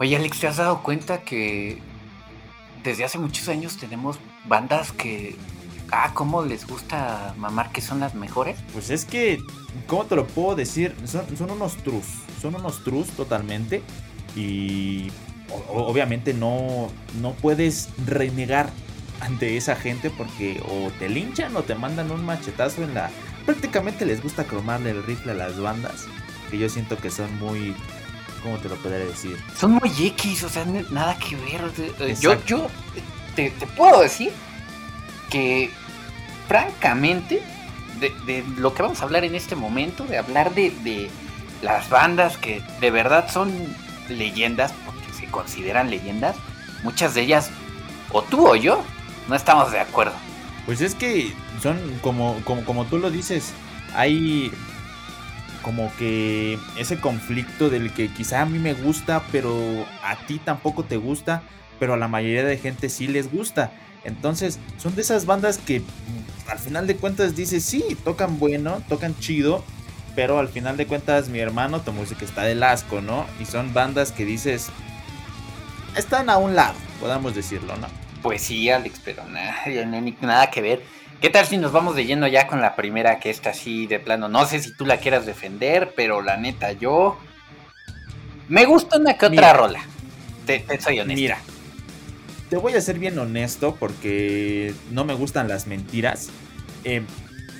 Oye, 0.00 0.16
Alex, 0.16 0.38
¿te 0.38 0.46
has 0.46 0.58
dado 0.58 0.82
cuenta 0.82 1.22
que 1.22 1.78
desde 2.84 3.04
hace 3.04 3.18
muchos 3.18 3.48
años 3.48 3.76
tenemos 3.76 4.18
bandas 4.46 4.92
que. 4.92 5.36
Ah, 5.90 6.12
¿cómo 6.14 6.44
les 6.44 6.66
gusta 6.66 7.34
mamar 7.38 7.72
que 7.72 7.80
son 7.80 7.98
las 7.98 8.14
mejores? 8.14 8.58
Pues 8.72 8.90
es 8.90 9.04
que, 9.04 9.38
¿cómo 9.86 10.04
te 10.04 10.16
lo 10.16 10.26
puedo 10.26 10.54
decir? 10.54 10.94
Son, 11.04 11.50
unos 11.50 11.76
trus. 11.78 12.04
Son 12.40 12.54
unos 12.54 12.84
trus 12.84 13.08
totalmente. 13.08 13.82
Y 14.36 15.10
obviamente 15.68 16.34
no, 16.34 16.90
no 17.20 17.32
puedes 17.32 17.88
renegar 18.06 18.70
ante 19.20 19.56
esa 19.56 19.74
gente 19.74 20.10
porque 20.10 20.62
o 20.68 20.90
te 20.98 21.08
linchan 21.08 21.56
o 21.56 21.62
te 21.62 21.74
mandan 21.74 22.10
un 22.10 22.24
machetazo 22.24 22.84
en 22.84 22.94
la... 22.94 23.10
Prácticamente 23.48 24.04
les 24.04 24.22
gusta 24.22 24.44
cromarle 24.44 24.90
el 24.90 25.02
rifle 25.02 25.32
a 25.32 25.34
las 25.34 25.58
bandas. 25.58 26.04
Que 26.50 26.58
yo 26.58 26.68
siento 26.68 26.98
que 26.98 27.10
son 27.10 27.34
muy 27.38 27.74
¿Cómo 28.42 28.58
te 28.58 28.68
lo 28.68 28.76
podría 28.76 28.98
decir? 28.98 29.42
Son 29.58 29.72
muy 29.72 29.90
X, 29.98 30.44
o 30.44 30.50
sea, 30.50 30.66
nada 30.90 31.18
que 31.18 31.34
ver. 31.34 31.72
Eh, 32.00 32.14
yo, 32.20 32.36
yo 32.44 32.66
te, 33.34 33.50
puedo 33.74 34.02
decir 34.02 34.32
que, 35.30 35.70
francamente, 36.46 37.42
de, 38.26 38.44
lo 38.58 38.74
que 38.74 38.82
vamos 38.82 39.00
a 39.00 39.04
hablar 39.04 39.24
en 39.24 39.34
este 39.34 39.56
momento, 39.56 40.04
de 40.04 40.18
hablar 40.18 40.54
de, 40.54 40.70
de 40.84 41.10
las 41.62 41.88
bandas 41.88 42.36
que 42.36 42.62
de 42.82 42.90
verdad 42.90 43.30
son 43.32 43.50
leyendas, 44.10 44.74
porque 44.84 45.10
se 45.18 45.26
consideran 45.30 45.88
leyendas, 45.88 46.36
muchas 46.82 47.14
de 47.14 47.22
ellas, 47.22 47.50
o 48.12 48.20
tú 48.20 48.46
o 48.46 48.56
yo, 48.56 48.82
no 49.26 49.34
estamos 49.34 49.72
de 49.72 49.80
acuerdo. 49.80 50.27
Pues 50.68 50.82
es 50.82 50.94
que 50.94 51.32
son 51.62 51.78
como, 52.02 52.38
como, 52.44 52.62
como 52.66 52.84
tú 52.84 52.98
lo 52.98 53.10
dices, 53.10 53.54
hay 53.94 54.52
como 55.62 55.90
que 55.98 56.58
ese 56.76 57.00
conflicto 57.00 57.70
del 57.70 57.90
que 57.94 58.12
quizá 58.12 58.42
a 58.42 58.44
mí 58.44 58.58
me 58.58 58.74
gusta, 58.74 59.22
pero 59.32 59.56
a 60.02 60.16
ti 60.26 60.38
tampoco 60.38 60.84
te 60.84 60.98
gusta, 60.98 61.42
pero 61.80 61.94
a 61.94 61.96
la 61.96 62.06
mayoría 62.06 62.44
de 62.44 62.58
gente 62.58 62.90
sí 62.90 63.06
les 63.06 63.32
gusta. 63.32 63.72
Entonces, 64.04 64.58
son 64.76 64.94
de 64.94 65.00
esas 65.00 65.24
bandas 65.24 65.56
que 65.56 65.80
mm, 65.80 66.50
al 66.50 66.58
final 66.58 66.86
de 66.86 66.96
cuentas 66.96 67.34
dices, 67.34 67.64
sí, 67.64 67.96
tocan 68.04 68.38
bueno, 68.38 68.82
tocan 68.90 69.18
chido, 69.18 69.64
pero 70.14 70.38
al 70.38 70.50
final 70.50 70.76
de 70.76 70.86
cuentas 70.86 71.30
mi 71.30 71.38
hermano 71.38 71.80
tu 71.80 71.92
música 71.92 72.26
está 72.26 72.42
del 72.42 72.62
asco, 72.62 73.00
¿no? 73.00 73.24
Y 73.40 73.46
son 73.46 73.72
bandas 73.72 74.12
que 74.12 74.26
dices, 74.26 74.68
están 75.96 76.28
a 76.28 76.36
un 76.36 76.54
lado, 76.54 76.74
podamos 77.00 77.34
decirlo, 77.34 77.74
¿no? 77.78 78.07
Pues 78.22 78.42
sí, 78.42 78.70
Alex, 78.70 79.00
pero 79.04 79.24
nada, 79.26 79.64
nada 80.20 80.50
que 80.50 80.62
ver. 80.62 80.82
¿Qué 81.20 81.30
tal 81.30 81.46
si 81.46 81.56
nos 81.56 81.72
vamos 81.72 81.96
de 81.96 82.04
lleno 82.04 82.28
ya 82.28 82.46
con 82.46 82.60
la 82.60 82.76
primera 82.76 83.18
que 83.18 83.30
está 83.30 83.50
así 83.50 83.86
de 83.86 83.98
plano? 83.98 84.28
No 84.28 84.46
sé 84.46 84.60
si 84.60 84.72
tú 84.76 84.86
la 84.86 84.98
quieras 84.98 85.26
defender, 85.26 85.92
pero 85.96 86.22
la 86.22 86.36
neta 86.36 86.72
yo... 86.72 87.18
Me 88.48 88.64
gusta 88.64 88.98
una 88.98 89.18
que 89.18 89.26
otra 89.26 89.52
rola. 89.52 89.80
Te, 90.46 90.64
soy 90.80 91.00
honesto. 91.00 91.20
Mira, 91.20 91.38
te 92.48 92.56
voy 92.56 92.74
a 92.74 92.80
ser 92.80 92.98
bien 92.98 93.18
honesto 93.18 93.74
porque 93.74 94.72
no 94.92 95.04
me 95.04 95.14
gustan 95.14 95.48
las 95.48 95.66
mentiras. 95.66 96.30
Eh, 96.84 97.02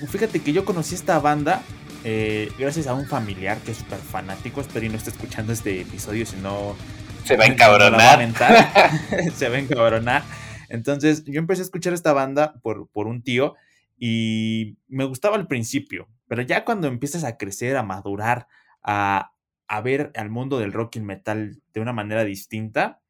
fíjate 0.09 0.41
que 0.41 0.53
yo 0.53 0.63
conocí 0.63 0.95
esta 0.95 1.19
banda 1.19 1.61
eh, 2.03 2.49
gracias 2.57 2.87
a 2.87 2.93
un 2.93 3.05
familiar 3.05 3.57
que 3.57 3.71
es 3.71 3.77
súper 3.77 3.99
fanático. 3.99 4.61
Espero 4.61 4.85
y 4.85 4.89
no 4.89 4.97
esté 4.97 5.09
escuchando 5.09 5.53
este 5.53 5.81
episodio, 5.81 6.25
si 6.25 6.37
no... 6.37 6.75
Se 7.25 7.35
va 7.35 7.43
a 7.43 7.47
encabronar. 7.47 8.19
se 9.35 9.49
va 9.49 9.57
a 9.57 9.59
encabronar. 9.59 10.23
Entonces 10.69 11.23
yo 11.25 11.39
empecé 11.39 11.61
a 11.61 11.65
escuchar 11.65 11.93
esta 11.93 12.13
banda 12.13 12.59
por, 12.61 12.87
por 12.89 13.07
un 13.07 13.21
tío 13.23 13.55
y 13.97 14.77
me 14.87 15.03
gustaba 15.03 15.35
al 15.35 15.47
principio, 15.47 16.07
pero 16.27 16.41
ya 16.41 16.63
cuando 16.63 16.87
empiezas 16.87 17.23
a 17.23 17.37
crecer, 17.37 17.75
a 17.75 17.83
madurar, 17.83 18.47
a, 18.81 19.33
a 19.67 19.81
ver 19.81 20.11
al 20.15 20.29
mundo 20.29 20.59
del 20.59 20.71
rock 20.71 20.95
y 20.95 21.01
metal 21.01 21.61
de 21.73 21.81
una 21.81 21.91
manera 21.91 22.23
distinta, 22.23 23.01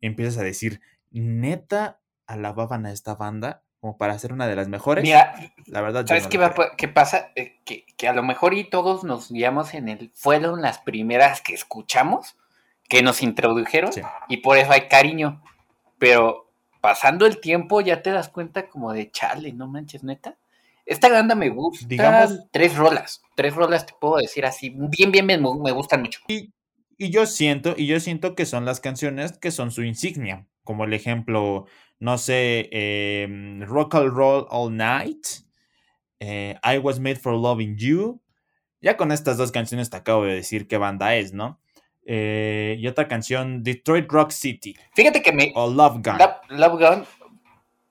empiezas 0.00 0.38
a 0.38 0.42
decir, 0.42 0.80
neta, 1.10 2.00
alababan 2.26 2.86
a 2.86 2.92
esta 2.92 3.14
banda 3.16 3.62
como 3.80 3.96
para 3.96 4.18
ser 4.18 4.32
una 4.32 4.46
de 4.46 4.56
las 4.56 4.68
mejores. 4.68 5.02
Mira, 5.02 5.34
la 5.66 5.80
verdad. 5.80 6.06
¿Sabes 6.06 6.26
qué, 6.26 6.38
qué, 6.76 6.88
pasa? 6.88 7.32
Eh, 7.34 7.60
que, 7.64 7.86
que, 7.96 8.08
a 8.08 8.12
lo 8.12 8.22
mejor 8.22 8.52
y 8.52 8.68
todos 8.68 9.04
nos 9.04 9.32
guiamos 9.32 9.72
en 9.72 9.88
el... 9.88 10.12
Fueron 10.14 10.60
las 10.60 10.78
primeras 10.78 11.40
que 11.40 11.54
escuchamos, 11.54 12.36
que 12.88 13.02
nos 13.02 13.22
introdujeron, 13.22 13.90
y 14.28 14.38
por 14.38 14.58
eso 14.58 14.72
hay 14.72 14.88
cariño. 14.88 15.42
Pero 15.98 16.49
pasando 16.80 17.26
el 17.26 17.40
tiempo 17.40 17.80
ya 17.80 18.02
te 18.02 18.10
das 18.10 18.28
cuenta 18.28 18.68
como 18.68 18.92
de 18.92 19.10
chale, 19.10 19.52
no 19.52 19.66
manches, 19.68 20.04
neta. 20.04 20.36
Esta 20.86 21.08
banda 21.08 21.34
me 21.34 21.50
gusta. 21.50 21.86
Digamos, 21.86 22.46
tres 22.50 22.76
rolas. 22.76 23.22
Tres 23.36 23.54
rolas 23.54 23.86
te 23.86 23.94
puedo 24.00 24.16
decir 24.16 24.44
así. 24.44 24.70
Bien, 24.70 25.12
bien, 25.12 25.26
bien, 25.26 25.42
me 25.62 25.70
gustan 25.70 26.02
mucho. 26.02 26.20
Y, 26.26 26.52
yo 26.98 27.26
siento, 27.26 27.74
y 27.76 27.86
yo 27.86 28.00
siento 28.00 28.34
que 28.34 28.44
son 28.44 28.64
las 28.64 28.80
canciones 28.80 29.38
que 29.38 29.52
son 29.52 29.70
su 29.70 29.84
insignia. 29.84 30.46
Como 30.64 30.84
el 30.84 30.92
ejemplo, 30.92 31.66
no 32.00 32.18
sé, 32.18 32.68
em, 32.72 33.62
Rock 33.62 33.94
and 33.94 34.12
Roll 34.12 34.46
All 34.50 34.76
Night. 34.76 35.26
Eh, 36.18 36.56
I 36.64 36.78
Was 36.78 36.98
Made 36.98 37.16
for 37.16 37.34
Loving 37.34 37.76
You. 37.76 38.20
Ya 38.80 38.96
con 38.96 39.12
estas 39.12 39.36
dos 39.36 39.52
canciones 39.52 39.90
te 39.90 39.96
acabo 39.96 40.24
de 40.24 40.34
decir 40.34 40.66
qué 40.66 40.76
banda 40.76 41.14
es, 41.14 41.32
¿no? 41.32 41.60
Eh, 42.06 42.76
y 42.78 42.86
otra 42.86 43.08
canción, 43.08 43.62
Detroit 43.62 44.10
Rock 44.10 44.30
City. 44.30 44.76
Fíjate 44.94 45.22
que 45.22 45.32
me. 45.32 45.52
O 45.54 45.70
Love 45.70 46.00
Gun. 46.02 46.18
Love, 46.48 46.72
Gun, 46.72 47.06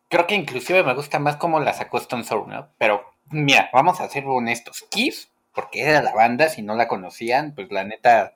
creo 0.10 0.28
que 0.28 0.36
inclusive 0.36 0.84
me 0.84 0.94
gusta 0.94 1.20
más 1.20 1.38
como 1.38 1.60
la 1.60 1.74
sacó 1.74 1.98
Stone 2.00 2.24
Sour, 2.24 2.48
¿no? 2.48 2.70
Pero 2.78 3.04
mira, 3.30 3.70
vamos 3.72 4.02
a 4.02 4.10
ser 4.10 4.26
honestos. 4.26 4.86
Kiss, 4.90 5.30
porque 5.54 5.82
era 5.82 6.02
la 6.02 6.14
banda, 6.14 6.50
si 6.50 6.62
no 6.62 6.76
la 6.76 6.88
conocían, 6.88 7.54
pues 7.56 7.72
la 7.72 7.84
neta, 7.84 8.34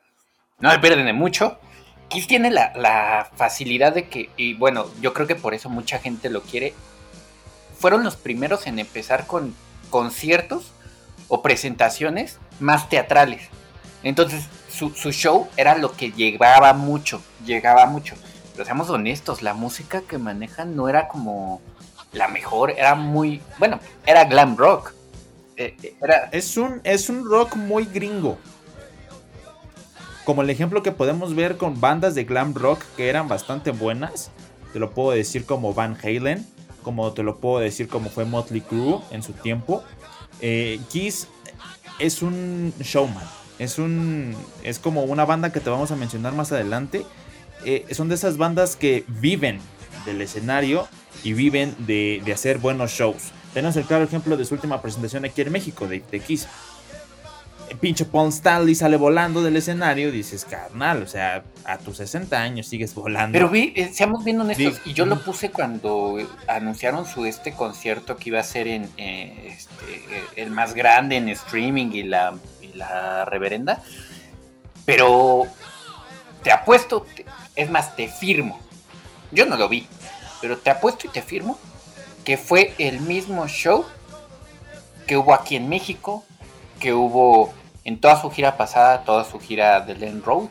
no 0.60 0.70
me 0.70 0.80
pierden 0.80 1.06
de 1.06 1.14
mucho. 1.14 1.60
Kiss 2.10 2.28
tiene 2.28 2.52
la, 2.52 2.72
la 2.76 3.30
facilidad 3.36 3.94
de 3.94 4.08
que, 4.08 4.30
y 4.38 4.54
bueno, 4.54 4.86
yo 5.02 5.14
creo 5.14 5.28
que 5.28 5.36
por 5.36 5.54
eso 5.54 5.70
mucha 5.70 6.00
gente 6.00 6.30
lo 6.30 6.42
quiere. 6.42 6.74
Fueron 7.78 8.04
los 8.04 8.16
primeros 8.16 8.68
en 8.68 8.80
empezar 8.80 9.26
con 9.26 9.56
conciertos 9.90 10.72
o 11.28 11.42
presentaciones 11.42 12.40
más 12.60 12.88
teatrales. 12.90 13.50
Entonces, 14.04 14.48
su, 14.74 15.12
show 15.12 15.48
era 15.56 15.78
lo 15.78 15.92
que 15.92 16.12
llegaba 16.12 16.74
mucho, 16.74 17.22
llegaba 17.46 17.86
mucho. 17.86 18.16
Pero 18.54 18.66
seamos 18.66 18.90
honestos, 18.90 19.42
la 19.42 19.54
música 19.54 20.02
que 20.02 20.18
manejan 20.18 20.76
no 20.76 20.90
era 20.90 21.08
como 21.08 21.62
la 22.12 22.28
mejor, 22.28 22.72
era 22.72 22.96
muy, 22.96 23.42
bueno, 23.60 23.80
era 24.06 24.26
glam 24.26 24.58
rock. 24.58 24.94
Eh, 25.58 25.76
eh, 25.84 25.96
era... 26.02 26.30
Es, 26.32 26.58
un, 26.58 26.82
es 26.84 27.10
un 27.10 27.26
rock 27.26 27.56
muy 27.56 27.86
gringo. 27.86 28.38
Como 30.26 30.42
el 30.42 30.50
ejemplo 30.50 30.82
que 30.82 30.92
podemos 30.92 31.36
ver 31.36 31.58
con 31.58 31.80
bandas 31.80 32.16
de 32.16 32.24
glam 32.24 32.54
rock 32.54 32.84
que 32.96 33.10
eran 33.10 33.28
bastante 33.28 33.72
buenas. 33.72 34.32
Te 34.72 34.80
lo 34.80 34.92
puedo 34.92 35.12
decir 35.12 35.46
como 35.46 35.74
Van 35.74 35.98
Halen, 36.02 36.48
como 36.82 37.12
te 37.14 37.22
lo 37.22 37.38
puedo 37.38 37.60
decir 37.60 37.88
como 37.88 38.10
fue 38.10 38.26
Motley 38.26 38.62
Crue 38.62 39.02
en 39.12 39.22
su 39.22 39.34
tiempo. 39.34 39.84
Eh, 40.42 40.80
Kiss 40.90 41.28
es 42.00 42.24
un 42.24 42.74
showman 42.80 43.43
es 43.60 43.78
un. 43.78 44.36
Es 44.64 44.80
como 44.80 45.04
una 45.04 45.26
banda 45.26 45.52
que 45.52 45.60
te 45.60 45.70
vamos 45.70 45.92
a 45.92 45.96
mencionar 45.96 46.34
más 46.34 46.52
adelante. 46.52 47.06
Eh, 47.66 47.86
son 47.92 48.10
de 48.10 48.16
esas 48.16 48.38
bandas 48.38 48.76
que 48.76 49.06
viven 49.08 49.60
del 50.06 50.22
escenario 50.22 50.88
y 51.24 51.34
viven 51.34 51.76
de, 51.80 52.22
hacer 52.34 52.58
buenos 52.58 52.92
shows. 52.92 53.32
Tenemos 53.54 53.76
el 53.78 53.86
claro 53.86 54.04
ejemplo 54.04 54.36
de 54.36 54.46
su 54.46 54.56
última 54.56 54.82
presentación 54.82 55.26
aquí 55.26 55.42
en 55.42 55.52
México, 55.52 55.88
de, 55.88 56.04
de 56.12 56.20
Kiss. 56.20 56.48
El 57.70 57.78
pinche 57.78 58.06
Paul 58.06 58.30
Stanley 58.30 58.76
sale 58.76 58.98
volando 58.98 59.42
del 59.42 59.56
escenario, 59.56 60.12
dices, 60.12 60.46
carnal, 60.46 61.02
o 61.02 61.08
sea, 61.08 61.44
a 61.64 61.78
tus 61.78 61.98
60 61.98 62.40
años 62.40 62.68
sigues 62.68 62.94
volando. 62.94 63.34
Pero 63.34 63.50
vi, 63.50 63.74
eh, 63.76 63.90
seamos 63.94 64.24
bien 64.26 64.42
honestos, 64.42 64.82
y 64.86 64.94
yo 64.94 65.06
lo 65.06 65.24
puse 65.24 65.50
cuando 65.50 66.18
anunciaron 66.48 67.06
su 67.06 67.26
este 67.26 67.54
concierto 67.54 68.18
que 68.18 68.30
iba 68.30 68.40
a 68.40 68.44
ser 68.44 68.68
en 68.68 68.90
eh, 68.98 69.56
este, 69.58 70.42
el 70.42 70.52
más 70.52 70.74
grande 70.74 71.16
en 71.16 71.30
streaming 71.30 71.92
y 71.94 72.04
la 72.04 72.36
la 72.74 73.26
reverenda. 73.26 73.82
Pero 74.86 75.44
te 76.44 76.52
apuesto, 76.52 77.06
es 77.56 77.70
más, 77.70 77.96
te 77.96 78.08
firmo. 78.08 78.60
Yo 79.32 79.46
no 79.46 79.58
lo 79.58 79.70
vi, 79.70 79.88
pero 80.42 80.58
te 80.58 80.70
apuesto 80.70 81.08
y 81.08 81.10
te 81.10 81.22
firmo 81.22 81.58
que 82.24 82.38
fue 82.38 82.74
el 82.78 83.02
mismo 83.02 83.48
show 83.48 83.86
que 85.08 85.18
hubo 85.18 85.34
aquí 85.34 85.56
en 85.56 85.68
México, 85.68 86.24
que 86.80 86.94
hubo 86.94 87.54
en 87.84 88.00
toda 88.00 88.22
su 88.22 88.30
gira 88.32 88.58
pasada, 88.58 89.04
toda 89.04 89.26
su 89.26 89.40
gira 89.40 89.82
de 89.82 89.96
Land 89.96 90.24
Road, 90.24 90.50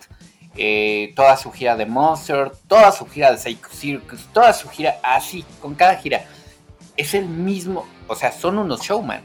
eh, 0.57 1.13
toda 1.17 1.37
su 1.37 1.51
gira 1.51 1.77
de 1.77 1.87
Monster, 1.87 2.53
toda 2.69 2.93
su 2.93 3.07
gira 3.07 3.31
de 3.33 3.39
Psycho 3.39 3.69
Circus, 3.73 4.27
toda 4.33 4.53
su 4.53 4.69
gira 4.69 4.99
así, 5.03 5.45
con 5.61 5.75
cada 5.75 5.97
gira. 5.97 6.25
Es 6.97 7.15
el 7.15 7.27
mismo, 7.27 7.87
o 8.07 8.15
sea, 8.15 8.31
son 8.33 8.59
unos 8.59 8.83
showman, 8.83 9.23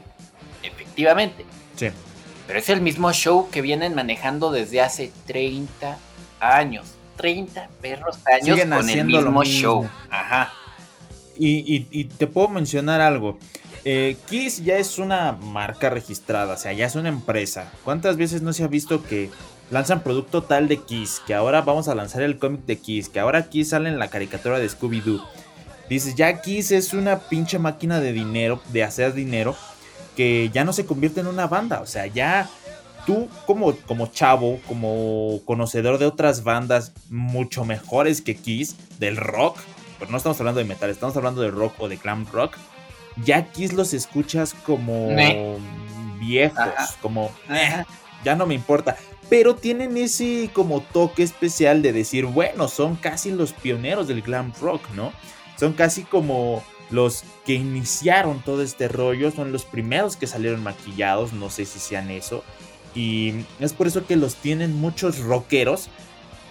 efectivamente. 0.62 1.44
Sí. 1.76 1.90
Pero 2.48 2.60
es 2.60 2.70
el 2.70 2.80
mismo 2.80 3.12
show 3.12 3.50
que 3.50 3.60
vienen 3.60 3.94
manejando 3.94 4.50
desde 4.50 4.80
hace 4.80 5.12
30 5.26 5.98
años. 6.40 6.86
30 7.18 7.68
perros 7.82 8.18
años 8.24 8.58
con 8.58 8.88
el 8.88 9.04
mismo, 9.04 9.44
show. 9.44 9.86
Ajá. 10.08 10.52
Y, 11.36 12.04
te 12.04 12.26
puedo 12.26 12.48
mencionar 12.48 13.02
algo. 13.02 13.38
eh, 13.84 14.16
Kiss 14.30 14.64
ya 14.64 14.78
es 14.78 14.98
una 14.98 15.32
marca 15.32 15.90
registrada, 15.90 16.54
o 16.54 16.56
sea, 16.56 16.72
ya 16.72 16.86
es 16.86 16.94
una 16.94 17.10
empresa. 17.10 17.70
¿Cuántas 17.84 18.16
veces 18.16 18.40
no 18.40 18.54
se 18.54 18.64
ha 18.64 18.68
visto 18.68 19.02
que 19.02 19.30
lanzan 19.70 20.02
producto 20.02 20.42
tal 20.42 20.68
de 20.68 20.78
Kiss, 20.78 21.20
que 21.26 21.34
ahora 21.34 21.60
vamos 21.60 21.86
a 21.88 21.94
lanzar 21.94 22.22
el 22.22 22.38
cómic 22.38 22.62
de 22.64 22.78
Kiss, 22.78 23.10
que 23.10 23.20
ahora 23.20 23.50
Kiss 23.50 23.70
sale 23.70 23.90
en 23.90 23.98
la 23.98 24.08
caricatura 24.08 24.58
de 24.58 24.70
Scooby-Doo? 24.70 25.22
Dices, 25.90 26.14
ya 26.14 26.40
Kiss 26.40 26.70
es 26.70 26.94
una 26.94 27.18
pinche 27.18 27.58
máquina 27.58 28.00
de 28.00 28.12
dinero, 28.12 28.62
de 28.72 28.84
hacer 28.84 29.12
dinero, 29.12 29.54
que 30.18 30.50
ya 30.52 30.64
no 30.64 30.72
se 30.72 30.84
convierte 30.84 31.20
en 31.20 31.28
una 31.28 31.46
banda, 31.46 31.80
o 31.80 31.86
sea, 31.86 32.08
ya 32.08 32.50
tú 33.06 33.28
como, 33.46 33.76
como 33.86 34.08
chavo, 34.08 34.58
como 34.66 35.38
conocedor 35.44 35.98
de 35.98 36.06
otras 36.06 36.42
bandas 36.42 36.92
mucho 37.08 37.64
mejores 37.64 38.20
que 38.20 38.34
Kiss, 38.34 38.74
del 38.98 39.16
rock, 39.16 39.60
pero 39.96 40.10
no 40.10 40.16
estamos 40.16 40.40
hablando 40.40 40.58
de 40.58 40.64
metal, 40.64 40.90
estamos 40.90 41.16
hablando 41.16 41.40
de 41.40 41.52
rock 41.52 41.74
o 41.78 41.88
de 41.88 41.98
glam 41.98 42.26
rock, 42.32 42.56
ya 43.24 43.44
Kiss 43.52 43.74
los 43.74 43.94
escuchas 43.94 44.54
como 44.66 45.06
viejos, 46.18 46.68
como 47.00 47.30
ya 48.24 48.34
no 48.34 48.44
me 48.44 48.54
importa. 48.54 48.96
Pero 49.30 49.54
tienen 49.54 49.96
ese 49.96 50.50
como 50.52 50.80
toque 50.80 51.22
especial 51.22 51.80
de 51.80 51.92
decir, 51.92 52.26
bueno, 52.26 52.66
son 52.66 52.96
casi 52.96 53.30
los 53.30 53.52
pioneros 53.52 54.08
del 54.08 54.22
glam 54.22 54.52
rock, 54.60 54.82
¿no? 54.96 55.12
Son 55.56 55.74
casi 55.74 56.02
como 56.02 56.64
los 56.90 57.24
que 57.44 57.54
iniciaron 57.54 58.40
todo 58.42 58.62
este 58.62 58.88
rollo, 58.88 59.30
son 59.30 59.52
los 59.52 59.64
primeros 59.64 60.16
que 60.16 60.26
salieron 60.26 60.62
maquillados, 60.62 61.32
no 61.32 61.50
sé 61.50 61.64
si 61.64 61.78
sean 61.78 62.10
eso. 62.10 62.42
Y 62.94 63.44
es 63.60 63.72
por 63.72 63.86
eso 63.86 64.06
que 64.06 64.16
los 64.16 64.36
tienen 64.36 64.74
muchos 64.74 65.18
rockeros 65.20 65.88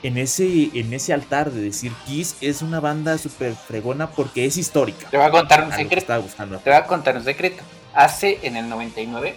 en 0.04 0.18
ese, 0.18 0.70
en 0.74 0.94
ese 0.94 1.14
altar 1.14 1.52
de 1.52 1.62
decir 1.62 1.92
Kiss 2.06 2.38
es 2.42 2.62
una 2.62 2.80
banda 2.80 3.18
súper 3.18 3.54
fregona 3.56 4.10
porque 4.10 4.46
es 4.46 4.58
histórica. 4.58 5.10
Te 5.10 5.18
voy 5.18 5.26
a 5.26 5.32
contar 5.32 5.64
un 5.64 5.72
secreto. 5.72 6.14
Te 6.64 6.70
voy 6.70 6.80
a 6.80 6.86
contar 6.86 7.18
un 7.18 7.24
secreto. 7.24 7.64
Hace 7.94 8.40
en 8.44 8.58
el 8.58 8.70
99, 8.70 9.36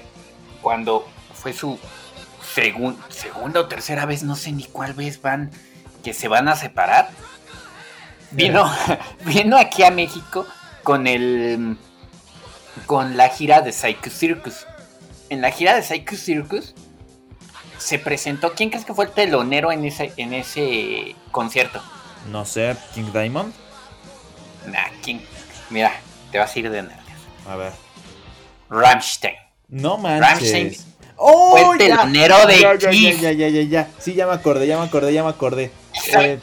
cuando 0.60 1.08
fue 1.34 1.54
su 1.54 1.78
segunda 2.52 3.60
o 3.60 3.66
tercera 3.66 4.04
vez, 4.04 4.22
no 4.22 4.36
sé 4.36 4.52
ni 4.52 4.64
cuál 4.64 4.92
vez 4.92 5.22
van, 5.22 5.50
que 6.04 6.12
se 6.12 6.28
van 6.28 6.48
a 6.48 6.56
separar, 6.56 7.10
vino, 8.32 8.70
vino 9.24 9.56
aquí 9.56 9.82
a 9.82 9.90
México 9.90 10.46
con 10.82 11.06
el 11.06 11.76
con 12.86 13.16
la 13.16 13.28
gira 13.28 13.60
de 13.60 13.72
Psycho 13.72 14.10
Circus. 14.10 14.66
En 15.28 15.40
la 15.40 15.50
gira 15.50 15.74
de 15.74 15.82
Psycho 15.82 16.16
Circus 16.16 16.74
se 17.78 17.98
presentó. 17.98 18.52
¿Quién 18.54 18.70
crees 18.70 18.84
que 18.84 18.94
fue 18.94 19.06
el 19.06 19.10
telonero 19.12 19.72
en 19.72 19.84
ese, 19.84 20.12
en 20.16 20.34
ese 20.34 21.14
concierto? 21.30 21.80
No 22.30 22.44
sé, 22.44 22.76
King 22.94 23.12
Diamond. 23.12 23.52
Nah, 24.66 24.90
King. 25.02 25.20
Mira, 25.70 25.92
te 26.30 26.38
vas 26.38 26.54
a 26.54 26.58
ir 26.58 26.70
de 26.70 26.82
nervios. 26.82 27.20
A 27.48 27.56
ver. 27.56 27.72
Rammstein. 28.68 29.36
No 29.68 29.98
manches. 29.98 30.28
Rammstein 30.28 30.90
¡Oh, 31.22 31.50
fue 31.50 31.72
el 31.72 31.78
telonero 31.78 32.46
de 32.46 32.60
ya, 32.60 32.74
ya, 32.76 32.90
ya, 32.90 33.32
ya, 33.32 33.48
ya, 33.48 33.62
ya, 33.62 33.88
Sí, 33.98 34.14
ya 34.14 34.26
me 34.26 34.32
acordé, 34.32 34.66
ya 34.66 34.78
me 34.78 34.86
acordé, 34.86 35.12
ya 35.12 35.22
me 35.22 35.28
acordé. 35.28 35.70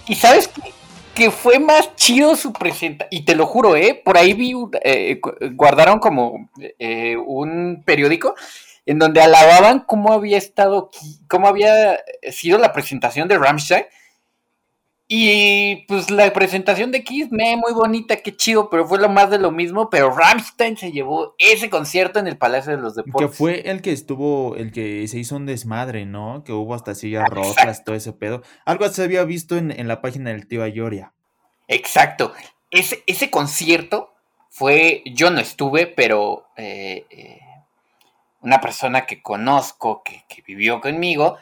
¿Y 0.08 0.16
sabes 0.16 0.48
qué? 0.50 0.77
Que 1.18 1.32
fue 1.32 1.58
más 1.58 1.96
chido 1.96 2.36
su 2.36 2.54
presentación. 2.54 3.08
Y 3.10 3.26
te 3.26 3.36
lo 3.36 3.48
juro, 3.48 3.76
¿eh? 3.76 4.00
Por 4.06 4.20
ahí 4.20 4.34
vi, 4.34 4.54
eh, 4.84 5.20
guardaron 5.54 5.98
como 5.98 6.52
eh, 6.78 7.18
un 7.18 7.82
periódico 7.84 8.36
en 8.86 9.00
donde 9.00 9.22
alababan 9.22 9.80
cómo 9.80 10.14
había 10.14 10.38
estado, 10.38 10.92
cómo 11.28 11.48
había 11.48 12.00
sido 12.30 12.60
la 12.60 12.72
presentación 12.72 13.28
de 13.28 13.40
Rammstein. 13.40 13.86
Y 15.10 15.86
pues 15.88 16.12
la 16.12 16.32
presentación 16.34 16.92
de 16.92 17.04
Kiss, 17.04 17.32
me 17.32 17.56
muy 17.56 17.74
bonita, 17.74 18.18
qué 18.18 18.36
chido, 18.36 18.70
pero 18.70 18.86
fue 18.86 19.00
lo 19.00 19.08
más 19.08 19.30
de 19.30 19.40
lo 19.40 19.52
mismo. 19.52 19.90
Pero 19.90 20.12
Rammstein 20.12 20.76
se 20.76 20.92
llevó 20.92 21.34
ese 21.38 21.70
concierto 21.70 22.20
en 22.20 22.28
el 22.28 22.38
Palacio 22.38 22.76
de 22.76 22.82
los 22.82 22.96
Deportes. 22.96 23.30
Que 23.30 23.36
fue 23.36 23.70
el 23.70 23.82
que 23.82 23.94
estuvo, 23.94 24.56
el 24.58 24.74
que 24.74 25.08
se 25.08 25.18
hizo 25.18 25.38
un 25.38 25.46
desmadre, 25.46 26.06
¿no? 26.06 26.44
Que 26.44 26.52
hubo 26.52 26.74
hasta 26.76 26.94
sillas 26.94 27.30
rotas, 27.30 27.86
todo 27.86 27.96
ese 27.96 28.12
pedo. 28.12 28.44
Algo 28.66 28.88
se 28.90 29.04
había 29.04 29.24
visto 29.24 29.56
en, 29.56 29.88
la 29.88 30.02
página 30.02 30.32
del 30.32 30.46
tío 30.48 30.62
Ayoria. 30.62 31.14
Exacto. 31.70 32.34
Ese, 32.70 33.04
ese 33.08 33.30
concierto 33.30 34.14
fue, 34.50 35.04
yo 35.06 35.30
no 35.30 35.40
estuve, 35.40 35.88
pero 35.88 36.48
eh, 36.58 37.06
eh, 37.12 37.40
una 38.42 38.60
persona 38.60 39.06
que 39.06 39.22
conozco, 39.22 40.04
que, 40.04 40.24
vivió 40.46 40.82
conmigo, 40.82 41.38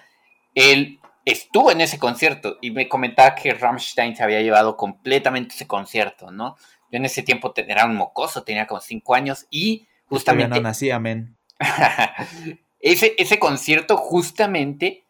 él 0.54 1.00
estuvo 1.26 1.72
en 1.72 1.82
ese 1.82 1.98
concierto 1.98 2.58
y 2.62 2.72
me 2.72 2.88
comentaba 2.88 3.34
que 3.36 3.54
Rammstein 3.54 4.16
se 4.16 4.24
había 4.24 4.42
llevado 4.42 4.78
completamente 4.78 5.56
ese 5.56 5.68
concierto, 5.68 6.32
¿no? 6.32 6.56
Yo 6.92 6.98
en 6.98 7.06
ese 7.06 7.24
tiempo 7.24 7.52
era 7.56 7.86
un 7.86 7.96
mocoso, 7.96 8.44
tenía 8.44 8.68
como 8.68 8.80
cinco 8.80 9.16
años 9.16 9.48
y 9.50 9.88
justamente... 10.06 10.56
no 10.56 10.62
nací, 10.62 10.92
amén. 10.92 11.36
ese, 12.80 13.16
ese 13.18 13.40
concierto 13.40 13.98
justamente 13.98 15.04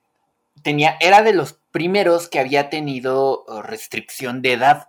tenía, 0.63 0.97
era 1.01 1.21
de 1.21 1.33
los 1.33 1.59
primeros 1.71 2.29
que 2.29 2.39
había 2.39 2.69
tenido 2.69 3.45
restricción 3.63 4.41
de 4.41 4.53
edad. 4.53 4.87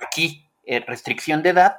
aquí, 0.00 0.48
eh, 0.64 0.80
restricción 0.80 1.44
de 1.44 1.50
edad 1.50 1.78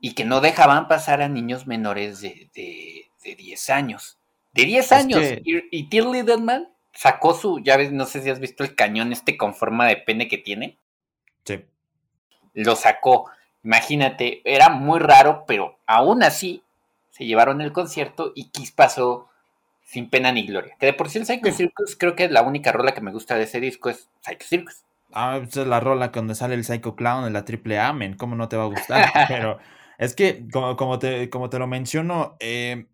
y 0.00 0.14
que 0.14 0.24
no 0.24 0.40
dejaban 0.40 0.88
pasar 0.88 1.22
a 1.22 1.28
niños 1.28 1.66
menores 1.66 2.20
de, 2.20 2.50
de, 2.54 3.34
10 3.36 3.70
años. 3.70 4.18
De 4.52 4.64
10 4.64 4.92
años. 4.92 5.22
Y, 5.44 5.62
y 5.70 5.88
Till 5.88 6.10
Deadman 6.24 6.68
sacó 6.98 7.32
su, 7.32 7.60
ya 7.60 7.76
ves, 7.76 7.92
no 7.92 8.06
sé 8.06 8.22
si 8.22 8.28
has 8.28 8.40
visto 8.40 8.64
el 8.64 8.74
cañón 8.74 9.12
este 9.12 9.36
con 9.36 9.54
forma 9.54 9.86
de 9.86 9.98
pene 9.98 10.26
que 10.26 10.36
tiene. 10.36 10.78
Sí. 11.44 11.64
Lo 12.54 12.74
sacó. 12.74 13.30
Imagínate, 13.62 14.42
era 14.44 14.68
muy 14.68 14.98
raro, 14.98 15.44
pero 15.46 15.78
aún 15.86 16.24
así 16.24 16.64
se 17.10 17.24
llevaron 17.24 17.60
el 17.60 17.72
concierto 17.72 18.32
y 18.34 18.48
Kiss 18.50 18.72
pasó 18.72 19.28
sin 19.84 20.10
pena 20.10 20.32
ni 20.32 20.44
gloria. 20.44 20.74
Que 20.80 20.86
de 20.86 20.92
por 20.92 21.08
sí 21.08 21.18
el 21.18 21.26
Psycho 21.26 21.52
Circus 21.52 21.94
creo 21.96 22.16
que 22.16 22.28
la 22.28 22.42
única 22.42 22.72
rola 22.72 22.94
que 22.94 23.00
me 23.00 23.12
gusta 23.12 23.36
de 23.36 23.44
ese 23.44 23.60
disco 23.60 23.90
es 23.90 24.08
Psycho 24.22 24.46
Circus. 24.48 24.84
Ah, 25.12 25.40
esa 25.40 25.62
es 25.62 25.68
la 25.68 25.78
rola 25.78 26.08
donde 26.08 26.34
sale 26.34 26.56
el 26.56 26.64
Psycho 26.64 26.96
Clown 26.96 27.26
en 27.26 27.32
la 27.32 27.44
triple 27.44 27.78
Amen, 27.78 28.16
¿cómo 28.16 28.34
no 28.34 28.48
te 28.48 28.56
va 28.56 28.64
a 28.64 28.66
gustar? 28.66 29.08
Pero 29.28 29.58
es 29.98 30.16
que, 30.16 30.48
como, 30.52 30.76
como, 30.76 30.98
te, 30.98 31.30
como 31.30 31.48
te 31.48 31.60
lo 31.60 31.68
menciono, 31.68 32.36
eh, 32.40 32.86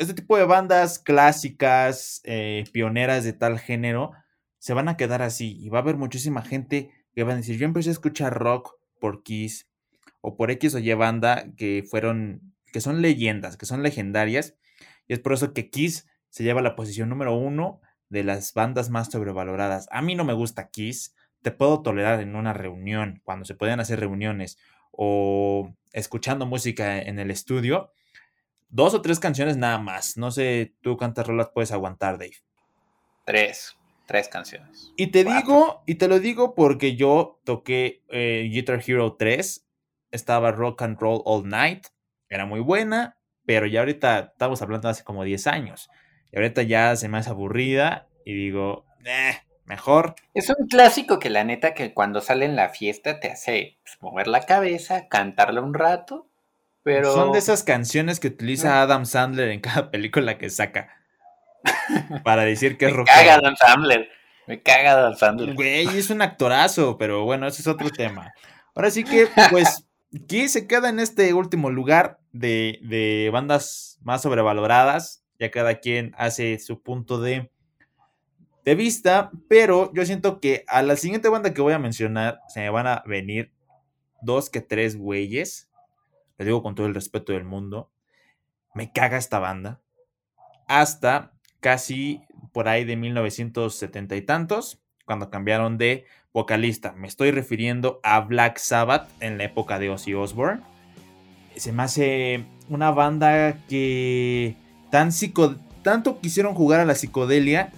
este 0.00 0.14
tipo 0.14 0.38
de 0.38 0.46
bandas 0.46 0.98
clásicas, 0.98 2.22
eh, 2.24 2.64
pioneras 2.72 3.22
de 3.22 3.34
tal 3.34 3.58
género, 3.58 4.12
se 4.58 4.72
van 4.72 4.88
a 4.88 4.96
quedar 4.96 5.20
así. 5.20 5.58
Y 5.60 5.68
va 5.68 5.80
a 5.80 5.82
haber 5.82 5.98
muchísima 5.98 6.40
gente 6.40 6.90
que 7.14 7.22
va 7.22 7.34
a 7.34 7.36
decir, 7.36 7.58
yo 7.58 7.66
empecé 7.66 7.90
a 7.90 7.92
escuchar 7.92 8.32
rock 8.32 8.76
por 8.98 9.22
Kiss 9.22 9.68
o 10.22 10.38
por 10.38 10.50
X 10.50 10.74
o 10.74 10.78
Y 10.78 10.94
banda 10.94 11.52
que 11.54 11.84
fueron, 11.86 12.54
que 12.72 12.80
son 12.80 13.02
leyendas, 13.02 13.58
que 13.58 13.66
son 13.66 13.82
legendarias. 13.82 14.56
Y 15.06 15.12
es 15.12 15.18
por 15.18 15.34
eso 15.34 15.52
que 15.52 15.68
Kiss 15.68 16.06
se 16.30 16.44
lleva 16.44 16.62
la 16.62 16.76
posición 16.76 17.10
número 17.10 17.36
uno 17.36 17.82
de 18.08 18.24
las 18.24 18.54
bandas 18.54 18.88
más 18.88 19.10
sobrevaloradas. 19.10 19.86
A 19.90 20.00
mí 20.00 20.14
no 20.14 20.24
me 20.24 20.32
gusta 20.32 20.70
Kiss. 20.70 21.14
Te 21.42 21.50
puedo 21.50 21.82
tolerar 21.82 22.20
en 22.20 22.36
una 22.36 22.54
reunión, 22.54 23.20
cuando 23.22 23.44
se 23.44 23.54
pueden 23.54 23.80
hacer 23.80 24.00
reuniones 24.00 24.56
o 24.92 25.74
escuchando 25.92 26.46
música 26.46 26.98
en 27.02 27.18
el 27.18 27.30
estudio, 27.30 27.92
dos 28.70 28.94
o 28.94 29.02
tres 29.02 29.20
canciones 29.20 29.56
nada 29.56 29.78
más. 29.78 30.16
No 30.16 30.30
sé 30.30 30.74
tú 30.80 30.96
cuántas 30.96 31.26
rolas 31.26 31.50
puedes 31.52 31.72
aguantar, 31.72 32.18
Dave. 32.18 32.36
Tres, 33.26 33.76
tres 34.06 34.28
canciones. 34.28 34.92
Y 34.96 35.08
te 35.08 35.24
digo, 35.24 35.82
y 35.86 35.96
te 35.96 36.08
lo 36.08 36.18
digo 36.18 36.54
porque 36.54 36.96
yo 36.96 37.40
toqué 37.44 38.02
eh, 38.08 38.48
Guitar 38.50 38.82
Hero 38.86 39.16
3, 39.18 39.66
estaba 40.10 40.52
Rock 40.52 40.82
and 40.82 40.98
Roll 40.98 41.22
All 41.24 41.48
Night, 41.48 41.86
era 42.28 42.46
muy 42.46 42.60
buena, 42.60 43.18
pero 43.44 43.66
ya 43.66 43.80
ahorita 43.80 44.30
estamos 44.32 44.62
hablando 44.62 44.88
de 44.88 44.92
hace 44.92 45.04
como 45.04 45.24
10 45.24 45.46
años. 45.48 45.90
Y 46.32 46.36
ahorita 46.36 46.62
ya 46.62 46.94
se 46.96 47.08
me 47.08 47.18
hace 47.18 47.30
aburrida 47.30 48.08
y 48.24 48.34
digo, 48.34 48.86
eh, 49.04 49.34
mejor. 49.64 50.14
Es 50.34 50.50
un 50.50 50.66
clásico 50.68 51.18
que 51.18 51.30
la 51.30 51.44
neta 51.44 51.74
que 51.74 51.92
cuando 51.92 52.20
sale 52.20 52.44
en 52.44 52.56
la 52.56 52.68
fiesta 52.68 53.20
te 53.20 53.30
hace 53.30 53.78
pues, 53.82 53.98
mover 54.00 54.28
la 54.28 54.46
cabeza, 54.46 55.08
cantarle 55.08 55.60
un 55.60 55.74
rato, 55.74 56.29
pero... 56.82 57.12
Son 57.12 57.32
de 57.32 57.38
esas 57.38 57.62
canciones 57.62 58.20
que 58.20 58.28
utiliza 58.28 58.82
Adam 58.82 59.06
Sandler 59.06 59.48
en 59.50 59.60
cada 59.60 59.90
película 59.90 60.38
que 60.38 60.50
saca. 60.50 60.96
para 62.24 62.44
decir 62.44 62.76
que 62.76 62.86
es 62.86 62.92
rock. 62.92 63.08
Me 63.08 63.12
caga 63.12 63.34
Adam 63.34 63.56
Sandler. 63.56 64.08
Me 64.46 64.62
caga 64.62 64.92
Adam 64.92 65.14
Sandler. 65.14 65.54
Güey, 65.54 65.86
es 65.98 66.10
un 66.10 66.22
actorazo, 66.22 66.96
pero 66.98 67.24
bueno, 67.24 67.46
ese 67.46 67.62
es 67.62 67.68
otro 67.68 67.90
tema. 67.96 68.32
Ahora 68.74 68.90
sí 68.90 69.04
que, 69.04 69.28
pues, 69.50 69.86
¿quién 70.28 70.48
se 70.48 70.66
queda 70.66 70.88
en 70.88 71.00
este 71.00 71.32
último 71.34 71.70
lugar 71.70 72.18
de, 72.32 72.78
de 72.82 73.30
bandas 73.32 73.98
más 74.02 74.22
sobrevaloradas? 74.22 75.24
Ya 75.38 75.50
cada 75.50 75.76
quien 75.76 76.14
hace 76.18 76.58
su 76.58 76.82
punto 76.82 77.20
de 77.20 77.50
de 78.64 78.74
vista, 78.74 79.30
pero 79.48 79.90
yo 79.94 80.04
siento 80.04 80.38
que 80.38 80.64
a 80.68 80.82
la 80.82 80.96
siguiente 80.96 81.30
banda 81.30 81.54
que 81.54 81.62
voy 81.62 81.72
a 81.72 81.78
mencionar 81.78 82.40
se 82.48 82.60
me 82.60 82.68
van 82.68 82.86
a 82.86 83.02
venir 83.06 83.52
dos 84.20 84.50
que 84.50 84.60
tres 84.60 84.96
güeyes. 84.96 85.69
Digo 86.44 86.62
con 86.62 86.74
todo 86.74 86.86
el 86.86 86.94
respeto 86.94 87.32
del 87.32 87.44
mundo. 87.44 87.90
Me 88.74 88.92
caga 88.92 89.18
esta 89.18 89.38
banda. 89.38 89.80
Hasta 90.66 91.32
casi 91.60 92.22
por 92.52 92.68
ahí 92.68 92.84
de 92.84 92.96
1970 92.96 94.16
y 94.16 94.22
tantos, 94.22 94.80
cuando 95.04 95.30
cambiaron 95.30 95.78
de 95.78 96.06
vocalista. 96.32 96.92
Me 96.92 97.08
estoy 97.08 97.30
refiriendo 97.30 98.00
a 98.02 98.20
Black 98.20 98.58
Sabbath 98.58 99.08
en 99.20 99.38
la 99.38 99.44
época 99.44 99.78
de 99.78 99.90
Ozzy 99.90 100.14
Osbourne. 100.14 100.62
se 101.56 101.72
me 101.72 101.82
hace 101.82 102.44
una 102.68 102.90
banda 102.90 103.58
que 103.68 104.56
tan 104.90 105.10
tanto 105.82 106.20
quisieron 106.20 106.54
jugar 106.54 106.80
a 106.80 106.84
la 106.84 106.94
psicodelia 106.94 107.72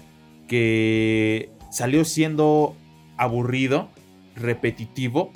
que 0.47 1.51
salió 1.71 2.05
siendo 2.05 2.77
aburrido, 3.17 3.89
repetitivo. 4.37 5.33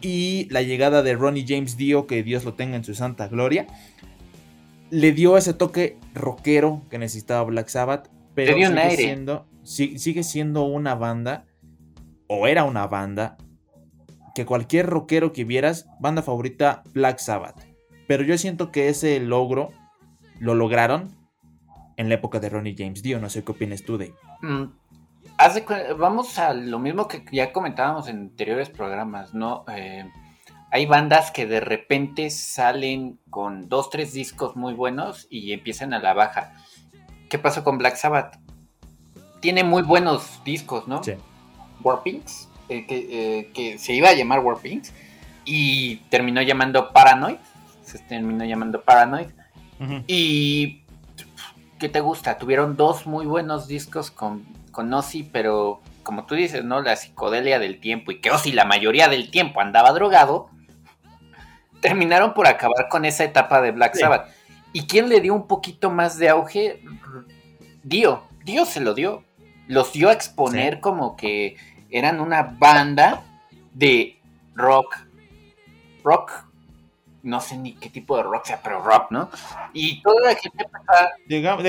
Y 0.00 0.46
la 0.50 0.62
llegada 0.62 1.02
de 1.02 1.14
Ronnie 1.14 1.44
James 1.46 1.76
Dio, 1.76 2.06
que 2.06 2.22
Dios 2.22 2.44
lo 2.44 2.54
tenga 2.54 2.76
en 2.76 2.84
su 2.84 2.94
santa 2.94 3.28
gloria, 3.28 3.66
le 4.90 5.12
dio 5.12 5.36
ese 5.36 5.54
toque 5.54 5.98
rockero 6.14 6.82
que 6.88 6.98
necesitaba 6.98 7.42
Black 7.44 7.68
Sabbath. 7.68 8.08
Pero 8.34 8.54
sigue 8.54 8.96
siendo, 8.96 9.46
sigue 9.64 10.22
siendo 10.22 10.64
una 10.64 10.94
banda, 10.94 11.46
o 12.28 12.46
era 12.46 12.64
una 12.64 12.86
banda, 12.86 13.36
que 14.34 14.46
cualquier 14.46 14.86
rockero 14.86 15.32
que 15.32 15.44
vieras, 15.44 15.88
banda 15.98 16.22
favorita, 16.22 16.84
Black 16.94 17.18
Sabbath. 17.18 17.66
Pero 18.06 18.22
yo 18.22 18.38
siento 18.38 18.70
que 18.70 18.88
ese 18.88 19.18
logro 19.18 19.70
lo 20.38 20.54
lograron 20.54 21.08
en 21.96 22.08
la 22.08 22.14
época 22.14 22.38
de 22.38 22.48
Ronnie 22.48 22.76
James 22.78 23.02
Dio. 23.02 23.18
No 23.20 23.28
sé 23.28 23.42
qué 23.42 23.52
opinas 23.52 23.82
tú, 23.82 23.98
de 23.98 24.14
mm, 24.42 24.64
vamos 25.96 26.38
a 26.38 26.52
lo 26.52 26.78
mismo 26.78 27.08
que 27.08 27.24
ya 27.30 27.52
comentábamos 27.52 28.08
en 28.08 28.18
anteriores 28.18 28.70
programas, 28.70 29.34
¿no? 29.34 29.64
Eh, 29.72 30.10
hay 30.70 30.86
bandas 30.86 31.30
que 31.30 31.46
de 31.46 31.60
repente 31.60 32.30
salen 32.30 33.18
con 33.30 33.68
dos, 33.68 33.90
tres 33.90 34.12
discos 34.12 34.56
muy 34.56 34.74
buenos 34.74 35.26
y 35.30 35.52
empiezan 35.52 35.94
a 35.94 35.98
la 35.98 36.12
baja. 36.12 36.52
¿Qué 37.28 37.38
pasó 37.38 37.64
con 37.64 37.78
Black 37.78 37.96
Sabbath? 37.96 38.38
Tiene 39.40 39.64
muy 39.64 39.82
buenos 39.82 40.42
discos, 40.44 40.88
¿no? 40.88 41.02
Sí. 41.02 41.12
Warpings 41.82 42.48
eh, 42.68 42.84
eh, 42.88 43.50
que, 43.54 43.78
se 43.78 43.94
iba 43.94 44.10
a 44.10 44.14
llamar 44.14 44.40
Warpings 44.40 44.92
y 45.44 45.96
terminó 46.10 46.42
llamando 46.42 46.92
Paranoid. 46.92 47.36
Se 47.82 47.98
terminó 48.00 48.44
llamando 48.44 48.82
Paranoid. 48.82 49.28
Y 50.06 50.82
¿qué 51.78 51.88
te 51.88 52.00
gusta? 52.00 52.36
Tuvieron 52.36 52.76
dos 52.76 53.06
muy 53.06 53.24
buenos 53.24 53.68
discos 53.68 54.10
con, 54.10 54.44
con 54.78 54.94
Ozzy, 54.94 55.24
pero 55.24 55.80
como 56.04 56.24
tú 56.24 56.36
dices, 56.36 56.62
¿no? 56.62 56.80
La 56.80 56.94
psicodelia 56.94 57.58
del 57.58 57.80
tiempo 57.80 58.12
y 58.12 58.20
que 58.20 58.30
Ozzy 58.30 58.52
la 58.52 58.64
mayoría 58.64 59.08
del 59.08 59.28
tiempo 59.28 59.60
andaba 59.60 59.90
drogado. 59.90 60.50
Terminaron 61.80 62.32
por 62.32 62.46
acabar 62.46 62.88
con 62.88 63.04
esa 63.04 63.24
etapa 63.24 63.60
de 63.60 63.72
Black 63.72 63.96
Sabbath. 63.96 64.30
¿Y 64.72 64.86
quién 64.86 65.08
le 65.08 65.20
dio 65.20 65.34
un 65.34 65.48
poquito 65.48 65.90
más 65.90 66.16
de 66.16 66.28
auge? 66.28 66.80
Dio. 67.82 68.22
Dio 68.44 68.66
se 68.66 68.78
lo 68.78 68.94
dio. 68.94 69.24
Los 69.66 69.92
dio 69.92 70.10
a 70.10 70.12
exponer 70.12 70.78
como 70.78 71.16
que 71.16 71.56
eran 71.90 72.20
una 72.20 72.44
banda 72.44 73.24
de 73.74 74.20
rock, 74.54 74.94
rock, 76.04 76.44
no 77.28 77.40
sé 77.40 77.56
ni 77.56 77.74
qué 77.74 77.90
tipo 77.90 78.16
de 78.16 78.22
rock 78.22 78.46
sea, 78.46 78.60
pero 78.62 78.82
rock, 78.82 79.10
¿no? 79.10 79.30
Y 79.72 80.02
toda 80.02 80.32
la 80.32 80.34
gente 80.34 80.64
digamos, 81.26 81.64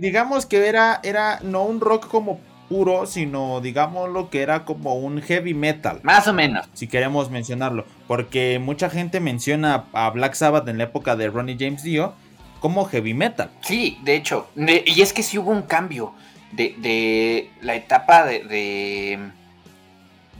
digamos 0.00 0.46
que 0.46 0.68
era, 0.68 1.00
era 1.02 1.40
no 1.42 1.62
un 1.64 1.80
rock 1.80 2.08
como 2.08 2.40
puro, 2.68 3.06
sino 3.06 3.60
digamos 3.60 4.10
lo 4.10 4.30
que 4.30 4.42
era 4.42 4.64
como 4.64 4.94
un 4.94 5.20
heavy 5.22 5.54
metal. 5.54 6.00
Más 6.02 6.28
o 6.28 6.32
menos. 6.32 6.68
Si 6.74 6.86
queremos 6.86 7.30
mencionarlo. 7.30 7.84
Porque 8.06 8.60
mucha 8.60 8.90
gente 8.90 9.18
menciona 9.20 9.86
a 9.92 10.10
Black 10.10 10.34
Sabbath 10.34 10.68
en 10.68 10.78
la 10.78 10.84
época 10.84 11.16
de 11.16 11.28
Ronnie 11.28 11.56
James 11.58 11.82
Dio 11.82 12.14
como 12.60 12.84
heavy 12.84 13.14
metal. 13.14 13.50
Sí, 13.62 13.98
de 14.02 14.14
hecho. 14.14 14.48
y 14.56 15.00
es 15.00 15.12
que 15.12 15.22
sí 15.22 15.38
hubo 15.38 15.50
un 15.50 15.62
cambio 15.62 16.12
de, 16.52 16.74
de 16.78 17.50
la 17.62 17.74
etapa 17.74 18.24
de 18.24 19.18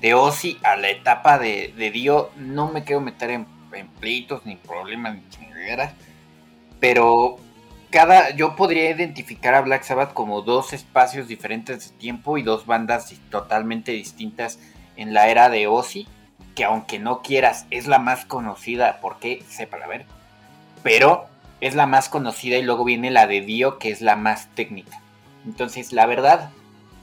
de 0.01 0.15
Ozzy 0.15 0.59
a 0.63 0.77
la 0.77 0.91
etapa 0.91 1.39
de, 1.39 1.91
Dio, 1.93 2.31
no 2.37 2.71
me 2.71 2.85
quiero 2.85 3.01
meter 3.01 3.31
en, 3.31 3.47
pleitos, 4.01 4.45
ni 4.47 4.57
problemas, 4.57 5.15
ni 5.15 5.29
chingaderas, 5.29 5.93
pero 6.81 7.39
cada, 7.91 8.31
yo 8.31 8.57
podría 8.57 8.91
identificar 8.91 9.55
a 9.55 9.61
Black 9.61 9.83
Sabbath 9.83 10.13
como 10.13 10.43
dos 10.43 10.73
espacios 10.73 11.29
diferentes 11.29 11.91
de 11.91 11.99
tiempo 11.99 12.39
y 12.39 12.43
dos 12.43 12.67
bandas 12.67 13.13
totalmente 13.31 13.93
distintas 13.93 14.59
en 14.97 15.15
la 15.15 15.29
era 15.29 15.49
de 15.49 15.67
Ozzy, 15.67 16.07
que 16.55 16.65
aunque 16.65 16.99
no 16.99 17.23
quieras, 17.23 17.67
es 17.71 17.87
la 17.87 17.99
más 17.99 18.25
conocida, 18.25 18.99
porque 19.01 19.43
sepa 19.49 19.79
la 19.79 19.87
ver, 19.87 20.07
pero 20.83 21.27
es 21.61 21.75
la 21.75 21.87
más 21.87 22.09
conocida 22.09 22.59
y 22.59 22.63
luego 22.63 22.85
viene 22.85 23.11
la 23.11 23.27
de 23.27 23.41
Dio, 23.41 23.79
que 23.79 23.91
es 23.91 24.01
la 24.01 24.17
más 24.17 24.49
técnica. 24.55 25.01
Entonces, 25.45 25.93
la 25.93 26.07
verdad, 26.07 26.51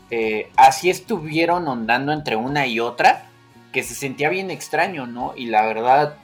eh, 0.09 0.51
así 0.55 0.89
estuvieron 0.89 1.67
ondando 1.67 2.11
entre 2.11 2.35
una 2.35 2.65
y 2.65 2.79
otra, 2.79 3.25
que 3.71 3.83
se 3.83 3.93
sentía 3.93 4.29
bien 4.29 4.51
extraño, 4.51 5.05
¿no? 5.05 5.33
Y 5.35 5.47
la 5.47 5.65
verdad, 5.65 6.15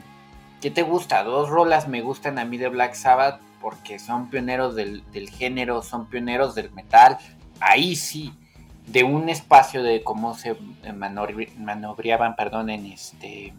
¿qué 0.64 0.70
te 0.70 0.80
gusta? 0.80 1.22
Dos 1.24 1.50
rolas 1.50 1.88
me 1.88 2.00
gustan 2.00 2.38
a 2.38 2.46
mí 2.46 2.56
de 2.56 2.70
Black 2.70 2.94
Sabbath 2.94 3.38
porque 3.60 3.98
son 3.98 4.30
pioneros 4.30 4.74
del, 4.74 5.02
género, 5.30 5.82
son 5.82 6.08
pioneros 6.08 6.54
del 6.54 6.72
metal. 6.72 7.18
Ahí 7.60 7.96
sí, 7.96 8.32
de 8.86 9.04
un 9.04 9.28
espacio 9.28 9.82
de 9.82 10.02
cómo 10.02 10.32
se 10.32 10.56
manobriaban, 10.94 12.34
perdón, 12.34 12.70
en 12.70 12.86
este 12.86 13.52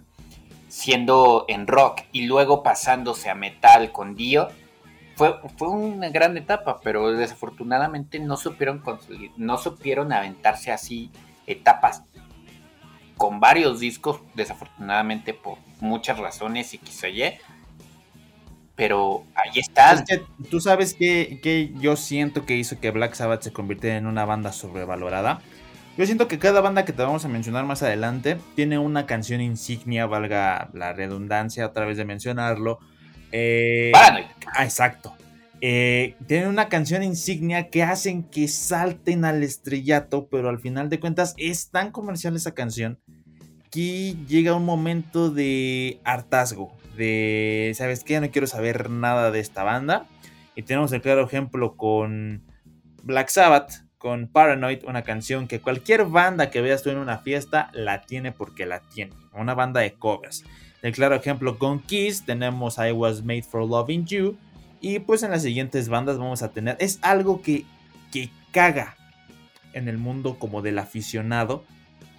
siendo 0.68 1.46
en 1.48 1.68
rock 1.68 2.02
y 2.12 2.26
luego 2.26 2.64
pasándose 2.64 3.30
a 3.30 3.36
metal 3.36 3.92
con 3.92 4.16
Dio 4.16 4.48
fue, 5.16 5.40
fue 5.58 5.70
una 5.70 6.10
gran 6.10 6.36
etapa, 6.38 6.80
pero 6.82 7.12
desafortunadamente 7.12 8.18
no 8.18 8.36
supieron 8.36 8.82
no 9.38 9.60
supieron 9.60 10.12
aventarse 10.12 10.72
así 10.72 11.12
etapas 11.46 12.04
con 13.18 13.40
varios 13.40 13.80
discos, 13.80 14.22
desafortunadamente 14.34 15.34
por 15.34 15.58
muchas 15.80 16.20
razones 16.20 16.74
y 16.74 16.78
quizá 16.78 17.10
Y. 17.10 17.24
Pero 18.76 19.24
ahí 19.36 19.60
están. 19.60 20.04
tú 20.50 20.60
sabes 20.60 20.94
que, 20.94 21.40
que 21.42 21.72
yo 21.76 21.96
siento 21.96 22.46
que 22.46 22.58
hizo 22.58 22.80
que 22.80 22.92
Black 22.92 23.14
Sabbath 23.14 23.44
se 23.44 23.54
convirtiera 23.54 23.98
en 23.98 24.06
una 24.06 24.26
banda 24.26 24.52
sobrevalorada. 24.52 25.42
Yo 25.98 26.06
siento 26.06 26.28
que 26.28 26.40
cada 26.40 26.60
banda 26.60 26.84
que 26.84 26.92
te 26.92 27.02
vamos 27.02 27.24
a 27.24 27.30
mencionar 27.30 27.64
más 27.64 27.82
adelante 27.82 28.38
tiene 28.56 28.78
una 28.78 29.06
canción 29.06 29.40
insignia, 29.40 30.06
valga 30.06 30.70
la 30.74 30.92
redundancia 30.92 31.64
a 31.64 31.72
través 31.72 31.96
de 31.96 32.04
mencionarlo, 32.04 32.80
eh, 33.32 33.92
ah, 33.96 34.64
exacto. 34.64 35.14
Eh, 35.62 36.16
tienen 36.28 36.50
una 36.50 36.70
canción 36.70 37.02
insignia 37.04 37.70
que 37.70 37.84
hacen 37.84 38.24
que 38.24 38.48
salten 38.48 39.26
al 39.26 39.42
estrellato, 39.44 40.28
pero 40.28 40.50
al 40.50 40.60
final 40.60 40.90
de 40.90 41.00
cuentas 41.00 41.34
es 41.38 41.70
tan 41.70 41.92
comercial 41.92 42.36
esa 42.36 42.54
canción 42.54 43.00
que 43.72 44.16
llega 44.28 44.56
un 44.56 44.66
momento 44.66 45.30
de 45.30 46.00
hartazgo, 46.04 46.74
de, 46.96 47.74
¿sabes 47.76 48.04
qué? 48.04 48.20
No 48.20 48.32
quiero 48.32 48.48
saber 48.48 48.90
nada 48.90 49.32
de 49.32 49.40
esta 49.40 49.64
banda. 49.64 50.08
Y 50.56 50.62
tenemos 50.62 50.92
el 50.94 51.02
claro 51.02 51.26
ejemplo 51.26 51.76
con 51.76 52.44
Black 53.04 53.28
Sabbath, 53.28 53.86
con 53.98 54.28
Paranoid, 54.28 54.86
una 54.86 55.04
canción 55.04 55.48
que 55.48 55.60
cualquier 55.60 56.06
banda 56.06 56.50
que 56.50 56.62
veas 56.62 56.84
tú 56.84 56.90
en 56.90 56.98
una 56.98 57.18
fiesta 57.18 57.70
la 57.74 58.04
tiene 58.04 58.32
porque 58.32 58.66
la 58.66 58.80
tiene, 58.80 59.14
una 59.34 59.54
banda 59.54 59.82
de 59.82 59.94
covers. 59.94 60.46
El 60.82 60.94
claro 60.94 61.16
ejemplo 61.16 61.58
con 61.58 61.80
Kiss 61.80 62.26
tenemos 62.26 62.78
I 62.78 62.92
Was 62.92 63.24
Made 63.24 63.44
for 63.44 63.68
Loving 63.68 64.06
You. 64.06 64.38
Y 64.82 65.00
pues 65.00 65.24
en 65.24 65.32
las 65.32 65.44
siguientes 65.44 65.90
bandas 65.90 66.18
vamos 66.18 66.42
a 66.42 66.52
tener. 66.52 66.78
Es 66.80 67.00
algo 67.02 67.42
que, 67.42 67.66
que 68.12 68.30
caga 68.52 68.96
en 69.74 69.88
el 69.88 69.98
mundo 69.98 70.38
como 70.40 70.62
del 70.62 70.80
aficionado. 70.80 71.64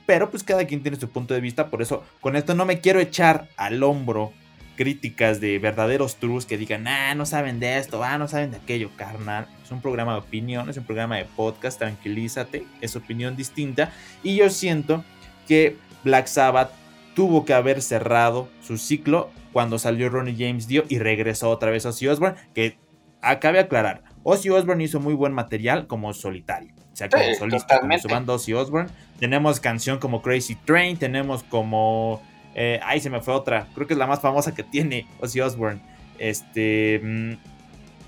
Pero 0.07 0.31
pues 0.31 0.45
cada 0.45 0.65
quien 0.67 0.83
tiene 0.83 0.99
su 0.99 1.11
punto 1.11 1.35
de 1.35 1.41
vista. 1.41 1.69
Por 1.71 1.83
eso 1.83 2.05
con 2.21 2.37
esto 2.37 2.55
no 2.55 2.65
me 2.65 2.81
quiero 2.81 3.01
echar 3.01 3.49
al 3.57 3.83
hombro 3.83 4.33
críticas 4.77 5.41
de 5.41 5.59
verdaderos 5.59 6.17
trus 6.17 6.47
que 6.47 6.59
digan, 6.59 6.87
ah, 6.87 7.15
no 7.15 7.27
saben 7.27 7.59
de 7.59 7.79
esto, 7.79 8.05
ah, 8.05 8.19
no 8.19 8.29
saben 8.29 8.53
de 8.53 8.59
aquello, 8.59 8.91
carnal. 8.97 9.49
Es 9.65 9.73
un 9.73 9.81
programa 9.81 10.13
de 10.13 10.19
opinión, 10.19 10.69
es 10.69 10.77
un 10.77 10.85
programa 10.85 11.17
de 11.17 11.25
podcast, 11.25 11.79
tranquilízate, 11.79 12.65
es 12.81 12.95
opinión 12.95 13.37
distinta. 13.37 13.91
Y 14.23 14.37
yo 14.37 14.51
siento 14.51 15.03
que 15.49 15.77
Black 16.05 16.27
Sabbath 16.27 16.71
tuvo 17.17 17.47
que 17.47 17.55
haber 17.55 17.81
cerrado 17.81 18.47
su 18.61 18.77
ciclo 18.77 19.31
cuando 19.55 19.79
salió 19.79 20.11
Ronnie 20.11 20.37
James 20.39 20.69
Dio 20.69 20.85
y 20.89 20.99
regresó 20.99 21.49
otra 21.49 21.71
vez 21.71 21.87
a 21.87 21.89
Ozzy 21.89 22.07
Osbourne, 22.09 22.37
que 22.55 22.77
acabe 23.23 23.59
aclarar, 23.59 24.03
Ozzy 24.23 24.51
Osbourne 24.51 24.85
hizo 24.85 25.01
muy 25.01 25.15
buen 25.15 25.33
material 25.33 25.87
como 25.87 26.13
solitario. 26.13 26.75
O 26.93 26.97
sea, 26.97 27.09
como 27.09 27.35
solista, 27.35 27.81
como 27.81 27.99
su 27.99 28.09
banda 28.09 28.35
Ozzy 28.35 28.53
Osbourne. 28.53 28.91
Tenemos 29.19 29.61
canción 29.61 29.99
como 29.99 30.21
Crazy 30.21 30.57
Train, 30.57 30.99
tenemos 30.99 31.43
como... 31.43 32.23
Eh, 32.55 32.81
ay, 32.85 33.01
se 33.01 33.09
me 33.09 33.21
fue 33.21 33.35
otra. 33.35 33.67
Creo 33.75 33.87
que 33.87 33.95
es 33.95 33.99
la 33.99 34.07
más 34.07 34.21
famosa 34.21 34.55
que 34.55 34.63
tiene 34.63 35.07
Ozzy 35.21 35.41
Osbourne. 35.41 35.81
Este... 36.19 37.01
Mm, 37.03 37.33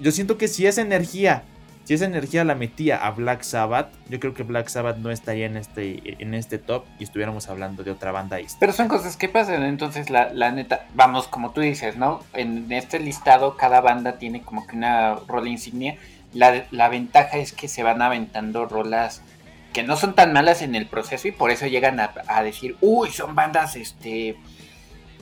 yo 0.00 0.12
siento 0.12 0.36
que 0.36 0.48
si 0.48 0.66
esa 0.66 0.82
energía 0.82 1.44
si 1.88 1.94
esa 1.94 2.04
energía 2.04 2.44
la 2.44 2.54
metía 2.54 2.98
a 2.98 3.12
Black 3.12 3.40
Sabbath, 3.40 3.88
yo 4.10 4.20
creo 4.20 4.34
que 4.34 4.42
Black 4.42 4.68
Sabbath 4.68 4.98
no 4.98 5.10
estaría 5.10 5.46
en 5.46 5.56
este, 5.56 6.22
en 6.22 6.34
este 6.34 6.58
top 6.58 6.84
y 6.98 7.04
estuviéramos 7.04 7.48
hablando 7.48 7.82
de 7.82 7.90
otra 7.90 8.12
banda. 8.12 8.36
Pero 8.60 8.74
son 8.74 8.88
cosas 8.88 9.16
que 9.16 9.30
pasan, 9.30 9.62
entonces 9.62 10.10
la, 10.10 10.28
neta, 10.52 10.84
vamos, 10.92 11.28
como 11.28 11.52
tú 11.52 11.62
dices, 11.62 11.96
¿no? 11.96 12.22
En 12.34 12.70
este 12.72 13.00
listado 13.00 13.56
cada 13.56 13.80
banda 13.80 14.18
tiene 14.18 14.42
como 14.42 14.66
que 14.66 14.76
una 14.76 15.14
rola 15.26 15.48
insignia. 15.48 15.96
La, 16.34 16.88
ventaja 16.90 17.38
es 17.38 17.54
que 17.54 17.68
se 17.68 17.82
van 17.82 18.02
aventando 18.02 18.66
rolas 18.66 19.22
que 19.72 19.82
no 19.82 19.96
son 19.96 20.14
tan 20.14 20.34
malas 20.34 20.60
en 20.60 20.74
el 20.74 20.84
proceso 20.84 21.26
y 21.26 21.32
por 21.32 21.50
eso 21.50 21.68
llegan 21.68 22.00
a, 22.00 22.42
decir, 22.42 22.76
uy, 22.82 23.10
son 23.12 23.34
bandas, 23.34 23.76
este, 23.76 24.36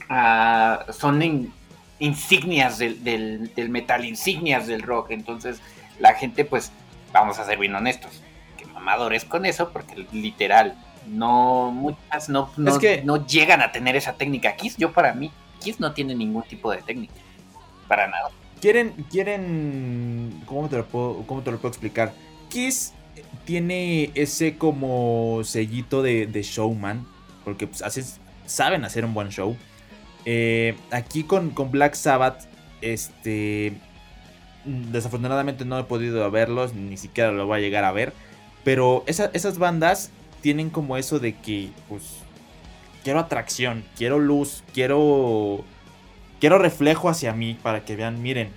ah, 0.08 0.84
son 0.90 1.52
insignias 2.00 2.78
del, 2.78 3.04
del, 3.54 3.68
metal, 3.68 4.04
insignias 4.04 4.66
del 4.66 4.82
rock. 4.82 5.12
Entonces, 5.12 5.60
la 5.98 6.14
gente, 6.14 6.44
pues, 6.44 6.72
vamos 7.12 7.38
a 7.38 7.44
ser 7.44 7.58
bien 7.58 7.74
honestos, 7.74 8.22
que 8.56 8.66
mamadores 8.66 9.24
con 9.24 9.46
eso, 9.46 9.70
porque 9.70 10.06
literal, 10.12 10.76
no, 11.06 11.70
muchas 11.70 12.28
no, 12.28 12.50
no, 12.56 12.78
que... 12.78 13.02
no 13.02 13.26
llegan 13.26 13.62
a 13.62 13.72
tener 13.72 13.96
esa 13.96 14.14
técnica. 14.14 14.56
Kiss, 14.56 14.76
yo 14.76 14.92
para 14.92 15.14
mí, 15.14 15.30
Kiss 15.60 15.80
no 15.80 15.92
tiene 15.92 16.14
ningún 16.14 16.42
tipo 16.42 16.70
de 16.70 16.82
técnica, 16.82 17.14
para 17.88 18.08
nada. 18.08 18.30
Quieren, 18.60 18.90
quieren, 19.10 20.42
¿cómo 20.46 20.68
te 20.68 20.76
lo 20.76 20.86
puedo, 20.86 21.22
cómo 21.26 21.42
te 21.42 21.50
lo 21.50 21.58
puedo 21.58 21.68
explicar? 21.68 22.12
Kiss 22.48 22.92
tiene 23.44 24.10
ese 24.14 24.56
como 24.56 25.42
sellito 25.44 26.02
de, 26.02 26.42
showman, 26.42 27.06
porque 27.44 27.66
pues, 27.66 27.82
saben 28.46 28.84
hacer 28.84 29.04
un 29.04 29.14
buen 29.14 29.28
show. 29.28 29.56
Eh, 30.24 30.76
aquí 30.90 31.22
con, 31.22 31.50
con, 31.50 31.70
Black 31.70 31.94
Sabbath, 31.94 32.46
este, 32.80 33.74
desafortunadamente 34.66 35.64
no 35.64 35.78
he 35.78 35.84
podido 35.84 36.30
verlos, 36.30 36.74
ni 36.74 36.96
siquiera 36.96 37.32
lo 37.32 37.46
voy 37.46 37.58
a 37.58 37.62
llegar 37.62 37.84
a 37.84 37.92
ver, 37.92 38.12
pero 38.64 39.04
esas 39.06 39.58
bandas 39.58 40.10
tienen 40.40 40.70
como 40.70 40.96
eso 40.96 41.18
de 41.18 41.34
que, 41.34 41.70
pues, 41.88 42.18
quiero 43.04 43.20
atracción, 43.20 43.84
quiero 43.96 44.18
luz, 44.18 44.64
quiero, 44.74 45.64
quiero 46.40 46.58
reflejo 46.58 47.08
hacia 47.08 47.32
mí 47.32 47.56
para 47.62 47.84
que 47.84 47.96
vean, 47.96 48.20
miren, 48.20 48.50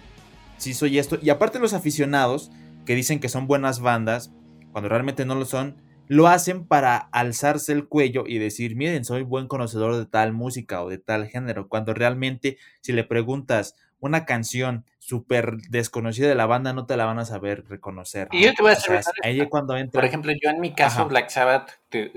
si 0.57 0.73
soy 0.73 0.99
esto. 0.99 1.19
Y 1.21 1.29
aparte 1.29 1.59
los 1.59 1.73
aficionados 1.73 2.51
que 2.85 2.95
dicen 2.95 3.19
que 3.19 3.29
son 3.29 3.47
buenas 3.47 3.79
bandas, 3.79 4.31
cuando 4.71 4.89
realmente 4.89 5.25
no 5.25 5.35
lo 5.35 5.45
son, 5.45 5.75
lo 6.07 6.27
hacen 6.27 6.65
para 6.65 6.97
alzarse 6.97 7.71
el 7.71 7.87
cuello 7.87 8.23
y 8.25 8.39
decir, 8.39 8.75
miren, 8.75 9.05
soy 9.05 9.21
buen 9.21 9.47
conocedor 9.47 9.95
de 9.95 10.07
tal 10.07 10.33
música 10.33 10.83
o 10.83 10.89
de 10.89 10.97
tal 10.97 11.27
género, 11.27 11.67
cuando 11.67 11.93
realmente 11.93 12.57
si 12.81 12.93
le 12.93 13.03
preguntas 13.03 13.75
una 13.99 14.25
canción 14.25 14.85
súper 15.09 15.57
desconocida 15.69 16.27
de 16.27 16.35
la 16.35 16.45
banda, 16.45 16.71
no 16.71 16.85
te 16.85 16.95
la 16.95 17.05
van 17.05 17.17
a 17.17 17.25
saber 17.25 17.65
reconocer. 17.67 18.27
Y 18.31 18.43
yo 18.43 18.53
te 18.53 18.61
voy 18.61 18.73
a 18.73 19.01
ahí 19.23 19.47
cuando 19.49 19.75
entra... 19.75 19.99
por 19.99 20.05
ejemplo, 20.05 20.31
yo 20.31 20.51
en 20.51 20.59
mi 20.59 20.73
caso, 20.73 21.07
Black 21.07 21.29
Sabbath, 21.29 21.71
te, 21.89 22.11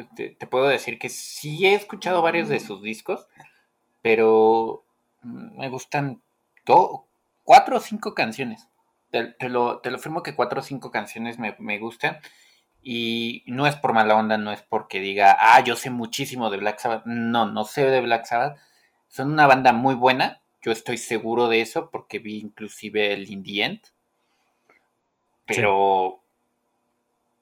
puedo 0.50 0.68
decir 0.68 0.98
que 0.98 1.08
sí 1.08 1.66
he 1.66 1.74
escuchado 1.74 2.20
varios 2.20 2.50
de 2.50 2.60
sus 2.60 2.82
discos, 2.82 3.26
pero 4.02 4.84
me 5.22 5.70
gustan 5.70 6.20
cuatro 7.44 7.76
o 7.76 7.80
cinco 7.80 8.14
canciones. 8.14 8.68
Te, 9.10 9.48
lo, 9.48 9.78
te 9.78 9.90
lo 9.90 9.98
firmo 9.98 10.22
que 10.22 10.34
cuatro 10.34 10.60
o 10.60 10.62
cinco 10.62 10.90
canciones 10.90 11.38
me, 11.38 11.56
me, 11.58 11.78
gustan. 11.78 12.18
Y 12.82 13.42
no 13.46 13.66
es 13.66 13.76
por 13.76 13.94
mala 13.94 14.16
onda, 14.16 14.36
no 14.36 14.52
es 14.52 14.60
porque 14.62 15.00
diga, 15.00 15.36
ah, 15.38 15.60
yo 15.60 15.76
sé 15.76 15.88
muchísimo 15.88 16.50
de 16.50 16.58
Black 16.58 16.78
Sabbath. 16.78 17.06
No, 17.06 17.46
no 17.46 17.64
sé 17.64 17.86
de 17.86 18.00
Black 18.02 18.26
Sabbath. 18.26 18.58
Son 19.08 19.32
una 19.32 19.46
banda 19.46 19.72
muy 19.72 19.94
buena. 19.94 20.41
Yo 20.62 20.70
estoy 20.70 20.96
seguro 20.96 21.48
de 21.48 21.60
eso 21.60 21.90
porque 21.90 22.20
vi 22.20 22.38
inclusive 22.38 23.12
el 23.12 23.30
Indie 23.30 23.80
Pero 25.44 26.22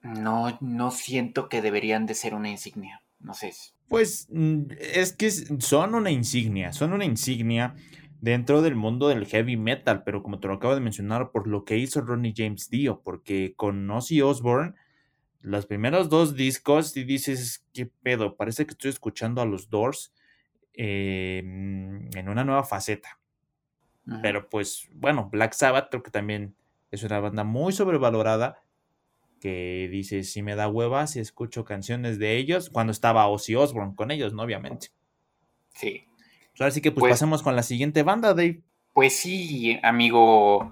no, 0.02 0.56
no 0.60 0.90
siento 0.90 1.48
que 1.48 1.60
deberían 1.60 2.06
de 2.06 2.14
ser 2.14 2.34
una 2.34 2.48
insignia. 2.48 3.02
No 3.18 3.34
sé. 3.34 3.52
Pues 3.88 4.28
mm, 4.30 4.62
es 4.78 5.12
que 5.12 5.30
son 5.30 5.94
una 5.94 6.10
insignia. 6.10 6.72
Son 6.72 6.94
una 6.94 7.04
insignia 7.04 7.74
dentro 8.20 8.62
del 8.62 8.74
mundo 8.74 9.08
del 9.08 9.26
heavy 9.26 9.56
metal, 9.56 10.02
pero 10.04 10.22
como 10.22 10.40
te 10.40 10.48
lo 10.48 10.54
acabo 10.54 10.74
de 10.74 10.80
mencionar, 10.80 11.30
por 11.30 11.46
lo 11.46 11.64
que 11.64 11.76
hizo 11.76 12.00
Ronnie 12.00 12.34
James 12.34 12.70
Dio, 12.70 13.02
porque 13.02 13.54
con 13.56 13.90
Ozzy 13.90 14.22
Osbourne, 14.22 14.74
los 15.40 15.66
primeros 15.66 16.08
dos 16.08 16.34
discos, 16.34 16.96
y 16.96 17.04
dices, 17.04 17.64
¿qué 17.72 17.86
pedo? 17.86 18.36
Parece 18.36 18.66
que 18.66 18.72
estoy 18.72 18.90
escuchando 18.90 19.42
a 19.42 19.46
los 19.46 19.68
Doors 19.70 20.12
em, 20.74 22.08
en 22.16 22.28
una 22.28 22.44
nueva 22.44 22.64
faceta. 22.64 23.18
Pero 24.22 24.48
pues, 24.48 24.88
bueno, 24.92 25.28
Black 25.30 25.52
Sabbath 25.52 25.88
creo 25.88 26.02
que 26.02 26.10
también 26.10 26.56
es 26.90 27.04
una 27.04 27.20
banda 27.20 27.44
muy 27.44 27.72
sobrevalorada, 27.72 28.60
que 29.40 29.88
dice, 29.90 30.24
si 30.24 30.42
me 30.42 30.56
da 30.56 30.68
huevas 30.68 31.12
si 31.12 31.20
escucho 31.20 31.64
canciones 31.64 32.18
de 32.18 32.36
ellos, 32.36 32.70
cuando 32.70 32.90
estaba 32.90 33.28
Ozzy 33.28 33.54
Osbourne 33.54 33.94
con 33.94 34.10
ellos, 34.10 34.32
¿no? 34.32 34.42
Obviamente. 34.42 34.88
Sí. 35.74 36.04
Ahora 36.58 36.72
sí 36.72 36.80
que 36.80 36.90
pues, 36.90 37.00
pues, 37.00 37.12
pasemos 37.12 37.42
con 37.42 37.54
la 37.54 37.62
siguiente 37.62 38.02
banda, 38.02 38.34
Dave. 38.34 38.62
Pues 38.92 39.16
sí, 39.16 39.78
amigo 39.82 40.68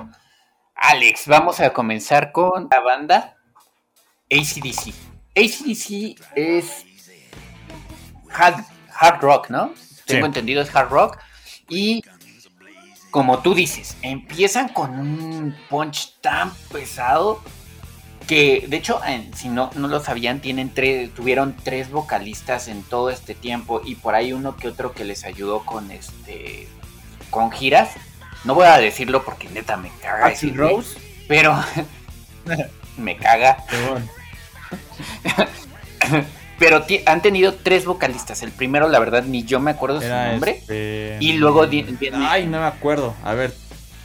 Alex, 0.74 1.26
vamos 1.26 1.58
a 1.60 1.72
comenzar 1.72 2.30
con 2.30 2.68
la 2.70 2.80
banda 2.80 3.36
ACDC. 4.30 4.94
ACDC 5.34 6.20
es 6.36 6.86
hard, 8.30 8.64
hard 8.94 9.20
rock, 9.20 9.50
¿no? 9.50 9.74
Tengo 10.08 10.26
entendido 10.26 10.62
es 10.62 10.74
hard 10.74 10.88
rock. 10.88 11.18
Y 11.68 12.02
como 13.10 13.38
tú 13.40 13.54
dices, 13.54 13.96
empiezan 14.02 14.68
con 14.68 14.98
un 14.98 15.56
punch 15.68 16.14
tan 16.20 16.52
pesado 16.72 17.40
que 18.26 18.66
de 18.68 18.76
hecho, 18.76 19.00
si 19.34 19.48
no, 19.48 19.70
no 19.74 19.88
lo 19.88 20.00
sabían, 20.00 20.40
tienen 20.40 20.72
tres, 20.74 21.14
tuvieron 21.14 21.56
tres 21.56 21.90
vocalistas 21.90 22.68
en 22.68 22.82
todo 22.82 23.08
este 23.10 23.34
tiempo 23.34 23.80
y 23.82 23.94
por 23.94 24.14
ahí 24.14 24.32
uno 24.34 24.56
que 24.56 24.68
otro 24.68 24.92
que 24.92 25.04
les 25.04 25.24
ayudó 25.24 25.64
con 25.64 25.90
este 25.90 26.68
con 27.30 27.50
giras. 27.50 27.92
No 28.44 28.54
voy 28.54 28.66
a 28.66 28.76
decirlo 28.78 29.24
porque 29.24 29.48
neta 29.48 29.76
me 29.76 29.90
caga 30.02 30.32
Rose, 30.54 30.98
pero 31.26 31.56
me 32.98 33.16
caga. 33.16 33.64
pero 36.58 36.84
han 37.06 37.22
tenido 37.22 37.54
tres 37.54 37.84
vocalistas. 37.84 38.42
El 38.42 38.50
primero, 38.50 38.88
la 38.88 38.98
verdad, 38.98 39.22
ni 39.22 39.44
yo 39.44 39.60
me 39.60 39.70
acuerdo 39.70 40.00
su 40.00 40.08
nombre. 40.08 40.58
Este, 40.58 41.18
y 41.20 41.34
luego 41.34 41.66
viene. 41.66 41.96
Ay, 42.14 42.46
no 42.46 42.60
me 42.60 42.66
acuerdo. 42.66 43.14
A 43.22 43.34
ver, 43.34 43.54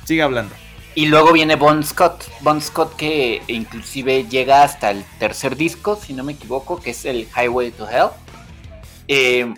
sigue 0.06 0.22
hablando. 0.22 0.56
Y 0.96 1.08
luego 1.08 1.32
viene 1.32 1.56
Bon 1.56 1.84
Scott. 1.84 2.26
Bon 2.42 2.62
Scott 2.62 2.96
que 2.96 3.42
inclusive 3.48 4.28
llega 4.30 4.62
hasta 4.62 4.92
el 4.92 5.04
tercer 5.18 5.56
disco, 5.56 5.96
si 5.96 6.14
no 6.14 6.24
me 6.24 6.34
equivoco, 6.34 6.80
que 6.80 6.92
es 6.92 7.06
el 7.06 7.28
Highway 7.36 7.72
to 7.72 7.90
Hell. 7.90 8.10
Eh, 9.08 9.52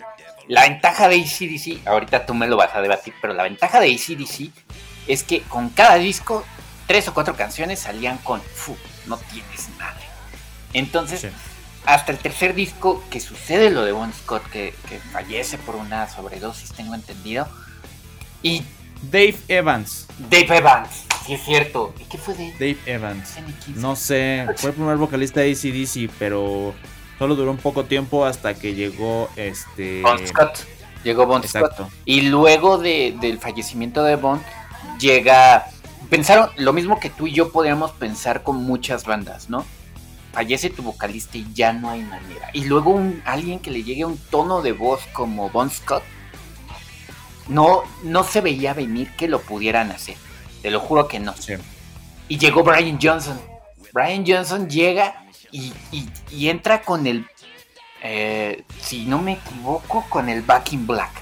la 0.48 0.62
ventaja 0.62 1.08
de 1.08 1.16
ACDC, 1.16 1.86
ahorita 1.86 2.24
tú 2.24 2.32
me 2.32 2.46
lo 2.46 2.56
vas 2.56 2.74
a 2.74 2.80
debatir, 2.80 3.12
pero 3.20 3.34
la 3.34 3.42
ventaja 3.42 3.80
de 3.80 3.92
ACDC 3.92 4.50
es 5.06 5.22
que 5.22 5.42
con 5.42 5.68
cada 5.68 5.96
disco, 5.96 6.44
tres 6.86 7.06
o 7.08 7.14
cuatro 7.14 7.36
canciones 7.36 7.80
salían 7.80 8.16
con, 8.18 8.40
Fu, 8.40 8.76
no 9.06 9.18
tienes 9.18 9.68
nada. 9.78 9.96
Entonces, 10.72 11.26
hasta 11.86 12.12
el 12.12 12.18
tercer 12.18 12.54
disco 12.54 13.02
que 13.10 13.20
sucede 13.20 13.70
lo 13.70 13.84
de 13.84 13.92
Bon 13.92 14.12
Scott, 14.12 14.42
que, 14.50 14.74
que 14.88 14.98
fallece 14.98 15.56
por 15.56 15.76
una 15.76 16.08
sobredosis, 16.08 16.72
tengo 16.72 16.94
entendido. 16.94 17.48
Y 18.42 18.62
Dave 19.02 19.36
Evans. 19.48 20.06
Dave 20.30 20.58
Evans, 20.58 21.04
sí 21.24 21.34
es 21.34 21.44
cierto. 21.44 21.94
¿Y 22.00 22.04
qué 22.04 22.18
fue 22.18 22.34
de 22.34 22.52
Dave 22.52 22.78
Evans? 22.86 23.34
No 23.76 23.94
sé, 23.94 24.46
fue 24.56 24.70
el 24.70 24.76
primer 24.76 24.96
vocalista 24.96 25.40
de 25.40 25.52
ACDC, 25.52 26.10
pero 26.18 26.74
solo 27.18 27.36
duró 27.36 27.52
un 27.52 27.56
poco 27.58 27.84
tiempo 27.84 28.24
hasta 28.24 28.54
que 28.54 28.74
llegó 28.74 29.28
este. 29.36 30.02
Bon 30.02 30.26
Scott. 30.26 30.58
Llegó 31.04 31.26
Bon 31.26 31.42
Scott. 31.46 31.88
Y 32.04 32.22
luego 32.22 32.78
del 32.78 33.38
fallecimiento 33.38 34.02
de 34.02 34.16
Bon, 34.16 34.42
llega. 34.98 35.66
Pensaron 36.10 36.50
lo 36.56 36.72
mismo 36.72 36.98
que 36.98 37.10
tú 37.10 37.26
y 37.26 37.32
yo 37.32 37.50
podríamos 37.50 37.92
pensar 37.92 38.42
con 38.42 38.56
muchas 38.56 39.04
bandas, 39.04 39.48
¿no? 39.50 39.64
Fallece 40.36 40.68
tu 40.68 40.82
vocalista 40.82 41.38
y 41.38 41.46
ya 41.54 41.72
no 41.72 41.88
hay 41.88 42.02
manera. 42.02 42.50
Y 42.52 42.64
luego 42.64 42.90
un, 42.90 43.22
alguien 43.24 43.58
que 43.58 43.70
le 43.70 43.82
llegue 43.82 44.04
un 44.04 44.18
tono 44.18 44.60
de 44.60 44.72
voz 44.72 45.00
como 45.14 45.48
Bon 45.48 45.70
Scott 45.70 46.02
no, 47.48 47.84
no 48.02 48.22
se 48.22 48.42
veía 48.42 48.74
venir 48.74 49.10
que 49.16 49.28
lo 49.28 49.40
pudieran 49.40 49.90
hacer. 49.92 50.18
Te 50.60 50.70
lo 50.70 50.80
juro 50.80 51.08
que 51.08 51.20
no. 51.20 51.34
Y 52.28 52.36
llegó 52.36 52.62
Brian 52.62 52.98
Johnson. 53.00 53.40
Brian 53.94 54.26
Johnson 54.26 54.68
llega 54.68 55.24
y, 55.50 55.72
entra 56.46 56.82
con 56.82 57.06
el, 57.06 57.26
eh, 58.02 58.62
si 58.78 59.06
no 59.06 59.22
me 59.22 59.32
equivoco, 59.32 60.04
con 60.10 60.28
el 60.28 60.42
Back 60.42 60.74
in 60.74 60.86
Black. 60.86 61.12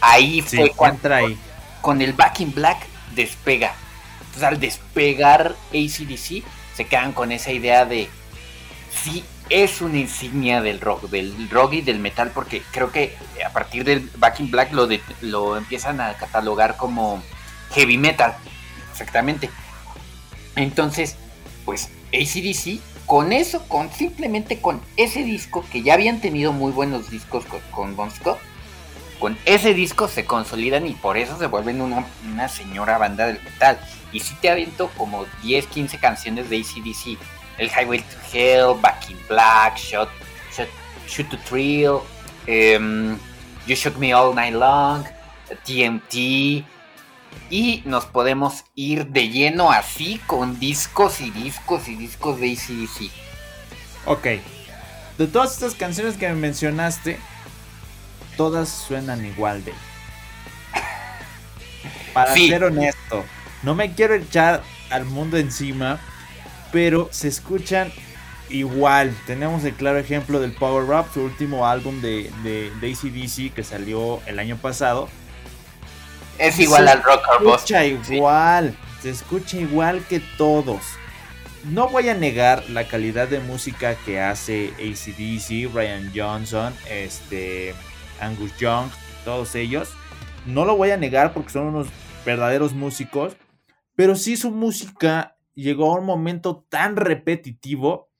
Ahí 0.00 0.40
fue 0.40 0.70
cuando 0.70 1.12
ahí. 1.12 1.36
con 1.80 2.00
el 2.00 2.12
Back 2.12 2.38
in 2.38 2.54
Black 2.54 2.86
despega. 3.16 3.74
Entonces 4.20 4.44
al 4.44 4.60
despegar 4.60 5.56
ACDC 5.72 6.44
se 6.78 6.86
quedan 6.86 7.10
con 7.10 7.32
esa 7.32 7.50
idea 7.50 7.84
de 7.84 8.08
sí 9.02 9.24
es 9.50 9.80
una 9.80 9.98
insignia 9.98 10.62
del 10.62 10.80
rock, 10.80 11.10
del 11.10 11.50
rock 11.50 11.72
y 11.72 11.80
del 11.80 11.98
metal, 11.98 12.30
porque 12.32 12.62
creo 12.70 12.92
que 12.92 13.16
a 13.44 13.50
partir 13.50 13.82
del 13.82 14.08
Back 14.16 14.38
in 14.38 14.52
Black 14.52 14.70
lo, 14.72 14.88
lo 15.22 15.56
empiezan 15.56 16.00
a 16.00 16.14
catalogar 16.14 16.76
como 16.76 17.20
heavy 17.74 17.98
metal, 17.98 18.36
exactamente. 18.92 19.50
Entonces, 20.54 21.16
pues 21.64 21.90
ACDC, 22.14 22.80
con 23.06 23.32
eso, 23.32 23.66
con 23.66 23.90
simplemente 23.90 24.60
con 24.60 24.80
ese 24.96 25.24
disco, 25.24 25.64
que 25.72 25.82
ya 25.82 25.94
habían 25.94 26.20
tenido 26.20 26.52
muy 26.52 26.70
buenos 26.70 27.10
discos 27.10 27.44
con, 27.72 27.96
Bon 27.96 28.12
Scott, 28.12 28.38
con 29.18 29.36
ese 29.46 29.74
disco 29.74 30.06
se 30.06 30.24
consolidan 30.24 30.86
y 30.86 30.94
por 30.94 31.16
eso 31.16 31.36
se 31.40 31.46
vuelven 31.46 31.80
una 31.80 32.48
señora 32.48 32.98
banda 32.98 33.26
del 33.26 33.42
metal. 33.42 33.80
Y 34.12 34.20
si 34.20 34.34
te 34.36 34.50
aviento 34.50 34.90
como 34.96 35.26
10, 35.42 35.66
15 35.66 35.98
canciones 35.98 36.48
de 36.48 36.58
ACDC 36.58 37.18
el 37.58 37.68
Highway 37.68 38.00
to 38.00 38.16
Hell, 38.32 38.80
Back 38.80 39.10
in 39.10 39.18
Black, 39.28 39.76
Shot, 39.76 40.08
Shoot 41.08 41.28
to 41.30 41.36
Thrill, 41.38 42.00
em, 42.46 43.18
You 43.66 43.74
Shook 43.74 43.96
Me 43.98 44.14
All 44.14 44.34
Night 44.34 44.54
Long, 44.54 45.04
TMT, 45.64 46.64
y 47.50 47.82
nos 47.84 48.06
podemos 48.06 48.64
ir 48.74 49.06
de 49.06 49.28
lleno 49.28 49.70
así 49.70 50.20
con 50.26 50.58
discos 50.58 51.20
y 51.20 51.30
discos 51.30 51.88
y 51.88 51.96
discos 51.96 52.40
de 52.40 52.52
ACDC. 52.52 53.10
Ok. 54.06 54.26
De 55.18 55.26
todas 55.26 55.52
estas 55.52 55.74
canciones 55.74 56.16
que 56.16 56.28
me 56.28 56.34
mencionaste, 56.34 57.18
todas 58.36 58.68
suenan 58.68 59.24
igual 59.24 59.64
de. 59.64 59.72
Para 62.12 62.34
ser 62.34 62.64
honesto, 62.64 63.24
no 63.62 63.74
me 63.74 63.92
quiero 63.92 64.14
echar 64.14 64.62
al 64.90 65.04
mundo 65.04 65.36
encima, 65.36 65.98
pero 66.72 67.08
se 67.12 67.28
escuchan 67.28 67.92
igual. 68.48 69.14
Tenemos 69.26 69.64
el 69.64 69.74
claro 69.74 69.98
ejemplo 69.98 70.40
del 70.40 70.52
Power 70.52 70.84
Up, 70.98 71.06
su 71.12 71.22
último 71.22 71.66
álbum 71.66 72.00
de, 72.00 72.30
de, 72.42 72.70
de 72.80 72.92
ACDC 72.92 73.54
que 73.54 73.62
salió 73.62 74.20
el 74.26 74.38
año 74.38 74.56
pasado 74.56 75.08
es 76.38 76.58
igual 76.60 76.88
al 76.88 77.02
rock 77.02 77.22
Se 77.26 77.48
escucha 77.48 77.84
igual, 77.84 78.76
se 79.02 79.10
escucha 79.10 79.56
igual 79.56 80.04
que 80.08 80.20
todos. 80.20 80.80
No 81.64 81.88
voy 81.88 82.08
a 82.08 82.14
negar 82.14 82.64
la 82.70 82.86
calidad 82.86 83.28
de 83.28 83.40
música 83.40 83.96
que 84.06 84.20
hace 84.20 84.72
ACDC, 84.78 85.74
Ryan 85.74 86.12
Johnson, 86.14 86.72
este, 86.88 87.74
Angus 88.20 88.56
Young, 88.58 88.88
todos 89.24 89.54
ellos. 89.56 89.90
No 90.46 90.64
lo 90.64 90.76
voy 90.76 90.92
a 90.92 90.96
negar 90.96 91.32
porque 91.32 91.50
son 91.50 91.66
unos 91.66 91.88
verdaderos 92.24 92.72
músicos, 92.72 93.34
pero 93.98 94.14
sí 94.14 94.36
su 94.36 94.52
música 94.52 95.36
llegó 95.54 95.90
a 95.90 95.98
un 95.98 96.06
momento 96.06 96.64
tan 96.68 96.94
repetitivo 96.94 98.12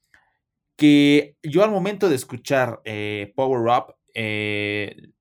que 0.75 1.37
yo 1.41 1.63
al 1.63 1.71
momento 1.71 2.09
de 2.09 2.17
escuchar 2.17 2.81
eh, 2.85 3.33
Power 3.37 3.69
Up, 3.69 3.95
eh, 4.13 5.13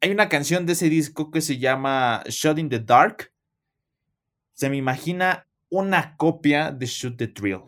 hay 0.00 0.10
una 0.12 0.28
canción 0.28 0.66
de 0.66 0.74
ese 0.74 0.88
disco 0.88 1.32
que 1.32 1.40
se 1.40 1.58
llama 1.58 2.22
Shot 2.28 2.60
in 2.60 2.68
the 2.68 2.78
Dark. 2.78 3.32
Se 4.52 4.70
me 4.70 4.76
imagina 4.76 5.48
una 5.68 6.16
copia 6.16 6.70
de 6.70 6.86
Shoot 6.86 7.16
the 7.16 7.26
Thrill. 7.26 7.62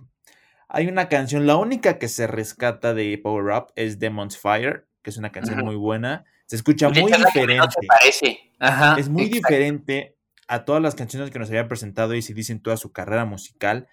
Hay 0.69 0.87
una 0.87 1.09
canción, 1.09 1.49
la 1.49 1.57
única 1.57 1.99
que 1.99 2.07
se 2.07 2.29
rescata 2.29 2.95
de 2.95 3.19
Power 3.19 3.57
Up 3.57 3.73
es 3.75 3.99
Demon's 3.99 4.39
Fire, 4.39 4.87
que 5.03 5.11
es 5.11 5.17
una 5.17 5.33
canción 5.33 5.65
muy 5.65 5.75
buena. 5.75 6.25
Se 6.47 6.55
escucha 6.55 6.91
muy 6.91 7.11
diferente. 7.11 8.53
es 8.99 9.09
muy 9.09 9.29
diferente 9.29 10.17
a 10.51 10.65
todas 10.65 10.83
las 10.83 10.97
canciones 10.97 11.31
que 11.31 11.39
nos 11.39 11.49
había 11.49 11.69
presentado 11.69 12.13
ACDC 12.13 12.51
en 12.51 12.61
toda 12.61 12.77
su 12.77 12.91
carrera 12.91 13.25
musical. 13.25 13.87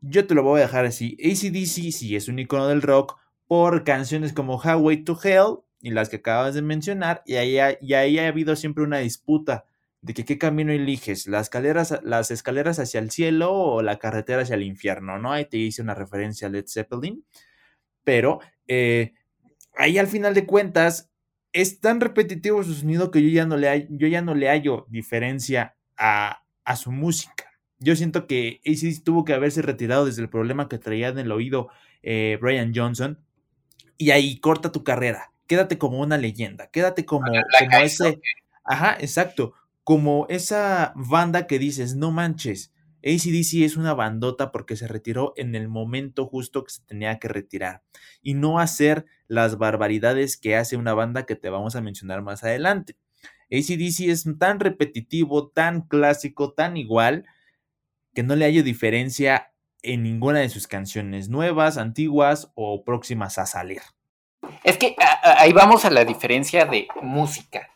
Yo 0.00 0.28
te 0.28 0.34
lo 0.36 0.44
voy 0.44 0.60
a 0.60 0.62
dejar 0.62 0.86
así. 0.86 1.16
ACDC 1.20 1.92
sí 1.92 2.14
es 2.14 2.28
un 2.28 2.38
icono 2.38 2.68
del 2.68 2.82
rock 2.82 3.18
por 3.48 3.82
canciones 3.82 4.32
como 4.32 4.62
Highway 4.62 5.02
to 5.02 5.18
Hell, 5.20 5.56
y 5.80 5.90
las 5.90 6.08
que 6.08 6.16
acabas 6.16 6.54
de 6.54 6.62
mencionar, 6.62 7.22
y 7.26 7.34
ahí, 7.34 7.58
ha, 7.58 7.76
ahí 7.96 8.18
ha 8.18 8.28
habido 8.28 8.54
siempre 8.54 8.84
una 8.84 8.98
disputa 8.98 9.64
de 10.00 10.14
que 10.14 10.24
qué 10.24 10.38
camino 10.38 10.72
eliges, 10.72 11.26
las 11.26 11.46
escaleras, 11.46 11.98
las 12.04 12.30
escaleras 12.30 12.78
hacia 12.78 13.00
el 13.00 13.10
cielo 13.10 13.52
o 13.52 13.82
la 13.82 13.98
carretera 13.98 14.42
hacia 14.42 14.54
el 14.54 14.62
infierno, 14.62 15.18
¿no? 15.18 15.32
Ahí 15.32 15.46
te 15.46 15.56
hice 15.56 15.82
una 15.82 15.94
referencia 15.94 16.46
a 16.46 16.50
Led 16.50 16.66
Zeppelin, 16.68 17.24
pero 18.04 18.38
eh, 18.68 19.14
ahí 19.76 19.98
al 19.98 20.06
final 20.06 20.34
de 20.34 20.46
cuentas 20.46 21.10
es 21.52 21.80
tan 21.80 22.00
repetitivo 22.00 22.62
su 22.62 22.74
sonido 22.74 23.10
que 23.10 23.20
yo 23.20 23.30
ya 23.30 23.46
no 23.46 23.56
le, 23.56 23.88
yo 23.90 24.06
ya 24.06 24.22
no 24.22 24.36
le 24.36 24.48
hallo 24.48 24.86
diferencia 24.88 25.74
a, 25.98 26.42
a 26.64 26.76
su 26.76 26.92
música. 26.92 27.44
Yo 27.78 27.94
siento 27.96 28.26
que 28.26 28.60
AC 28.66 29.02
tuvo 29.04 29.24
que 29.24 29.34
haberse 29.34 29.62
retirado 29.62 30.06
desde 30.06 30.22
el 30.22 30.28
problema 30.28 30.68
que 30.68 30.78
traía 30.78 31.08
en 31.08 31.18
el 31.18 31.32
oído 31.32 31.68
eh, 32.02 32.38
Brian 32.40 32.72
Johnson 32.74 33.18
y 33.96 34.10
ahí 34.10 34.40
corta 34.40 34.72
tu 34.72 34.84
carrera 34.84 35.32
quédate 35.48 35.78
como 35.78 35.98
una 35.98 36.18
leyenda, 36.18 36.68
quédate 36.70 37.04
como, 37.04 37.32
ese, 37.82 38.20
ajá, 38.64 38.96
exacto, 39.00 39.54
como 39.82 40.26
esa 40.28 40.92
banda 40.94 41.48
que 41.48 41.58
dices, 41.58 41.96
no 41.96 42.12
manches, 42.12 42.72
ACDC 42.98 43.64
es 43.64 43.76
una 43.76 43.94
bandota 43.94 44.52
porque 44.52 44.76
se 44.76 44.86
retiró 44.86 45.32
en 45.36 45.54
el 45.54 45.68
momento 45.68 46.26
justo 46.26 46.64
que 46.64 46.72
se 46.72 46.82
tenía 46.82 47.18
que 47.18 47.28
retirar 47.28 47.82
y 48.22 48.34
no 48.34 48.60
hacer 48.60 49.06
las 49.26 49.56
barbaridades 49.56 50.36
que 50.36 50.56
hace 50.56 50.76
una 50.76 50.94
banda 50.94 51.24
que 51.24 51.36
te 51.36 51.48
vamos 51.48 51.74
a 51.74 51.80
mencionar 51.80 52.22
más 52.22 52.44
adelante. 52.44 52.96
ACDC 53.50 54.08
es 54.08 54.26
tan 54.38 54.60
repetitivo, 54.60 55.48
tan 55.48 55.82
clásico, 55.82 56.52
tan 56.52 56.76
igual, 56.76 57.26
que 58.14 58.22
no 58.22 58.36
le 58.36 58.44
hallo 58.44 58.62
diferencia 58.62 59.52
en 59.82 60.02
ninguna 60.02 60.40
de 60.40 60.48
sus 60.48 60.66
canciones 60.66 61.28
nuevas, 61.28 61.78
antiguas 61.78 62.50
o 62.54 62.84
próximas 62.84 63.38
a 63.38 63.46
salir. 63.46 63.80
Es 64.64 64.76
que 64.76 64.96
ahí 65.22 65.52
vamos 65.52 65.84
a 65.84 65.90
la 65.90 66.04
diferencia 66.04 66.64
de 66.64 66.88
música. 67.02 67.68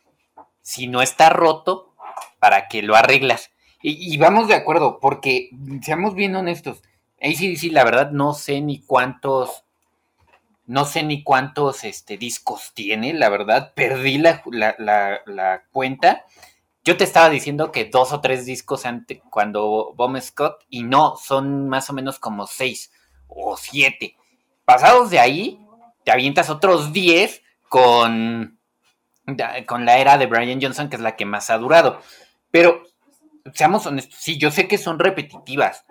Si 0.60 0.86
no 0.86 1.02
está 1.02 1.30
roto, 1.30 1.94
¿para 2.38 2.68
qué 2.68 2.82
lo 2.82 2.96
arreglas? 2.96 3.50
Y, 3.84 4.16
vamos 4.16 4.46
de 4.46 4.54
acuerdo, 4.54 5.00
porque 5.00 5.50
seamos 5.82 6.14
bien 6.14 6.36
honestos. 6.36 6.82
ACDC, 7.20 7.72
la 7.72 7.82
verdad, 7.82 8.12
no 8.12 8.32
sé 8.32 8.60
ni 8.60 8.80
cuántos. 8.80 9.64
No 10.72 10.86
sé 10.86 11.02
ni 11.02 11.22
cuántos 11.22 11.84
este, 11.84 12.16
discos 12.16 12.72
tiene, 12.72 13.12
la 13.12 13.28
verdad. 13.28 13.74
Perdí 13.74 14.16
la, 14.16 14.42
la, 14.46 15.64
cuenta. 15.70 16.24
Yo 16.82 16.96
te 16.96 17.04
estaba 17.04 17.28
diciendo 17.28 17.70
que 17.70 17.84
dos 17.84 18.10
o 18.14 18.22
tres 18.22 18.46
discos 18.46 18.86
antes, 18.86 19.20
cuando 19.28 19.92
Bomb 19.94 20.18
Scott, 20.18 20.64
y 20.70 20.82
no, 20.84 21.16
son 21.16 21.68
más 21.68 21.90
o 21.90 21.92
menos 21.92 22.18
como 22.18 22.46
seis 22.46 22.90
o 23.28 23.58
siete. 23.58 24.16
Pasados 24.64 25.10
de 25.10 25.18
ahí, 25.18 25.60
te 26.04 26.10
avientas 26.10 26.48
otros 26.48 26.94
10 26.94 27.42
con, 27.68 28.58
con 29.66 29.84
la 29.84 29.98
era 29.98 30.16
de 30.16 30.24
Brian 30.24 30.58
Johnson, 30.58 30.88
que 30.88 30.96
es 30.96 31.02
la 31.02 31.16
que 31.16 31.26
más 31.26 31.50
ha 31.50 31.58
durado. 31.58 32.00
Pero, 32.50 32.82
seamos 33.52 33.84
honestos, 33.84 34.18
sí, 34.18 34.38
yo 34.38 34.50
sé 34.50 34.68
que 34.68 34.78
son 34.78 34.98
repetitivas, 34.98 35.84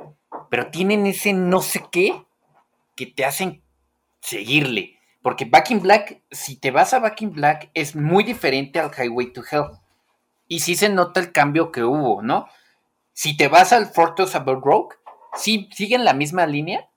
pero 0.50 0.72
tienen 0.72 1.06
ese 1.06 1.34
no 1.34 1.62
sé 1.62 1.84
qué 1.91 2.26
que 2.96 3.06
te 3.06 3.26
hacen 3.26 3.62
seguirle. 4.21 4.97
Porque 5.21 5.45
Back 5.45 5.71
in 5.71 5.81
Black, 5.81 6.21
si 6.31 6.55
te 6.55 6.71
vas 6.71 6.93
a 6.93 6.99
Back 6.99 7.21
in 7.21 7.31
Black, 7.31 7.69
es 7.73 7.95
muy 7.95 8.23
diferente 8.23 8.79
al 8.79 8.91
Highway 8.91 9.34
to 9.34 9.43
Hell. 9.49 9.77
Y 10.47 10.62
sí 10.62 10.75
se 10.75 10.89
nota 10.89 11.19
el 11.19 11.31
cambio 11.31 11.71
que 11.71 11.84
hubo, 11.84 12.21
¿no? 12.21 12.47
Si 13.13 13.38
te 13.38 13.47
vas 13.47 13.71
al 13.73 13.88
Fortress 13.88 14.36
of 14.36 14.45
Rogue, 14.45 14.95
sí 15.36 15.69
siguen 15.73 16.05
la 16.05 16.13
misma 16.13 16.47
línea, 16.47 16.89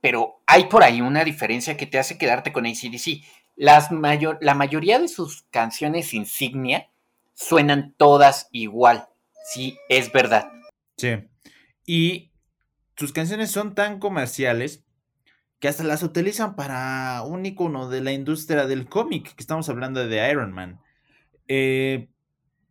pero 0.00 0.40
hay 0.46 0.64
por 0.64 0.82
ahí 0.82 1.00
una 1.00 1.24
diferencia 1.24 1.76
que 1.76 1.86
te 1.86 1.98
hace 1.98 2.18
quedarte 2.18 2.52
con 2.52 2.66
ACDC. 2.66 3.24
Las 3.56 3.90
mayor, 3.90 4.38
la 4.40 4.54
mayoría 4.54 4.98
de 4.98 5.08
sus 5.08 5.42
canciones 5.50 6.14
insignia 6.14 6.88
suenan 7.34 7.94
todas 7.96 8.48
igual. 8.52 9.08
Sí, 9.50 9.78
es 9.88 10.12
verdad. 10.12 10.50
Sí. 10.96 11.24
Y 11.86 12.30
sus 12.96 13.12
canciones 13.12 13.50
son 13.50 13.74
tan 13.74 13.98
comerciales 13.98 14.84
que 15.60 15.68
hasta 15.68 15.84
las 15.84 16.02
utilizan 16.02 16.54
para 16.54 17.22
un 17.22 17.44
icono 17.44 17.88
de 17.88 18.00
la 18.00 18.12
industria 18.12 18.66
del 18.66 18.88
cómic, 18.88 19.34
que 19.34 19.42
estamos 19.42 19.68
hablando 19.68 20.06
de 20.06 20.30
Iron 20.30 20.52
Man. 20.52 20.80
Eh, 21.48 22.08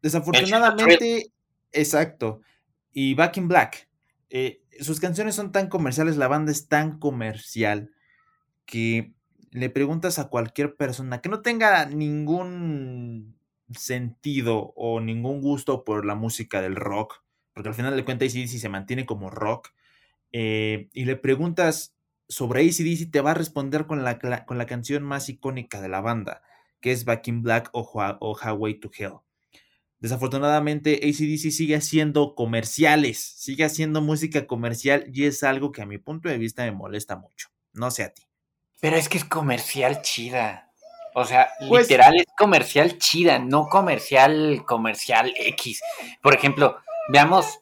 desafortunadamente, 0.02 1.32
exacto. 1.72 2.42
Y 2.94 3.14
Back 3.14 3.38
in 3.38 3.48
Black. 3.48 3.90
Eh, 4.30 4.62
sus 4.80 5.00
canciones 5.00 5.36
son 5.36 5.52
tan 5.52 5.68
comerciales, 5.68 6.18
la 6.18 6.28
banda 6.28 6.52
es 6.52 6.68
tan 6.68 7.00
comercial 7.00 7.92
que 8.66 9.14
le 9.52 9.70
preguntas 9.70 10.20
a 10.20 10.30
cualquier 10.30 10.76
persona 10.76 11.22
que 11.22 11.30
no 11.30 11.42
tenga 11.42 11.86
ningún 11.86 13.38
sentido 13.76 14.74
o 14.76 15.00
ningún 15.00 15.42
gusto 15.42 15.84
por 15.84 16.06
la 16.06 16.16
música 16.16 16.62
del 16.62 16.76
rock, 16.76 17.24
porque 17.54 17.70
al 17.70 17.76
final 17.76 17.96
de 17.96 18.06
cuentas 18.06 18.30
ACDC 18.30 18.60
se 18.60 18.70
mantiene 18.70 19.06
como 19.06 19.30
rock, 19.30 19.70
eh, 20.32 20.90
y 20.94 21.06
le 21.06 21.16
preguntas 21.16 21.97
sobre 22.30 22.62
ACDC, 22.62 23.12
te 23.12 23.22
va 23.22 23.32
a 23.32 23.36
responder 23.36 23.86
con 23.86 24.04
la, 24.04 24.20
con 24.20 24.58
la 24.58 24.66
canción 24.66 25.04
más 25.04 25.30
icónica 25.30 25.82
de 25.82 25.90
la 25.90 26.02
banda, 26.02 26.42
que 26.82 26.92
es 26.92 27.06
Back 27.06 27.28
in 27.28 27.42
Black 27.42 27.70
o, 27.74 27.90
o 28.20 28.38
Highway 28.38 28.80
to 28.80 28.92
Hell. 28.98 29.20
Desafortunadamente, 30.00 31.00
ACDC 31.04 31.52
sigue 31.52 31.76
haciendo 31.76 32.36
comerciales, 32.36 33.20
sigue 33.20 33.66
haciendo 33.66 34.02
música 34.02 34.46
comercial 34.46 35.06
y 35.12 35.26
es 35.26 35.44
algo 35.44 35.72
que 35.72 35.82
a 35.82 35.88
mi 35.88 35.98
punto 35.98 36.30
de 36.30 36.38
vista 36.38 36.64
me 36.64 36.72
molesta 36.72 37.16
mucho. 37.16 37.50
No 37.74 37.90
sé 37.90 38.04
a 38.04 38.14
ti. 38.14 38.24
Pero 38.80 38.96
es 38.96 39.10
que 39.10 39.18
es 39.18 39.26
comercial 39.26 40.02
chida. 40.04 40.72
O 41.16 41.26
sea, 41.26 41.50
pues 41.68 41.90
literal 41.90 42.16
es 42.16 42.28
comercial 42.38 43.00
chida, 43.00 43.40
no 43.40 43.70
comercial 43.70 44.64
comercial 44.68 45.34
X. 45.36 45.82
Por 46.22 46.36
ejemplo, 46.36 46.78
veamos 47.12 47.60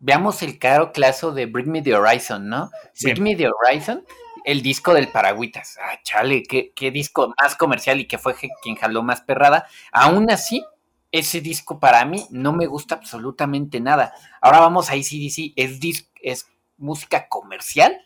veamos 0.00 0.42
el 0.42 0.58
caro 0.58 0.92
claso 0.92 1.32
de 1.32 1.46
Bring 1.46 1.70
Me 1.70 1.82
the 1.82 1.94
Horizon, 1.94 2.48
¿no? 2.48 2.70
Bring 3.02 3.22
Me 3.22 3.36
the 3.36 3.48
Horizon, 3.48 4.04
el 4.44 4.62
disco 4.62 4.94
del 4.94 5.08
Paragüitas. 5.08 5.78
Ah, 5.80 5.98
chale, 6.02 6.42
qué, 6.42 6.72
qué 6.74 6.90
disco 6.90 7.32
más 7.40 7.56
comercial 7.56 8.00
y 8.00 8.06
que 8.06 8.18
fue 8.18 8.34
quien 8.62 8.76
jaló 8.76 9.02
más 9.02 9.20
perrada. 9.20 9.66
Aún 9.92 10.30
así, 10.30 10.64
ese 11.12 11.40
disco 11.40 11.80
para 11.80 12.04
mí 12.04 12.26
no 12.30 12.52
me 12.52 12.66
gusta 12.66 12.96
absolutamente 12.96 13.80
nada. 13.80 14.12
Ahora 14.40 14.60
vamos 14.60 14.90
a 14.90 14.92
ACDC, 14.92 15.52
es, 15.56 16.08
es 16.22 16.46
música 16.76 17.28
comercial, 17.28 17.96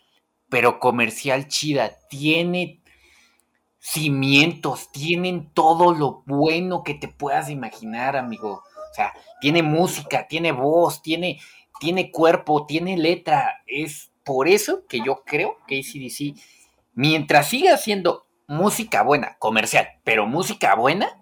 pero 0.48 0.78
comercial 0.78 1.48
chida. 1.48 1.92
Tiene 2.08 2.80
cimientos, 3.78 4.92
tienen 4.92 5.50
todo 5.52 5.94
lo 5.94 6.22
bueno 6.26 6.82
que 6.84 6.94
te 6.94 7.08
puedas 7.08 7.50
imaginar, 7.50 8.16
amigo. 8.16 8.62
O 8.90 8.94
sea, 8.94 9.12
tiene 9.40 9.62
música, 9.62 10.26
tiene 10.28 10.52
voz, 10.52 11.02
tiene, 11.02 11.40
tiene 11.80 12.12
cuerpo, 12.12 12.66
tiene 12.66 12.96
letra. 12.96 13.62
Es 13.66 14.12
por 14.24 14.46
eso 14.46 14.86
que 14.86 15.00
yo 15.04 15.24
creo 15.24 15.58
que 15.66 15.80
ACDC, 15.80 16.40
mientras 16.94 17.48
siga 17.48 17.76
siendo 17.76 18.26
música 18.46 19.02
buena, 19.02 19.36
comercial, 19.38 19.88
pero 20.04 20.26
música 20.26 20.76
buena, 20.76 21.20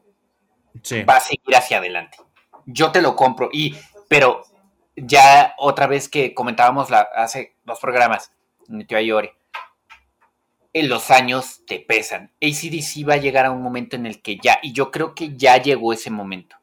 va 1.09 1.17
a 1.17 1.21
seguir 1.21 1.57
hacia 1.57 1.79
adelante. 1.79 2.19
Yo 2.67 2.93
te 2.93 3.01
lo 3.01 3.17
compro. 3.17 3.49
Y, 3.53 3.77
pero 4.09 4.45
ya 4.97 5.55
otra 5.59 5.87
vez 5.87 6.09
que 6.09 6.35
comentábamos 6.35 6.91
la, 6.91 7.01
hace 7.01 7.55
dos 7.65 7.79
programas, 7.79 8.33
Ayore, 8.95 9.35
en 10.73 10.89
los 10.89 11.11
años 11.11 11.63
te 11.67 11.81
pesan. 11.81 12.33
ACDC 12.43 13.09
va 13.09 13.15
a 13.15 13.19
llegar 13.19 13.47
a 13.47 13.51
un 13.51 13.63
momento 13.63 13.97
en 13.97 14.07
el 14.07 14.21
que 14.21 14.39
ya, 14.43 14.59
y 14.63 14.73
yo 14.73 14.91
creo 14.91 15.15
que 15.15 15.37
ya 15.37 15.57
llegó 15.57 15.93
ese 15.93 16.11
momento. 16.11 16.57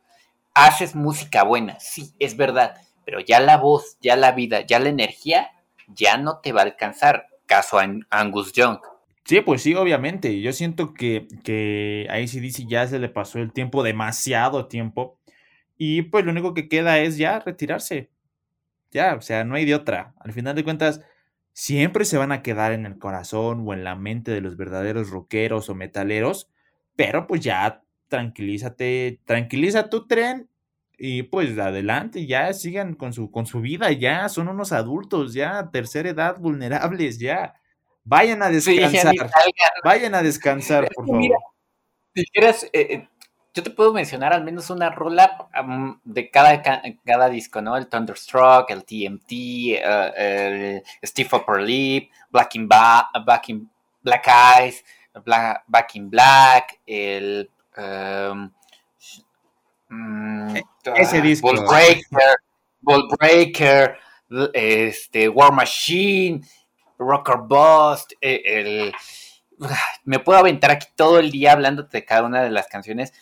Haces 0.53 0.95
música 0.95 1.43
buena, 1.43 1.79
sí, 1.79 2.13
es 2.19 2.37
verdad, 2.37 2.75
pero 3.05 3.19
ya 3.19 3.39
la 3.39 3.57
voz, 3.57 3.97
ya 4.01 4.15
la 4.15 4.31
vida, 4.31 4.61
ya 4.65 4.79
la 4.79 4.89
energía, 4.89 5.51
ya 5.87 6.17
no 6.17 6.39
te 6.39 6.51
va 6.51 6.61
a 6.61 6.65
alcanzar. 6.65 7.27
Caso 7.45 7.77
a 7.77 7.87
Angus 8.09 8.53
Young. 8.53 8.79
Sí, 9.23 9.41
pues 9.41 9.61
sí, 9.61 9.75
obviamente. 9.75 10.41
Yo 10.41 10.51
siento 10.51 10.93
que, 10.93 11.27
que 11.43 12.07
a 12.09 12.15
ACDC 12.15 12.67
ya 12.67 12.87
se 12.87 12.99
le 12.99 13.07
pasó 13.07 13.39
el 13.39 13.53
tiempo, 13.53 13.83
demasiado 13.83 14.67
tiempo. 14.67 15.19
Y 15.77 16.03
pues 16.03 16.25
lo 16.25 16.31
único 16.31 16.53
que 16.53 16.67
queda 16.67 16.99
es 16.99 17.17
ya 17.17 17.39
retirarse. 17.39 18.09
Ya, 18.91 19.15
o 19.15 19.21
sea, 19.21 19.43
no 19.43 19.55
hay 19.55 19.65
de 19.65 19.75
otra. 19.75 20.15
Al 20.19 20.33
final 20.33 20.55
de 20.55 20.63
cuentas, 20.63 21.01
siempre 21.53 22.05
se 22.05 22.17
van 22.17 22.31
a 22.31 22.41
quedar 22.41 22.71
en 22.71 22.85
el 22.85 22.97
corazón 22.97 23.63
o 23.67 23.73
en 23.73 23.83
la 23.83 23.95
mente 23.95 24.31
de 24.31 24.41
los 24.41 24.57
verdaderos 24.57 25.09
rockeros 25.09 25.69
o 25.69 25.75
metaleros. 25.75 26.49
Pero 26.95 27.27
pues 27.27 27.41
ya, 27.41 27.83
tranquilízate, 28.07 29.21
tranquiliza 29.25 29.89
tu 29.89 30.07
tren 30.07 30.49
y 30.97 31.23
pues 31.23 31.57
adelante, 31.57 32.25
ya 32.25 32.53
sigan 32.53 32.95
con 32.95 33.13
su, 33.13 33.31
con 33.31 33.45
su 33.45 33.61
vida, 33.61 33.91
ya 33.91 34.29
son 34.29 34.47
unos 34.47 34.71
adultos, 34.71 35.33
ya 35.33 35.69
tercera 35.71 36.09
edad, 36.09 36.37
vulnerables, 36.37 37.19
ya. 37.19 37.55
Vayan 38.03 38.43
a 38.43 38.49
descansar. 38.49 39.15
vayan 39.83 40.15
a 40.15 40.21
descansar, 40.21 40.87
por 40.93 41.07
favor. 41.07 41.37
si 42.13 42.25
quieres, 42.25 42.63
eh, 42.65 42.87
eh, 42.89 43.07
yo 43.53 43.63
te 43.63 43.71
puedo 43.71 43.93
mencionar 43.93 44.33
al 44.33 44.43
menos 44.43 44.69
una 44.69 44.89
rola 44.89 45.47
de 46.03 46.29
cada, 46.29 46.61
cada 47.03 47.29
disco, 47.29 47.61
¿no? 47.61 47.75
El 47.77 47.87
Thunderstruck, 47.87 48.69
el 48.69 48.83
TMT, 48.83 49.31
uh, 49.31 50.13
el 50.15 50.83
Steve 51.01 51.29
Upper 51.31 51.61
Lip, 51.61 52.11
Black 52.29 52.55
in, 52.55 52.67
Black, 52.67 53.49
in 53.49 53.69
Black 54.03 54.27
Eyes, 54.27 54.83
Black, 55.23 55.63
Back 55.67 55.95
in 55.95 56.09
Black, 56.09 56.79
el... 56.85 57.49
Um, 57.77 58.51
mm, 59.95 60.55
e, 60.57 60.63
ese 60.95 61.21
disco. 61.21 61.47
Ball 61.47 61.65
Breaker, 61.65 62.37
Ball 62.81 63.07
Breaker, 63.19 63.97
este, 64.53 65.29
War 65.29 65.51
Machine, 65.51 66.41
Rocker 66.97 67.37
Bust, 67.47 68.13
e, 68.21 68.41
el, 68.45 68.93
me 70.05 70.19
puedo 70.19 70.39
aventar 70.39 70.71
aquí 70.71 70.87
todo 70.95 71.19
el 71.19 71.31
día 71.31 71.53
hablándote 71.53 71.97
de 71.97 72.05
cada 72.05 72.23
una 72.23 72.43
de 72.43 72.51
las 72.51 72.67
canciones 72.67 73.13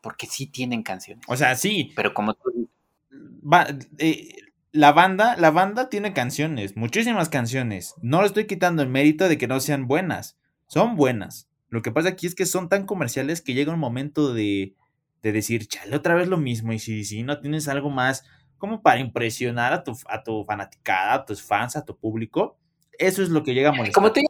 porque 0.00 0.26
sí 0.26 0.46
tienen 0.46 0.82
canciones. 0.82 1.24
O 1.28 1.36
sea, 1.36 1.54
sí. 1.54 1.92
Pero 1.94 2.12
como 2.12 2.34
tú... 2.34 2.68
Eh, 3.98 4.36
la 4.72 4.92
banda, 4.92 5.36
la 5.36 5.50
banda 5.50 5.90
tiene 5.90 6.12
canciones, 6.12 6.76
muchísimas 6.76 7.28
canciones. 7.28 7.94
No 8.02 8.20
le 8.20 8.26
estoy 8.26 8.46
quitando 8.46 8.82
el 8.82 8.88
mérito 8.88 9.28
de 9.28 9.38
que 9.38 9.46
no 9.46 9.60
sean 9.60 9.86
buenas. 9.86 10.38
Son 10.66 10.96
buenas. 10.96 11.48
Lo 11.68 11.82
que 11.82 11.92
pasa 11.92 12.10
aquí 12.10 12.26
es 12.26 12.34
que 12.34 12.46
son 12.46 12.68
tan 12.68 12.86
comerciales 12.86 13.42
que 13.42 13.54
llega 13.54 13.72
un 13.72 13.78
momento 13.78 14.32
de, 14.32 14.74
de 15.22 15.32
decir, 15.32 15.66
chale, 15.68 15.96
otra 15.96 16.14
vez 16.14 16.28
lo 16.28 16.36
mismo. 16.36 16.72
Y 16.72 16.78
si, 16.78 17.04
si 17.04 17.22
no 17.22 17.40
tienes 17.40 17.68
algo 17.68 17.90
más 17.90 18.24
como 18.58 18.82
para 18.82 19.00
impresionar 19.00 19.72
a 19.72 19.82
tu, 19.82 19.96
a 20.06 20.22
tu 20.22 20.44
fanaticada, 20.44 21.14
a 21.14 21.24
tus 21.24 21.42
fans, 21.42 21.76
a 21.76 21.84
tu 21.84 21.96
público, 21.96 22.58
eso 22.98 23.22
es 23.22 23.28
lo 23.28 23.42
que 23.42 23.54
llega 23.54 23.70
a 23.70 23.72
molestar. 23.72 23.94
Como 23.94 24.12
tú 24.12 24.20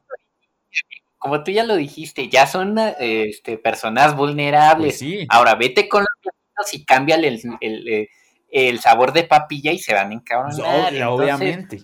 como 1.18 1.44
tú 1.44 1.52
ya 1.52 1.62
lo 1.62 1.76
dijiste, 1.76 2.28
ya 2.28 2.48
son 2.48 2.76
este, 2.98 3.56
personas 3.56 4.16
vulnerables. 4.16 4.98
Pues 4.98 5.26
Ahora 5.28 5.54
vete 5.54 5.88
con 5.88 6.02
los 6.02 6.74
y 6.74 6.84
cámbiale 6.84 7.28
el, 7.28 7.40
el, 7.60 8.08
el, 8.50 8.80
sabor 8.80 9.12
de 9.12 9.22
papilla 9.22 9.70
y 9.70 9.78
se 9.78 9.94
van 9.94 10.10
a 10.10 10.14
encabronar. 10.14 11.02
obviamente. 11.04 11.80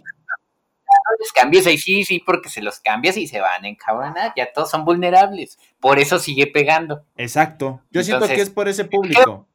Les 1.18 1.32
cambies 1.32 1.66
ahí 1.66 1.78
sí, 1.78 2.04
sí, 2.04 2.20
porque 2.24 2.48
se 2.48 2.62
los 2.62 2.80
cambias 2.80 3.16
y 3.16 3.26
se 3.26 3.40
van 3.40 3.64
encabronar. 3.64 4.32
Ya 4.36 4.52
todos 4.52 4.70
son 4.70 4.84
vulnerables. 4.84 5.58
Por 5.80 5.98
eso 5.98 6.18
sigue 6.18 6.46
pegando. 6.46 7.04
Exacto. 7.16 7.82
Yo 7.90 8.02
siento 8.02 8.26
que 8.26 8.40
es 8.40 8.50
por 8.50 8.68
ese 8.68 8.84
público. 8.84 9.48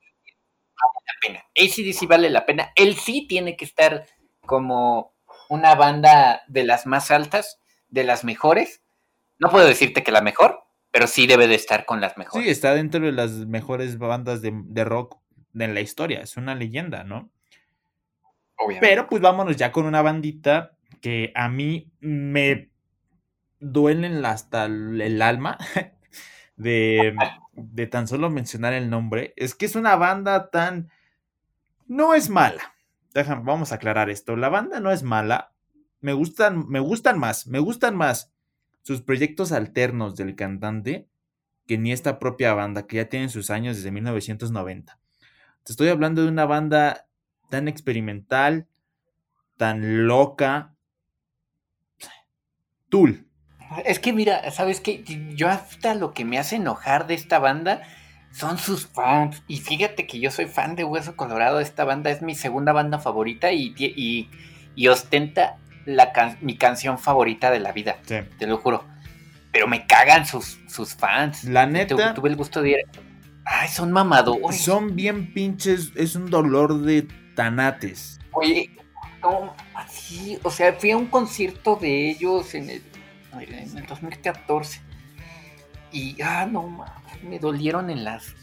Vale 0.75 1.05
la 1.05 1.13
pena. 1.21 1.45
sí 1.69 2.05
vale 2.05 2.29
la 2.29 2.45
pena. 2.45 2.71
Él 2.75 2.95
sí 2.95 3.27
tiene 3.27 3.55
que 3.55 3.65
estar 3.65 4.05
como 4.45 5.13
una 5.49 5.75
banda 5.75 6.43
de 6.47 6.63
las 6.63 6.85
más 6.85 7.11
altas, 7.11 7.59
de 7.89 8.03
las 8.03 8.23
mejores, 8.23 8.83
no 9.43 9.49
puedo 9.49 9.67
decirte 9.67 10.03
que 10.03 10.11
la 10.11 10.21
mejor, 10.21 10.63
pero 10.89 11.05
sí 11.05 11.27
debe 11.27 11.47
de 11.47 11.55
estar 11.55 11.85
con 11.85 11.99
las 11.99 12.17
mejores. 12.17 12.45
Sí, 12.45 12.51
está 12.51 12.73
dentro 12.73 13.05
de 13.05 13.11
las 13.11 13.31
mejores 13.31 13.97
bandas 13.97 14.41
de, 14.41 14.83
rock 14.85 15.17
en 15.57 15.73
la 15.73 15.81
historia. 15.81 16.21
Es 16.21 16.37
una 16.37 16.55
leyenda, 16.55 17.03
¿no? 17.03 17.29
Obviamente. 18.57 18.87
Pero 18.87 19.07
pues 19.07 19.21
vámonos 19.21 19.57
ya 19.57 19.71
con 19.71 19.85
una 19.85 20.01
bandita 20.01 20.77
que 21.03 21.33
a 21.35 21.49
mí 21.49 21.91
me 21.99 22.71
duelen 23.59 24.23
hasta 24.23 24.65
el 24.65 25.21
alma 25.21 25.57
de, 26.55 27.13
de 27.51 27.87
tan 27.87 28.07
solo 28.07 28.29
mencionar 28.29 28.71
el 28.71 28.89
nombre. 28.89 29.33
Es 29.35 29.53
que 29.53 29.65
es 29.65 29.75
una 29.75 29.97
banda 29.97 30.49
tan... 30.49 30.89
No 31.87 32.13
es 32.13 32.29
mala. 32.29 32.73
Déjame, 33.13 33.43
vamos 33.43 33.73
a 33.73 33.75
aclarar 33.75 34.09
esto. 34.09 34.37
La 34.37 34.47
banda 34.47 34.79
no 34.79 34.91
es 34.91 35.03
mala. 35.03 35.53
Me 35.99 36.13
gustan, 36.13 36.69
me 36.69 36.79
gustan 36.79 37.19
más, 37.19 37.47
me 37.47 37.59
gustan 37.59 37.97
más 37.97 38.33
sus 38.81 39.01
proyectos 39.01 39.51
alternos 39.51 40.15
del 40.15 40.37
cantante 40.37 41.09
que 41.67 41.77
ni 41.77 41.91
esta 41.91 42.17
propia 42.17 42.53
banda, 42.53 42.87
que 42.87 42.97
ya 42.97 43.09
tiene 43.09 43.27
sus 43.27 43.49
años 43.49 43.75
desde 43.75 43.91
1990. 43.91 44.99
Te 45.63 45.71
estoy 45.71 45.89
hablando 45.89 46.21
de 46.21 46.29
una 46.29 46.45
banda 46.45 47.07
tan 47.49 47.67
experimental, 47.67 48.67
tan 49.57 50.07
loca. 50.07 50.72
Tool. 52.93 53.25
Es 53.85 53.97
que 53.97 54.13
mira, 54.13 54.51
¿sabes 54.51 54.79
qué? 54.79 55.03
Yo 55.35 55.49
hasta 55.49 55.95
lo 55.95 56.13
que 56.13 56.25
me 56.25 56.37
hace 56.37 56.57
enojar 56.57 57.07
de 57.07 57.15
esta 57.15 57.39
banda 57.39 57.81
son 58.31 58.59
sus 58.59 58.85
fans. 58.85 59.41
Y 59.47 59.57
fíjate 59.57 60.05
que 60.05 60.19
yo 60.19 60.29
soy 60.29 60.45
fan 60.45 60.75
de 60.75 60.83
Hueso 60.83 61.15
Colorado. 61.15 61.59
Esta 61.59 61.85
banda 61.85 62.11
es 62.11 62.21
mi 62.21 62.35
segunda 62.35 62.71
banda 62.71 62.99
favorita 62.99 63.51
y, 63.51 63.73
y, 63.75 64.29
y 64.75 64.87
ostenta 64.89 65.57
mi 66.41 66.55
canción 66.55 66.99
favorita 66.99 67.49
de 67.49 67.61
la 67.61 67.71
vida. 67.71 67.97
Te 68.05 68.45
lo 68.45 68.59
juro. 68.59 68.85
Pero 69.51 69.67
me 69.67 69.87
cagan 69.87 70.27
sus, 70.27 70.59
sus 70.67 70.93
fans. 70.93 71.45
La 71.45 71.65
neta. 71.65 72.13
Tuve 72.13 72.29
el 72.29 72.35
gusto 72.35 72.61
de 72.61 72.69
ir. 72.69 72.77
Ay, 73.43 73.69
son 73.69 73.91
mamadores. 73.91 74.61
Son 74.61 74.95
bien 74.95 75.33
pinches. 75.33 75.91
Es 75.95 76.15
un 76.15 76.29
dolor 76.29 76.81
de 76.81 77.07
tanates. 77.33 78.19
Oye, 78.33 78.69
no, 79.23 79.55
así. 79.73 80.37
O 80.43 80.51
sea, 80.51 80.73
fui 80.73 80.91
a 80.91 80.97
un 80.97 81.07
concierto 81.07 81.75
de 81.75 82.11
ellos 82.11 82.53
en 82.53 82.69
el, 82.69 82.83
en 83.39 83.77
el 83.77 83.85
2014. 83.87 84.81
Y, 85.91 86.21
ah, 86.21 86.45
no, 86.45 86.85
me 87.23 87.39
dolieron 87.39 87.89
en 87.89 88.03
las 88.03 88.35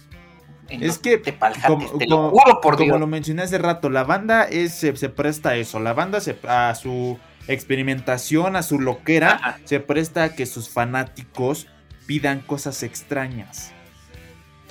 es 0.71 0.99
que, 0.99 1.21
como, 1.67 1.99
te 1.99 2.07
lo 2.07 2.31
juro 2.31 2.61
por 2.61 2.77
como 2.77 2.99
lo 2.99 3.07
mencioné 3.07 3.43
hace 3.43 3.59
rato, 3.59 3.91
la 3.91 4.05
banda 4.05 4.45
es, 4.45 4.73
se, 4.75 4.93
presta 5.09 5.51
a 5.51 5.57
eso. 5.57 5.81
La 5.81 5.93
banda 5.93 6.21
se, 6.21 6.39
a 6.47 6.75
su 6.75 7.19
experimentación, 7.49 8.57
a 8.57 8.63
su 8.63 8.79
loquera, 8.79 9.59
se 9.65 9.81
presta 9.81 10.25
a 10.25 10.35
que 10.35 10.47
sus 10.47 10.69
fanáticos 10.69 11.67
pidan 12.07 12.41
cosas 12.41 12.83
extrañas. 12.83 13.73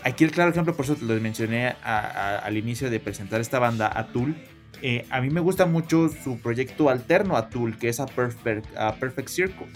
Aquí 0.03 0.23
el 0.23 0.31
claro 0.31 0.51
ejemplo, 0.51 0.75
por 0.75 0.85
eso 0.85 0.95
te 0.95 1.03
lo 1.03 1.13
mencioné 1.19 1.75
al 1.83 2.55
inicio 2.55 2.89
de 2.89 2.99
presentar 2.99 3.41
esta 3.41 3.59
banda, 3.59 3.91
Atul. 3.93 4.35
Eh, 4.81 5.05
a 5.09 5.19
mí 5.21 5.29
me 5.29 5.41
gusta 5.41 5.65
mucho 5.65 6.09
su 6.09 6.39
proyecto 6.39 6.89
alterno 6.89 7.35
Atul, 7.35 7.77
que 7.77 7.89
es 7.89 7.99
a 7.99 8.05
Perfect, 8.05 8.77
a 8.77 8.95
Perfect 8.95 9.29
Circle. 9.29 9.67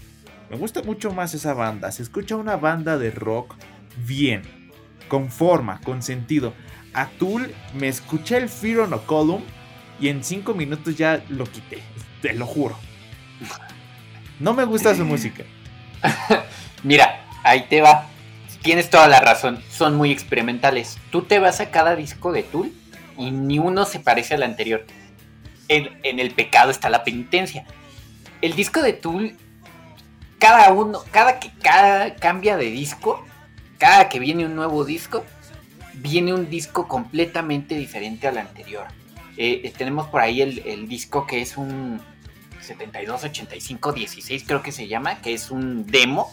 Me 0.50 0.58
gusta 0.58 0.82
mucho 0.84 1.12
más 1.12 1.34
esa 1.34 1.54
banda. 1.54 1.92
Se 1.92 2.04
escucha 2.04 2.36
una 2.36 2.56
banda 2.56 2.98
de 2.98 3.12
rock 3.12 3.56
bien, 4.06 4.44
con 5.08 5.30
forma, 5.30 5.82
con 5.82 6.02
sentido. 6.02 6.54
Atul, 6.94 7.54
me 7.74 7.88
escuché 7.88 8.38
el 8.38 8.50
Fear 8.50 8.82
on 8.82 8.94
a 8.94 8.98
Column 8.98 9.44
y 10.00 10.10
en 10.10 10.24
cinco 10.24 10.54
minutos 10.54 10.96
ya 10.96 11.24
lo 11.30 11.46
quité. 11.46 11.80
Te 12.22 12.34
lo 12.34 12.46
juro. 12.46 12.78
No 14.40 14.54
me 14.54 14.64
gusta 14.66 14.96
su 14.96 15.06
música. 15.06 15.44
Mira, 16.84 17.26
ahí 17.44 17.66
te 17.70 17.82
va. 17.82 18.08
Tienes 18.62 18.90
toda 18.90 19.08
la 19.08 19.20
razón. 19.20 19.62
Son 19.70 19.96
muy 19.96 20.12
experimentales. 20.12 20.98
Tú 21.12 21.24
te 21.24 21.40
vas 21.40 21.60
a 21.60 21.70
cada 21.70 21.96
disco 21.96 22.32
de 22.32 22.44
Tool 22.44 22.72
y 23.18 23.32
ni 23.32 23.60
uno 23.60 23.86
se 23.86 24.00
parece 24.00 24.36
al 24.36 24.44
anterior. 24.44 24.86
En, 25.68 26.20
el 26.20 26.32
pecado 26.32 26.72
está 26.72 26.90
la 26.90 27.04
penitencia. 27.04 27.66
El 28.42 28.56
disco 28.56 28.82
de 28.82 28.94
Tool, 28.94 29.36
cada 30.40 30.72
uno, 30.74 31.04
cada 31.12 31.40
que 31.40 31.50
cada 31.62 32.16
cambia 32.16 32.58
de 32.58 32.66
disco, 32.66 33.26
cada 33.78 34.10
que 34.10 34.20
viene 34.20 34.46
un 34.46 34.56
nuevo 34.56 34.84
disco, 34.84 35.24
viene 35.96 36.34
un 36.34 36.50
disco 36.50 36.88
completamente 36.88 37.76
diferente 37.76 38.28
al 38.28 38.38
anterior. 38.38 38.88
Eh, 39.38 39.62
eh, 39.64 39.74
tenemos 39.76 40.08
por 40.08 40.22
ahí 40.22 40.42
el, 40.42 40.88
disco 40.88 41.26
que 41.26 41.42
es 41.42 41.58
un 41.58 42.00
728516 42.62 44.44
creo 44.46 44.62
que 44.62 44.72
se 44.72 44.88
llama, 44.88 45.22
que 45.22 45.34
es 45.34 45.50
un 45.50 45.88
demo, 45.88 46.30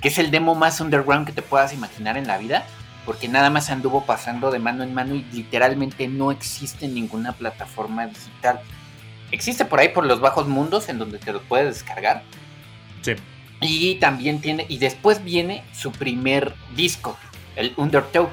que 0.00 0.08
es 0.08 0.18
el 0.18 0.30
demo 0.30 0.54
más 0.54 0.80
underground 0.80 1.26
que 1.26 1.32
te 1.32 1.42
puedas 1.42 1.72
imaginar 1.72 2.16
en 2.16 2.26
la 2.26 2.38
vida, 2.38 2.64
porque 3.04 3.28
nada 3.28 3.50
más 3.50 3.70
anduvo 3.70 4.04
pasando 4.04 4.50
de 4.50 4.58
mano 4.58 4.84
en 4.84 4.94
mano 4.94 5.14
y 5.14 5.24
literalmente 5.32 6.06
no 6.08 6.30
existe 6.30 6.86
ninguna 6.88 7.32
plataforma 7.32 8.06
digital. 8.06 8.60
Existe 9.30 9.64
por 9.64 9.80
ahí 9.80 9.88
por 9.88 10.04
los 10.04 10.20
bajos 10.20 10.48
mundos 10.48 10.88
en 10.88 10.98
donde 10.98 11.18
te 11.18 11.32
lo 11.32 11.40
puedes 11.42 11.74
descargar. 11.74 12.22
Sí. 13.02 13.14
Y 13.60 13.96
también 13.96 14.40
tiene, 14.40 14.66
y 14.68 14.78
después 14.78 15.22
viene 15.22 15.64
su 15.72 15.92
primer 15.92 16.54
disco, 16.74 17.16
el 17.56 17.72
Undertow. 17.76 18.28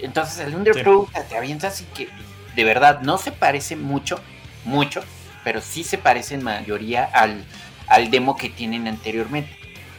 Entonces 0.00 0.46
el 0.46 0.54
Undertow 0.54 1.08
te 1.28 1.36
avientas 1.36 1.80
y 1.80 1.84
que 1.84 2.08
de 2.54 2.64
verdad 2.64 3.00
no 3.00 3.18
se 3.18 3.32
parece 3.32 3.76
mucho, 3.76 4.20
mucho, 4.64 5.02
pero 5.42 5.60
sí 5.60 5.84
se 5.84 5.98
parece 5.98 6.34
en 6.34 6.44
mayoría 6.44 7.04
al, 7.04 7.44
al 7.88 8.10
demo 8.10 8.36
que 8.36 8.48
tienen 8.48 8.86
anteriormente. 8.86 9.56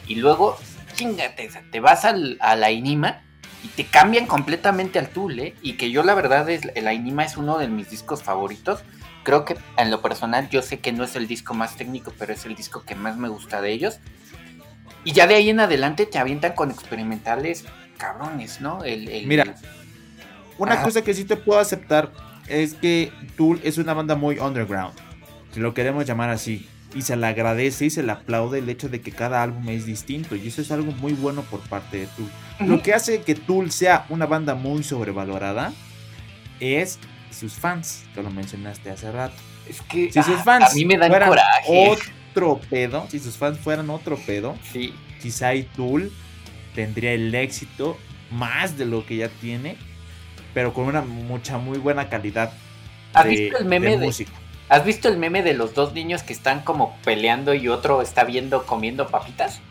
Y 0.08 0.16
luego, 0.16 0.58
chingate, 0.94 1.50
te 1.72 1.80
vas 1.80 2.06
al, 2.06 2.38
a 2.40 2.56
la 2.56 2.72
Inima 2.72 3.25
y 3.66 3.68
te 3.70 3.86
cambian 3.86 4.28
completamente 4.28 5.00
al 5.00 5.10
Tool, 5.10 5.40
¿eh? 5.40 5.56
Y 5.64 5.74
que 5.74 5.90
yo 5.90 6.04
la 6.04 6.14
verdad 6.14 6.48
es, 6.52 6.62
el 6.76 6.92
Inima 6.94 7.26
es 7.26 7.36
uno 7.36 7.58
de 7.58 7.68
mis 7.68 7.90
discos 7.90 8.22
favoritos. 8.22 8.82
Creo 9.24 9.44
que 9.44 9.58
en 9.78 9.90
lo 9.90 10.04
personal 10.04 10.48
yo 10.52 10.62
sé 10.62 10.80
que 10.80 10.92
no 10.92 11.04
es 11.04 11.16
el 11.16 11.26
disco 11.26 11.56
más 11.56 11.76
técnico, 11.76 12.14
pero 12.20 12.32
es 12.32 12.46
el 12.46 12.54
disco 12.54 12.84
que 12.84 12.94
más 12.94 13.18
me 13.18 13.28
gusta 13.28 13.62
de 13.62 13.72
ellos. 13.72 13.98
Y 15.04 15.14
ya 15.14 15.26
de 15.26 15.34
ahí 15.34 15.50
en 15.50 15.60
adelante 15.60 16.06
te 16.06 16.20
avientan 16.20 16.54
con 16.54 16.70
experimentales 16.70 17.66
cabrones, 17.98 18.62
¿no? 18.62 18.84
El, 18.84 19.26
Mira, 19.26 19.56
una 20.60 20.84
cosa 20.84 21.02
que 21.02 21.16
sí 21.16 21.26
te 21.26 21.36
puedo 21.36 21.60
aceptar 21.60 22.12
es 22.48 22.76
que 22.76 23.12
Tool 23.36 23.60
es 23.64 23.80
una 23.80 23.96
banda 23.96 24.14
muy 24.14 24.38
underground, 24.38 24.94
si 25.52 25.60
lo 25.60 25.74
queremos 25.74 26.06
llamar 26.06 26.30
así. 26.30 26.70
Y 26.94 27.02
se 27.02 27.16
le 27.16 27.28
agradece 27.28 27.86
y 27.86 27.90
se 27.90 28.04
le 28.04 28.12
aplaude 28.12 28.60
el 28.60 28.70
hecho 28.70 28.88
de 28.88 29.02
que 29.02 29.12
cada 29.12 29.44
álbum 29.44 29.68
es 29.70 29.86
distinto. 29.86 30.36
Y 30.36 30.48
eso 30.48 30.62
es 30.62 30.72
algo 30.72 30.92
muy 30.94 31.14
bueno 31.14 31.42
por 31.44 31.60
parte 31.62 31.98
de 31.98 32.08
Tool. 32.08 32.30
Lo 32.68 32.82
que 32.82 32.94
hace 32.94 33.22
que 33.22 33.36
Tool 33.36 33.72
sea 33.72 34.06
una 34.10 34.26
banda 34.26 34.56
muy 34.56 34.84
sobrevalorada 34.84 35.74
es 36.60 37.00
sus 37.32 37.54
fans, 37.54 38.06
que 38.14 38.24
lo 38.24 38.30
mencionaste 38.30 38.92
hace 38.92 39.12
rato. 39.12 39.36
Es 39.70 39.82
que 39.82 40.12
si 40.12 40.24
sus 40.24 40.42
fans 40.44 40.72
a 40.72 40.74
mí 40.74 40.86
me 40.86 40.98
dan 40.98 41.12
coraje 41.12 41.98
otro 42.32 42.60
pedo, 42.70 43.08
si 43.10 43.20
sus 43.20 43.36
fans 43.36 43.58
fueran 43.60 43.90
otro 43.90 44.18
pedo, 44.18 44.56
sí. 44.72 44.94
quizá 45.22 45.52
Tool 45.76 46.12
tendría 46.76 47.14
el 47.14 47.34
éxito 47.34 47.98
más 48.32 48.78
de 48.78 48.86
lo 48.86 49.06
que 49.06 49.18
ya 49.18 49.30
tiene, 49.30 49.78
pero 50.54 50.74
con 50.74 50.86
una 50.86 51.02
mucha 51.02 51.58
muy 51.58 51.78
buena 51.78 52.10
calidad. 52.10 52.54
¿Has 53.14 53.28
visto 53.28 53.58
el 53.58 53.66
meme 53.66 53.98
de, 53.98 54.06
música. 54.06 54.32
¿Has 54.68 54.84
visto 54.84 55.08
el 55.08 55.18
meme 55.18 55.44
de 55.44 55.54
los 55.54 55.74
dos 55.74 55.94
niños 55.94 56.24
que 56.24 56.34
están 56.34 56.62
como 56.62 56.96
peleando 57.04 57.54
y 57.54 57.68
otro 57.68 58.02
está 58.02 58.24
viendo 58.24 58.66
comiendo 58.66 59.08
papitas? 59.08 59.62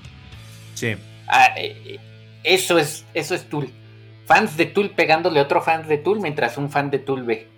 Sí. 0.75 0.95
Ah, 1.27 1.49
eh, 1.57 1.77
eh, 1.85 2.01
eso 2.45 2.79
es 2.79 3.05
eso 3.15 3.35
es 3.35 3.49
Tool. 3.49 3.71
Fans 4.27 4.57
de 4.57 4.67
Tool 4.67 4.91
pegándole 4.91 5.41
a 5.41 5.43
otro 5.43 5.61
fan 5.61 5.87
de 5.89 5.99
Tool 5.99 6.21
mientras 6.21 6.57
un 6.57 6.71
fan 6.71 6.91
de 6.91 6.99
Tool 6.99 7.25
ve. 7.25 7.49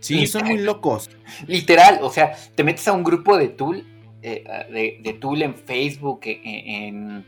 Sí, 0.00 0.26
son 0.26 0.46
muy 0.46 0.58
locos. 0.58 1.10
Literal, 1.46 1.98
o 2.02 2.10
sea, 2.10 2.34
te 2.54 2.64
metes 2.64 2.88
a 2.88 2.92
un 2.92 3.04
grupo 3.04 3.36
de 3.36 3.48
Tool 3.48 3.84
eh, 4.22 4.44
de, 4.70 4.98
de, 5.02 5.12
Tool 5.14 5.42
en 5.42 5.54
Facebook, 5.54 6.20
e, 6.24 6.40
en, 6.44 7.24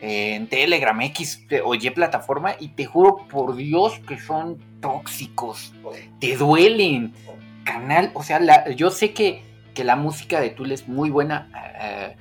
en, 0.00 0.46
Telegram, 0.48 1.00
X 1.02 1.46
o 1.64 1.74
Y 1.74 1.90
plataforma, 1.90 2.54
y 2.58 2.68
te 2.68 2.84
juro 2.84 3.28
por 3.28 3.54
Dios 3.56 4.00
que 4.06 4.18
son 4.18 4.58
tóxicos, 4.80 5.72
te 6.20 6.36
duelen. 6.36 7.12
Canal, 7.72 8.10
o 8.14 8.22
sea, 8.22 8.68
yo 8.70 8.90
sé 8.90 9.12
que, 9.12 9.42
que, 9.74 9.84
la 9.84 9.96
música 9.96 10.40
de 10.40 10.50
Tool 10.50 10.72
es 10.72 10.88
muy 10.88 11.10
buena. 11.10 11.48
Eh, 11.80 12.16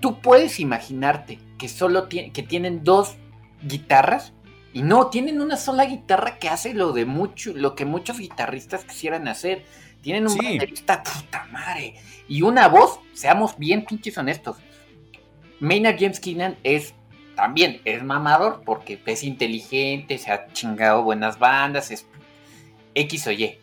tú 0.00 0.20
puedes 0.20 0.60
imaginarte 0.60 1.38
que 1.58 1.68
solo 1.68 2.08
que 2.08 2.44
tienen 2.48 2.84
dos 2.84 3.16
guitarras 3.62 4.32
y 4.72 4.82
no, 4.82 5.08
tienen 5.08 5.40
una 5.40 5.56
sola 5.56 5.84
guitarra 5.84 6.38
que 6.38 6.48
hace 6.48 6.72
lo 6.72 6.92
de 6.92 7.04
mucho, 7.04 7.52
lo 7.54 7.74
que 7.74 7.84
muchos 7.84 8.18
guitarristas 8.18 8.84
quisieran 8.84 9.28
hacer. 9.28 9.64
Tienen 10.00 10.26
un 10.26 10.36
baterista 10.36 11.02
puta 11.02 11.46
madre. 11.52 11.94
Y 12.26 12.42
una 12.42 12.68
voz, 12.68 12.98
seamos 13.12 13.56
bien 13.58 13.84
pinches 13.84 14.16
honestos. 14.18 14.56
Maynard 15.60 15.96
James 15.98 16.18
Keenan 16.18 16.56
es 16.64 16.94
también, 17.36 17.80
es 17.84 18.02
mamador 18.02 18.62
porque 18.64 19.00
es 19.06 19.22
inteligente, 19.22 20.18
se 20.18 20.32
ha 20.32 20.48
chingado 20.52 21.02
buenas 21.02 21.38
bandas, 21.38 21.90
es 21.90 22.06
X 22.94 23.26
o 23.26 23.32
Y. 23.32 23.58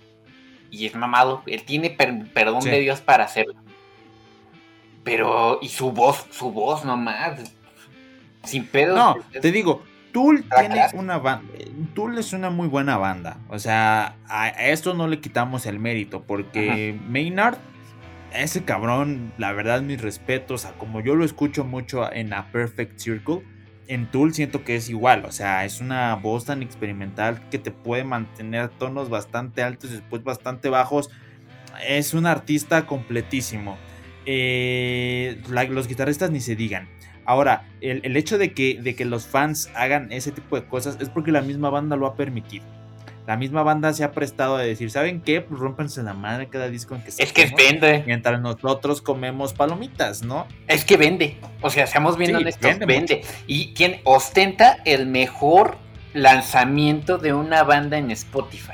Y 0.71 0.85
es 0.85 0.95
mamado, 0.95 1.43
él 1.45 1.63
tiene 1.63 1.89
perdón 1.89 2.63
de 2.63 2.79
Dios 2.79 3.01
para 3.01 3.25
hacerlo. 3.25 3.55
Pero, 5.03 5.59
y 5.61 5.69
su 5.69 5.91
voz, 5.91 6.27
su 6.29 6.51
voz 6.51 6.85
nomás, 6.85 7.53
sin 8.43 8.65
pedo. 8.65 8.95
No, 8.95 9.15
te 9.41 9.51
digo, 9.51 9.83
Tool 10.11 10.43
tiene 10.57 10.87
una 10.93 11.17
banda. 11.17 11.53
Tool 11.93 12.17
es 12.17 12.33
una 12.33 12.49
muy 12.49 12.67
buena 12.67 12.97
banda. 12.97 13.37
O 13.49 13.59
sea, 13.59 14.15
a 14.27 14.49
esto 14.49 14.93
no 14.93 15.07
le 15.07 15.19
quitamos 15.19 15.65
el 15.65 15.79
mérito. 15.79 16.23
Porque 16.23 16.97
Maynard, 17.07 17.57
ese 18.33 18.63
cabrón, 18.63 19.33
la 19.37 19.53
verdad, 19.53 19.81
mis 19.81 20.01
respetos. 20.01 20.65
A 20.65 20.73
como 20.73 21.01
yo 21.01 21.15
lo 21.15 21.25
escucho 21.25 21.63
mucho 21.63 22.11
en 22.11 22.33
A 22.33 22.51
Perfect 22.51 22.99
Circle. 22.99 23.41
En 23.89 24.05
Tool 24.05 24.35
siento 24.35 24.63
que 24.63 24.75
es 24.75 24.87
igual. 24.89 25.25
O 25.25 25.31
sea, 25.31 25.65
es 25.65 25.81
una 25.81 26.15
voz 26.15 26.45
tan 26.45 26.61
experimental 26.61 27.49
que 27.49 27.57
te 27.57 27.71
puede 27.71 28.03
mantener 28.03 28.69
tonos 28.69 29.09
bastante 29.09 29.63
altos 29.63 29.89
y 29.89 29.93
después 29.93 30.23
bastante 30.23 30.69
bajos. 30.69 31.09
Es 31.87 32.13
un 32.13 32.27
artista 32.27 32.85
completísimo. 32.85 33.79
Eh, 34.27 35.41
los 35.69 35.87
guitarristas 35.87 36.29
ni 36.29 36.39
se 36.39 36.55
digan. 36.55 36.87
Ahora, 37.25 37.67
el, 37.81 38.15
hecho 38.15 38.37
de 38.37 38.53
que, 38.53 38.79
de 38.79 38.95
que 38.95 39.05
los 39.05 39.25
fans 39.25 39.71
hagan 39.75 40.11
ese 40.11 40.31
tipo 40.31 40.55
de 40.55 40.65
cosas 40.67 40.97
es 40.99 41.09
porque 41.09 41.31
la 41.31 41.41
misma 41.41 41.71
banda 41.71 41.95
lo 41.95 42.05
ha 42.05 42.15
permitido. 42.15 42.65
La 43.29 43.37
misma 43.37 43.61
banda 43.61 43.93
se 43.93 44.03
ha 44.03 44.11
prestado 44.11 44.55
a 44.55 44.63
decir, 44.63 44.89
¿saben 44.89 45.21
qué? 45.21 45.39
Pues 45.39 45.59
rompanse 45.59 46.01
la 46.01 46.15
madre 46.15 46.47
cada 46.47 46.67
disco 46.67 46.95
en 46.95 47.03
que 47.03 47.11
se 47.11 47.21
Es 47.21 47.31
que 47.31 47.45
vende. 47.55 48.01
Mientras 48.07 48.41
nosotros 48.41 49.03
comemos 49.03 49.53
palomitas, 49.53 50.23
¿no? 50.23 50.47
Es 50.67 50.83
que 50.83 50.97
vende. 50.97 51.37
O 51.61 51.69
sea, 51.69 51.85
seamos 51.85 52.17
bien 52.17 52.35
honestos, 52.35 52.79
vende. 52.79 53.21
Y 53.45 53.75
quien 53.75 54.01
ostenta 54.03 54.79
el 54.83 55.05
mejor 55.05 55.77
lanzamiento 56.15 57.19
de 57.19 57.33
una 57.33 57.61
banda 57.61 57.99
en 57.99 58.09
Spotify. 58.09 58.73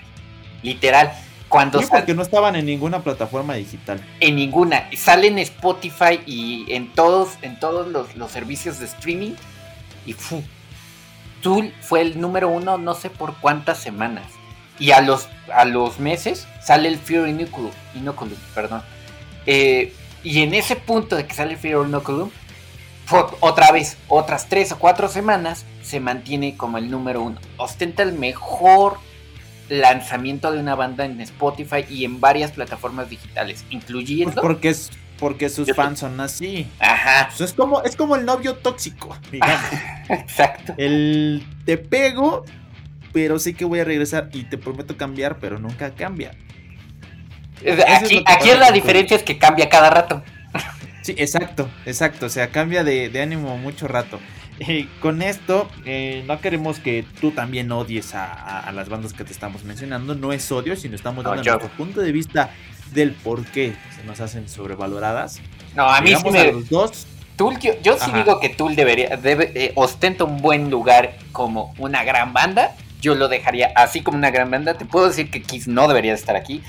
Literal. 0.64 1.12
Cuando 1.50 1.82
sí, 1.82 1.88
porque 1.92 2.14
no 2.14 2.22
estaban 2.22 2.56
en 2.56 2.66
ninguna 2.66 3.04
plataforma 3.04 3.56
digital. 3.56 4.00
En 4.22 4.38
ninguna. 4.38 4.88
Salen 4.96 5.34
en 5.34 5.40
Spotify 5.40 6.22
y 6.26 6.66
en 6.70 6.94
todos, 6.94 7.32
en 7.42 7.60
todos 7.60 7.90
los, 7.90 8.32
servicios 8.32 8.80
de 8.80 8.86
streaming. 8.86 9.34
Y 10.06 10.14
fu, 10.14 10.42
Tool 11.42 11.74
fue 11.82 12.00
el 12.00 12.22
número 12.22 12.48
uno 12.48 12.78
no 12.78 12.94
sé 12.94 13.10
por 13.10 13.36
cuántas 13.36 13.80
semanas. 13.80 14.35
Y 14.80 14.92
a 14.92 15.02
los, 15.02 15.30
a 15.54 15.66
los 15.66 16.00
meses 16.00 16.48
sale 16.62 16.90
el 16.90 16.98
Fear 16.98 17.28
Inoculum. 17.28 17.72
Inoculum 17.96 18.38
perdón. 18.54 18.82
Eh, 19.46 19.94
y 20.24 20.42
en 20.42 20.54
ese 20.54 20.76
punto 20.76 21.16
de 21.16 21.26
que 21.28 21.34
sale 21.34 21.54
el 21.54 21.58
Fear 21.58 21.88
Inoculum, 21.88 22.30
otra 23.40 23.72
vez, 23.72 23.98
otras 24.08 24.50
tres 24.50 24.72
o 24.72 24.80
cuatro 24.80 25.08
semanas, 25.08 25.66
se 25.84 26.00
mantiene 26.00 26.58
como 26.58 26.78
el 26.78 26.90
número 26.90 27.22
uno. 27.22 27.40
Ostenta 27.58 28.04
el 28.04 28.14
mejor 28.14 28.98
lanzamiento 29.70 30.52
de 30.52 30.60
una 30.60 30.76
banda 30.76 31.06
en 31.06 31.22
Spotify 31.22 31.86
y 31.90 32.06
en 32.06 32.20
varias 32.20 32.52
plataformas 32.52 33.10
digitales, 33.10 33.66
incluyendo. 33.70 34.34
Pues 34.34 34.44
porque 34.44 34.70
es 34.70 34.92
porque 35.20 35.50
sus 35.50 35.74
fans 35.74 36.00
son 36.00 36.20
así. 36.20 36.68
Ajá. 36.80 37.28
Pues 37.30 37.50
es 37.50 37.54
como 37.56 37.82
es 37.84 37.96
como 37.96 38.16
el 38.16 38.26
novio 38.26 38.56
tóxico, 38.56 39.16
digamos. 39.32 39.66
Exacto. 40.10 40.74
El 40.78 41.46
te 41.66 41.78
pego, 41.78 42.46
pero 43.16 43.40
sé 43.40 43.54
que 43.54 43.64
voy 43.64 43.80
a 43.80 43.86
regresar 43.86 44.30
y 44.34 44.44
te 44.44 44.58
prometo 44.58 44.98
cambiar, 44.98 45.40
pero 45.40 45.58
nunca 45.58 45.96
cambia. 45.96 46.32
Aquí, 47.88 48.22
aquí 48.26 48.50
la 48.60 48.74
diferencia 48.74 49.16
es 49.16 49.24
que 49.24 49.38
cambia 49.38 49.70
cada 49.70 49.90
rato. 49.90 50.22
Sí, 51.02 51.16
exacto, 51.18 51.70
exacto. 51.86 52.26
O 52.26 52.30
sea, 52.30 52.50
cambia 52.50 52.84
de, 52.84 53.08
de 53.08 53.22
ánimo 53.22 53.58
mucho 53.58 53.88
rato. 53.88 54.20
Con 55.00 55.22
esto, 55.22 55.70
eh, 55.86 56.26
no 56.28 56.42
queremos 56.42 56.80
que 56.80 57.06
tú 57.22 57.32
también 57.32 57.72
odies 57.72 58.14
a, 58.16 58.70
las 58.74 58.90
bandas 58.90 59.14
que 59.14 59.24
te 59.24 59.32
estamos 59.32 59.64
mencionando. 59.64 60.14
No 60.14 60.34
es 60.34 60.52
odio, 60.52 60.76
sino 60.76 60.98
estamos 60.98 61.24
dando 61.24 61.42
nuestro 61.42 61.70
punto 61.78 62.02
de 62.02 62.12
vista 62.12 62.50
del 62.92 63.14
por 63.14 63.46
qué 63.46 63.76
se 63.96 64.04
nos 64.04 64.20
hacen 64.20 64.50
sobrevaloradas. 64.50 65.40
No, 65.74 65.84
a 65.84 66.02
mí 66.02 66.14
sí 66.14 66.30
me... 66.32 66.52
dos. 66.70 67.08
yo, 67.82 67.98
sí 67.98 68.12
digo 68.12 68.42
que 68.42 68.50
Tool 68.50 68.76
debería, 68.76 69.16
debe, 69.16 69.54
eh, 69.56 69.72
ostenta 69.76 70.26
un 70.26 70.42
buen 70.42 70.70
lugar 70.70 71.16
como 71.32 71.74
una 71.78 72.04
gran 72.04 72.34
banda. 72.34 72.76
Yo 73.06 73.16
lo 73.16 73.28
dejaría 73.28 73.72
así 73.76 74.02
como 74.02 74.18
una 74.18 74.32
gran 74.32 74.50
banda. 74.50 74.74
Te 74.74 74.86
puedo 74.86 75.08
decir 75.08 75.30
que 75.30 75.44
Kiss 75.44 75.68
no 75.68 75.88
debería 75.88 76.14
estar 76.14 76.36
aquí. 76.36 76.64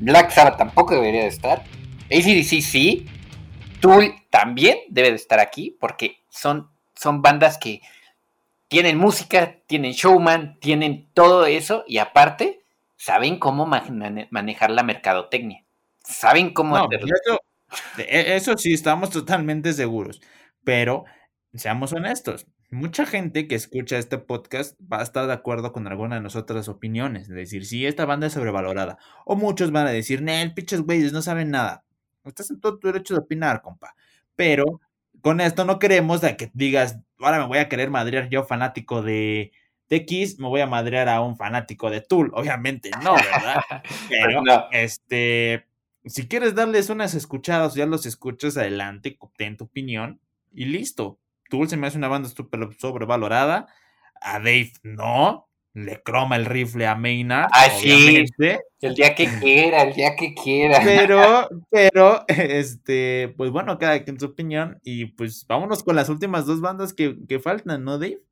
Black 0.00 0.30
Sabbath 0.30 0.56
tampoco 0.56 0.94
debería 0.94 1.22
de 1.22 1.28
estar. 1.28 1.64
ACDC 2.10 2.62
sí. 2.62 3.06
Tool 3.80 4.14
también 4.30 4.78
debe 4.88 5.10
de 5.10 5.16
estar 5.16 5.38
aquí 5.38 5.76
porque 5.78 6.24
son 6.30 6.70
son 6.94 7.20
bandas 7.20 7.58
que, 7.58 7.82
tienen 8.72 8.96
música, 8.96 9.58
tienen 9.66 9.92
showman, 9.92 10.58
tienen 10.58 11.10
todo 11.12 11.44
eso 11.44 11.84
y 11.86 11.98
aparte 11.98 12.64
saben 12.96 13.38
cómo 13.38 13.66
manejar 13.66 14.70
la 14.70 14.82
mercadotecnia. 14.82 15.62
Saben 16.02 16.54
cómo 16.54 16.76
hacerlo. 16.76 17.14
E, 17.98 18.34
eso 18.34 18.56
sí, 18.56 18.72
estamos 18.72 19.10
totalmente 19.10 19.74
seguros. 19.74 20.22
Pero 20.64 21.04
seamos 21.52 21.92
honestos, 21.92 22.46
mucha 22.72 23.04
gente 23.04 23.46
que 23.46 23.54
escucha 23.54 23.98
este 23.98 24.18
podcast 24.18 24.80
va 24.80 25.00
a 25.00 25.02
estar 25.02 25.26
de 25.26 25.32
acuerdo 25.34 25.72
con 25.72 25.86
alguna 25.86 26.16
de 26.16 26.22
nuestras 26.22 26.68
opiniones. 26.68 27.28
Es 27.28 27.34
decir, 27.34 27.66
si 27.66 27.86
esta 27.86 28.06
banda 28.06 28.26
es 28.26 28.32
sobrevalorada. 28.32 28.98
O 29.26 29.36
muchos 29.36 29.70
van 29.70 29.86
a 29.86 29.90
decir, 29.90 30.22
Nel, 30.22 30.54
pinches 30.54 30.80
güeyes, 30.80 31.12
no 31.12 31.20
saben 31.20 31.50
nada. 31.50 31.84
Estás 32.24 32.50
en 32.50 32.60
todo 32.60 32.78
tu 32.78 32.86
derecho 32.86 33.14
de 33.14 33.20
opinar, 33.20 33.60
compa. 33.60 33.94
Pero 34.36 34.80
con 35.20 35.40
esto 35.40 35.64
no 35.64 35.78
queremos 35.78 36.20
que 36.20 36.50
digas, 36.54 36.98
ahora 37.18 37.40
me 37.40 37.46
voy 37.46 37.58
a 37.58 37.68
querer 37.68 37.90
madrear 37.90 38.28
yo 38.30 38.44
fanático 38.44 39.02
de, 39.02 39.52
de 39.90 40.06
Kiss, 40.06 40.38
me 40.38 40.48
voy 40.48 40.62
a 40.62 40.66
madrear 40.66 41.08
a 41.08 41.20
un 41.20 41.36
fanático 41.36 41.90
de 41.90 42.00
Tool. 42.00 42.30
Obviamente 42.34 42.90
no, 43.04 43.14
¿verdad? 43.14 43.60
Pero, 44.08 44.42
este, 44.72 45.66
si 46.06 46.26
quieres 46.26 46.54
darles 46.54 46.88
unas 46.88 47.14
escuchadas, 47.14 47.74
ya 47.74 47.84
los 47.84 48.06
escuchas 48.06 48.56
adelante, 48.56 49.18
ten 49.36 49.58
tu 49.58 49.64
opinión 49.64 50.20
y 50.52 50.64
listo. 50.64 51.18
Tool 51.52 51.68
se 51.68 51.76
me 51.76 51.86
hace 51.86 51.98
una 51.98 52.08
banda 52.08 52.30
súper 52.30 52.66
sobrevalorada. 52.78 53.66
A 54.22 54.38
Dave 54.38 54.72
no. 54.82 55.50
Le 55.74 56.02
croma 56.02 56.36
el 56.36 56.46
rifle 56.46 56.86
a 56.86 56.94
Maynard. 56.94 57.50
Ah, 57.52 57.68
sí. 57.68 58.24
El 58.80 58.94
día 58.94 59.14
que 59.14 59.26
quiera, 59.38 59.82
el 59.82 59.92
día 59.92 60.16
que 60.16 60.34
quiera. 60.34 60.80
Pero, 60.82 61.48
pero, 61.70 62.24
este, 62.28 63.34
pues 63.36 63.50
bueno, 63.50 63.78
cada 63.78 64.02
quien 64.02 64.18
su 64.18 64.26
opinión. 64.26 64.80
Y 64.82 65.06
pues 65.06 65.46
vámonos 65.46 65.82
con 65.82 65.94
las 65.94 66.08
últimas 66.08 66.46
dos 66.46 66.62
bandas 66.62 66.94
que, 66.94 67.38
faltan, 67.42 67.84
¿no, 67.84 67.98
Dave? 67.98 68.22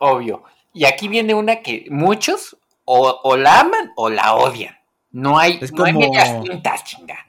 Obvio. 0.00 0.42
Y 0.74 0.84
aquí 0.84 1.06
viene 1.06 1.34
una 1.34 1.62
que 1.62 1.86
muchos 1.90 2.56
o, 2.84 3.36
la 3.36 3.60
aman 3.60 3.92
o 3.94 4.10
la 4.10 4.34
odian. 4.34 4.76
No 5.12 5.38
hay, 5.38 5.60
no 5.72 5.84
hay 5.84 5.92
medias 5.92 6.42
tintas, 6.42 6.82
chinga. 6.82 7.24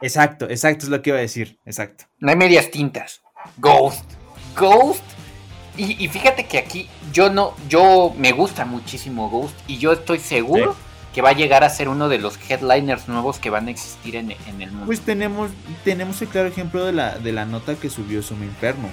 Exacto, 0.00 0.48
exacto, 0.48 0.84
es 0.84 0.90
lo 0.90 1.02
que 1.02 1.10
iba 1.10 1.18
a 1.18 1.22
decir. 1.22 1.58
Exacto. 1.64 2.04
No 2.20 2.30
hay 2.30 2.36
medias 2.36 2.70
tintas. 2.70 3.20
Ghost. 3.56 4.19
Ghost. 4.56 5.04
Y, 5.76 6.08
fíjate 6.08 6.44
que 6.44 6.58
aquí 6.58 6.90
yo 7.10 7.30
no, 7.30 7.54
yo 7.68 8.12
me 8.18 8.32
gusta 8.32 8.66
muchísimo 8.66 9.30
Ghost 9.30 9.54
y 9.66 9.78
yo 9.78 9.92
estoy 9.92 10.18
seguro 10.18 10.76
que 11.14 11.22
va 11.22 11.30
a 11.30 11.32
llegar 11.32 11.64
a 11.64 11.70
ser 11.70 11.88
uno 11.88 12.10
de 12.10 12.18
los 12.18 12.38
headliners 12.48 13.08
nuevos 13.08 13.38
que 13.38 13.48
van 13.48 13.66
a 13.66 13.70
existir 13.70 14.16
en, 14.16 14.30
el 14.30 14.70
mundo. 14.70 14.86
Pues 14.86 15.00
tenemos, 15.00 15.50
tenemos 15.82 16.20
el 16.20 16.28
claro 16.28 16.48
ejemplo 16.48 16.84
de 16.84 16.92
la, 16.92 17.18
de 17.18 17.32
la 17.32 17.46
nota 17.46 17.76
que 17.76 17.88
subió 17.88 18.22
Sumo 18.22 18.44
Inferno, 18.44 18.88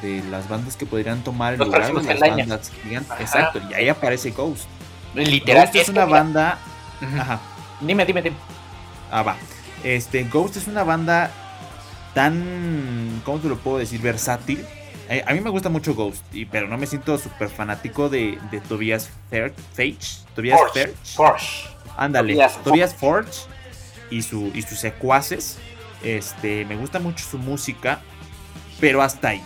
de 0.00 0.22
las 0.30 0.48
bandas 0.48 0.76
que 0.76 0.86
podrían 0.86 1.22
tomar 1.22 1.54
el 1.54 1.60
lugar 1.60 1.86
de 1.86 1.92
las 1.92 2.20
bandas 2.20 2.70
gigantes. 2.82 3.20
Exacto, 3.20 3.60
y 3.70 3.74
ahí 3.74 3.88
aparece 3.88 4.30
Ghost. 4.30 4.64
Literal. 5.14 5.66
Ghost 5.66 5.76
es, 5.76 5.88
una 5.90 6.06
banda. 6.06 6.58
Ajá. 7.02 7.40
Dime, 7.80 8.06
dime, 8.06 8.22
dime. 8.22 8.36
Ah, 9.10 9.22
va. 9.22 9.36
Este, 9.84 10.24
Ghost 10.24 10.56
es 10.56 10.68
una 10.68 10.84
banda 10.84 11.30
tan, 12.14 13.22
¿cómo 13.24 13.38
te 13.38 13.48
lo 13.48 13.58
puedo 13.58 13.78
decir? 13.78 14.00
Versátil. 14.00 14.64
Eh, 15.10 15.24
a 15.26 15.34
mí 15.34 15.40
me 15.40 15.50
gusta 15.50 15.68
mucho 15.68 15.92
Ghost, 15.96 16.22
pero 16.52 16.68
no 16.68 16.78
me 16.78 16.86
siento 16.86 17.18
súper 17.18 17.48
fanático 17.48 18.08
de, 18.08 18.38
Tobias 18.68 19.10
Fage. 19.28 20.24
Tobias 20.36 20.60
Forge. 21.02 21.68
Ándale, 21.96 22.38
Tobias, 22.62 22.94
Forge 22.94 23.32
y, 24.08 24.22
su, 24.22 24.52
y 24.54 24.62
sus 24.62 24.78
secuaces. 24.78 25.58
Este, 26.04 26.64
me 26.64 26.76
gusta 26.76 27.00
mucho 27.00 27.24
su 27.24 27.38
música, 27.38 28.00
pero 28.80 29.02
hasta 29.02 29.30
ahí. 29.30 29.42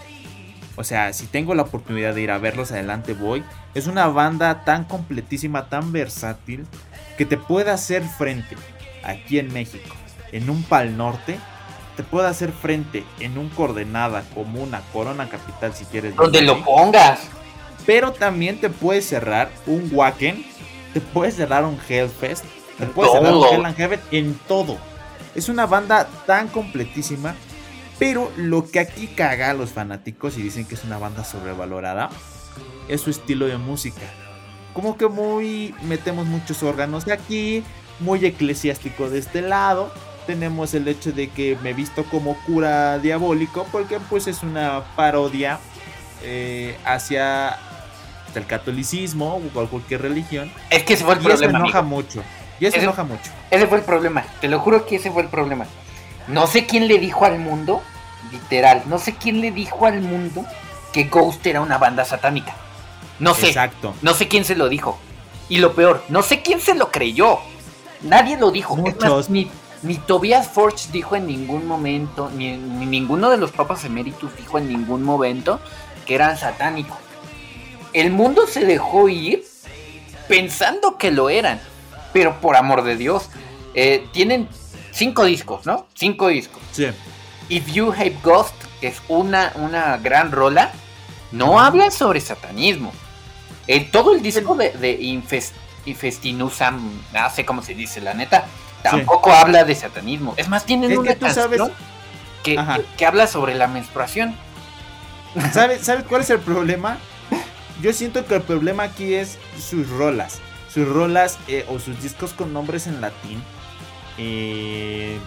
O 0.76 0.84
sea, 0.84 1.14
si 1.14 1.26
tengo 1.26 1.54
la 1.54 1.62
oportunidad 1.62 2.14
de 2.14 2.20
ir 2.20 2.30
a 2.30 2.36
verlos 2.36 2.70
adelante, 2.70 3.14
voy. 3.14 3.42
Es 3.72 3.86
una 3.86 4.06
banda 4.08 4.64
tan 4.64 4.84
completísima, 4.84 5.70
tan 5.70 5.92
versátil, 5.92 6.66
que 7.16 7.24
te 7.24 7.38
puede 7.38 7.70
hacer 7.70 8.02
frente 8.02 8.54
aquí 9.02 9.38
en 9.38 9.50
México, 9.50 9.96
en 10.30 10.50
un 10.50 10.62
Pal 10.62 10.94
Norte, 10.98 11.38
te 11.96 12.02
puede 12.02 12.28
hacer 12.28 12.52
frente 12.52 13.04
en 13.20 13.38
un 13.38 13.48
coordenada 13.50 14.24
como 14.34 14.62
una 14.62 14.80
Corona 14.92 15.28
Capital 15.28 15.74
si 15.74 15.84
quieres. 15.84 16.16
Donde 16.16 16.42
lo 16.42 16.64
pongas. 16.64 17.20
Pero 17.86 18.12
también 18.12 18.60
te 18.60 18.70
puede 18.70 19.02
cerrar 19.02 19.50
un 19.66 19.90
Wacken, 19.92 20.44
te 20.92 21.00
puede 21.00 21.30
cerrar 21.30 21.64
un 21.64 21.78
Hellfest, 21.88 22.44
te 22.78 22.86
puede 22.86 23.12
cerrar 23.12 23.34
un 23.34 23.46
Hell 23.46 23.64
and 23.64 23.76
Heaven 23.76 24.00
en 24.10 24.34
todo. 24.48 24.78
Es 25.34 25.48
una 25.48 25.66
banda 25.66 26.08
tan 26.26 26.48
completísima. 26.48 27.34
Pero 27.96 28.32
lo 28.36 28.68
que 28.68 28.80
aquí 28.80 29.06
caga 29.06 29.50
a 29.50 29.54
los 29.54 29.70
fanáticos 29.70 30.36
y 30.36 30.42
dicen 30.42 30.66
que 30.66 30.74
es 30.74 30.82
una 30.82 30.98
banda 30.98 31.22
sobrevalorada 31.22 32.10
es 32.88 33.00
su 33.00 33.10
estilo 33.10 33.46
de 33.46 33.56
música. 33.56 34.02
Como 34.72 34.96
que 34.98 35.06
muy 35.06 35.72
metemos 35.82 36.26
muchos 36.26 36.64
órganos 36.64 37.04
de 37.04 37.12
aquí, 37.12 37.62
muy 38.00 38.26
eclesiástico 38.26 39.08
de 39.08 39.20
este 39.20 39.42
lado 39.42 39.92
tenemos 40.26 40.74
el 40.74 40.88
hecho 40.88 41.12
de 41.12 41.28
que 41.30 41.56
me 41.62 41.70
he 41.70 41.74
visto 41.74 42.04
como 42.04 42.36
cura 42.44 42.98
diabólico 42.98 43.66
porque 43.70 43.98
pues 44.00 44.26
es 44.26 44.42
una 44.42 44.82
parodia 44.96 45.58
eh, 46.22 46.76
hacia 46.84 47.58
el 48.34 48.46
catolicismo 48.46 49.36
o 49.36 49.68
cualquier 49.68 50.02
religión. 50.02 50.50
Es 50.70 50.82
que 50.82 50.94
ese 50.94 51.04
fue 51.04 51.14
el 51.14 51.20
y 51.20 51.24
problema. 51.24 51.58
Eso 51.58 51.64
enoja 51.64 51.82
mucho. 51.82 52.22
Y 52.60 52.66
eso 52.66 52.78
enoja 52.78 53.04
mucho. 53.04 53.30
Ese 53.50 53.66
fue 53.66 53.78
el 53.78 53.84
problema. 53.84 54.24
Te 54.40 54.48
lo 54.48 54.60
juro 54.60 54.86
que 54.86 54.96
ese 54.96 55.10
fue 55.10 55.22
el 55.22 55.28
problema. 55.28 55.66
No 56.28 56.46
sé 56.46 56.66
quién 56.66 56.88
le 56.88 56.98
dijo 56.98 57.24
al 57.24 57.38
mundo, 57.38 57.82
literal, 58.32 58.82
no 58.86 58.98
sé 58.98 59.14
quién 59.14 59.40
le 59.40 59.50
dijo 59.50 59.86
al 59.86 60.00
mundo 60.00 60.44
que 60.92 61.04
Ghost 61.04 61.46
era 61.46 61.60
una 61.60 61.78
banda 61.78 62.04
satánica. 62.04 62.54
No 63.18 63.34
sé. 63.34 63.48
Exacto. 63.48 63.94
No 64.02 64.14
sé 64.14 64.28
quién 64.28 64.44
se 64.44 64.56
lo 64.56 64.68
dijo. 64.68 64.98
Y 65.48 65.58
lo 65.58 65.74
peor, 65.74 66.02
no 66.08 66.22
sé 66.22 66.42
quién 66.42 66.60
se 66.60 66.74
lo 66.74 66.90
creyó. 66.90 67.38
Nadie 68.02 68.36
lo 68.36 68.50
dijo. 68.50 68.76
Muchos. 68.76 69.30
ni, 69.30 69.50
ni 69.84 69.98
Tobias 69.98 70.48
Forge 70.48 70.90
dijo 70.90 71.14
en 71.14 71.26
ningún 71.26 71.66
momento, 71.66 72.30
ni, 72.34 72.56
ninguno 72.56 73.28
de 73.28 73.36
los 73.36 73.52
papas 73.52 73.84
eméritos 73.84 74.34
dijo 74.36 74.58
en 74.58 74.68
ningún 74.68 75.02
momento 75.02 75.60
que 76.06 76.14
eran 76.14 76.38
satánicos. 76.38 76.96
El 77.92 78.10
mundo 78.10 78.46
se 78.46 78.64
dejó 78.64 79.10
ir 79.10 79.44
pensando 80.26 80.96
que 80.96 81.10
lo 81.10 81.28
eran, 81.28 81.60
pero 82.14 82.40
por 82.40 82.56
amor 82.56 82.82
de 82.82 82.96
Dios, 82.96 83.28
eh, 83.74 84.06
tienen 84.12 84.48
cinco 84.90 85.24
discos, 85.24 85.66
¿no? 85.66 85.86
Cinco 85.94 86.28
discos. 86.28 86.62
Sí. 86.72 86.86
If 87.50 87.70
You 87.70 87.92
Hate 87.92 88.16
Ghost, 88.22 88.54
que 88.80 88.88
es 88.88 89.02
una, 89.08 89.52
una 89.56 89.98
gran 89.98 90.32
rola, 90.32 90.72
no 91.30 91.60
habla 91.60 91.90
sobre 91.90 92.20
satanismo. 92.20 92.90
En 93.66 93.90
todo 93.90 94.14
el 94.14 94.22
disco 94.22 94.54
de, 94.54 94.70
de 94.70 95.20
Infestinusam, 95.84 97.02
no 97.12 97.30
sé 97.30 97.44
cómo 97.44 97.62
se 97.62 97.74
dice, 97.74 98.00
la 98.00 98.14
neta, 98.14 98.46
tampoco 98.90 99.32
habla 99.32 99.64
de 99.64 99.74
satanismo. 99.74 100.34
Es 100.36 100.48
más, 100.48 100.64
tienen 100.64 100.96
una 100.96 101.14
canción 101.14 101.72
que, 102.42 102.58
que, 102.96 103.06
habla 103.06 103.26
sobre 103.26 103.54
la 103.54 103.66
menstruación. 103.66 104.36
¿Sabes, 105.52 105.82
¿Sabes 105.82 106.04
cuál 106.04 106.20
es 106.20 106.30
el 106.30 106.38
problema? 106.38 106.98
Yo 107.82 107.92
siento 107.92 108.24
que 108.26 108.36
el 108.36 108.42
problema 108.42 108.84
aquí 108.84 109.14
es 109.14 109.38
sus 109.58 109.88
rolas. 109.88 110.40
Sus 110.72 110.88
rolas 110.88 111.38
eh, 111.48 111.64
o 111.68 111.78
sus 111.78 112.00
discos 112.02 112.32
con 112.32 112.52
nombres 112.52 112.86
en 112.86 113.00
latín. 113.00 113.42
Eh, 114.18 115.18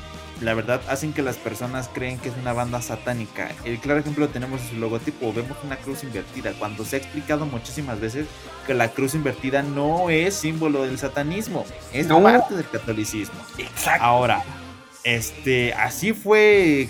la 0.41 0.53
verdad 0.53 0.81
hacen 0.87 1.13
que 1.13 1.21
las 1.21 1.37
personas 1.37 1.89
creen 1.91 2.19
que 2.19 2.29
es 2.29 2.35
una 2.37 2.53
banda 2.53 2.81
satánica. 2.81 3.49
El 3.65 3.79
claro 3.79 3.99
ejemplo 3.99 4.25
lo 4.25 4.31
tenemos 4.31 4.61
en 4.61 4.69
su 4.69 4.75
logotipo, 4.75 5.33
vemos 5.33 5.57
una 5.63 5.77
cruz 5.77 6.03
invertida, 6.03 6.53
cuando 6.59 6.85
se 6.85 6.97
ha 6.97 6.99
explicado 6.99 7.45
muchísimas 7.45 7.99
veces 7.99 8.27
que 8.65 8.73
la 8.73 8.89
cruz 8.89 9.15
invertida 9.15 9.63
no 9.63 10.09
es 10.09 10.35
símbolo 10.35 10.83
del 10.83 10.99
satanismo, 10.99 11.65
es 11.93 12.07
parte 12.07 12.55
del 12.55 12.69
catolicismo. 12.69 13.39
Exacto. 13.57 14.03
Ahora, 14.03 14.43
este, 15.03 15.73
así 15.73 16.13
fue 16.13 16.89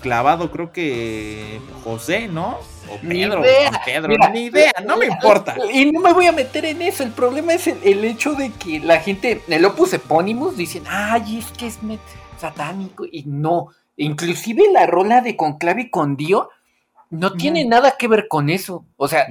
clavado 0.00 0.50
creo 0.52 0.72
que 0.72 1.60
José, 1.82 2.28
¿no? 2.28 2.58
O 2.88 2.98
Pedro, 3.00 3.42
Pedro, 3.84 4.14
ni 4.32 4.44
idea, 4.44 4.72
no 4.86 4.96
me 4.96 5.06
importa. 5.06 5.56
Y 5.72 5.90
no 5.90 6.00
me 6.00 6.12
voy 6.12 6.26
a 6.26 6.32
meter 6.32 6.64
en 6.64 6.80
eso, 6.82 7.02
el 7.02 7.10
problema 7.10 7.54
es 7.54 7.66
el, 7.66 8.04
hecho 8.04 8.34
de 8.34 8.52
que 8.52 8.78
la 8.78 9.00
gente, 9.00 9.42
el 9.48 9.64
Opus 9.64 9.92
Epónimos 9.94 10.56
dicen, 10.56 10.84
ay, 10.88 11.38
es 11.38 11.46
que 11.46 11.66
es 11.66 11.82
satánico 12.38 13.04
y 13.10 13.24
no. 13.24 13.68
Inclusive 13.96 14.70
la 14.72 14.86
rola 14.86 15.20
de 15.20 15.36
Conclave 15.36 15.90
con 15.90 16.16
Dio 16.16 16.50
no 17.10 17.32
tiene 17.34 17.64
nada 17.64 17.96
que 17.96 18.08
ver 18.08 18.28
con 18.28 18.50
eso. 18.50 18.84
O 18.96 19.08
sea, 19.08 19.26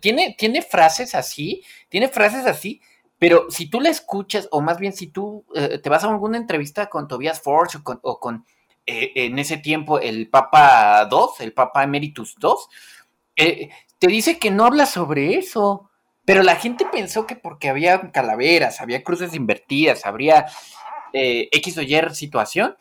tiene, 0.00 0.34
tiene 0.36 0.62
frases 0.62 1.14
así, 1.14 1.62
tiene 1.88 2.08
frases 2.08 2.46
así, 2.46 2.80
pero 3.18 3.50
si 3.50 3.66
tú 3.66 3.80
la 3.80 3.88
escuchas, 3.88 4.48
o 4.50 4.60
más 4.60 4.78
bien 4.78 4.92
si 4.92 5.06
tú 5.06 5.44
eh, 5.54 5.78
te 5.78 5.88
vas 5.88 6.04
a 6.04 6.08
alguna 6.08 6.38
entrevista 6.38 6.88
con 6.88 7.06
Tobias 7.06 7.40
Forge 7.40 7.78
o 7.84 8.18
con, 8.18 8.44
eh, 8.84 9.12
en 9.14 9.38
ese 9.38 9.58
tiempo 9.58 10.00
el 10.00 10.28
Papa 10.28 11.08
II, 11.10 11.44
el 11.44 11.52
Papa 11.52 11.84
Emeritus 11.84 12.34
II, 12.42 12.50
eh, 13.36 13.70
te 13.98 14.08
dice 14.08 14.38
que 14.38 14.50
no 14.50 14.64
habla 14.64 14.86
sobre 14.86 15.36
eso. 15.36 15.88
Pero 16.24 16.44
la 16.44 16.54
gente 16.54 16.86
pensó 16.86 17.26
que 17.26 17.34
porque 17.34 17.68
había 17.68 18.12
calaveras, 18.12 18.80
había 18.80 19.02
cruces 19.02 19.34
invertidas, 19.34 20.06
habría 20.06 20.46
eh, 21.12 21.48
X 21.52 21.78
o 21.78 21.82
Y 21.82 22.00
situación, 22.14 22.76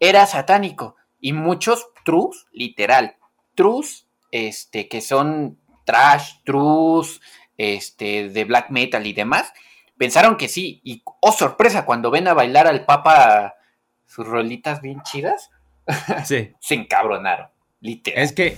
era 0.00 0.26
satánico. 0.26 0.96
Y 1.20 1.32
muchos 1.32 1.88
trus, 2.04 2.46
literal, 2.52 3.16
trus, 3.54 4.06
este, 4.30 4.88
que 4.88 5.00
son 5.00 5.58
trash, 5.84 6.34
truth, 6.44 7.20
este, 7.56 8.28
de 8.28 8.44
black 8.44 8.70
metal 8.70 9.06
y 9.06 9.12
demás, 9.12 9.52
pensaron 9.96 10.36
que 10.36 10.48
sí. 10.48 10.80
Y, 10.84 11.02
oh 11.20 11.32
sorpresa, 11.32 11.84
cuando 11.84 12.10
ven 12.10 12.28
a 12.28 12.34
bailar 12.34 12.66
al 12.66 12.84
Papa 12.84 13.54
sus 14.06 14.26
rolitas 14.26 14.80
bien 14.80 15.02
chidas, 15.02 15.50
sí. 16.24 16.52
se 16.60 16.74
encabronaron, 16.74 17.48
literal. 17.80 18.22
Es 18.22 18.32
que 18.32 18.56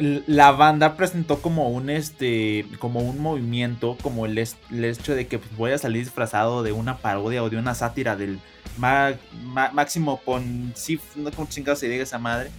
la 0.00 0.52
banda 0.52 0.96
presentó 0.96 1.40
como 1.40 1.68
un 1.68 1.90
este 1.90 2.66
como 2.78 3.00
un 3.00 3.18
movimiento 3.18 3.96
como 4.02 4.26
el, 4.26 4.38
el 4.38 4.84
hecho 4.84 5.14
de 5.14 5.26
que 5.26 5.38
pues, 5.38 5.56
voy 5.56 5.72
a 5.72 5.78
salir 5.78 6.04
disfrazado 6.04 6.62
de 6.62 6.72
una 6.72 6.98
parodia 6.98 7.42
o 7.42 7.50
de 7.50 7.56
una 7.56 7.74
sátira 7.74 8.16
del 8.16 8.40
máximo 8.76 10.20
poncif 10.20 11.02
no 11.16 11.30
como 11.30 11.48
chingados 11.48 11.80
se 11.80 11.88
diga 11.88 12.02
esa 12.02 12.18
madre 12.18 12.50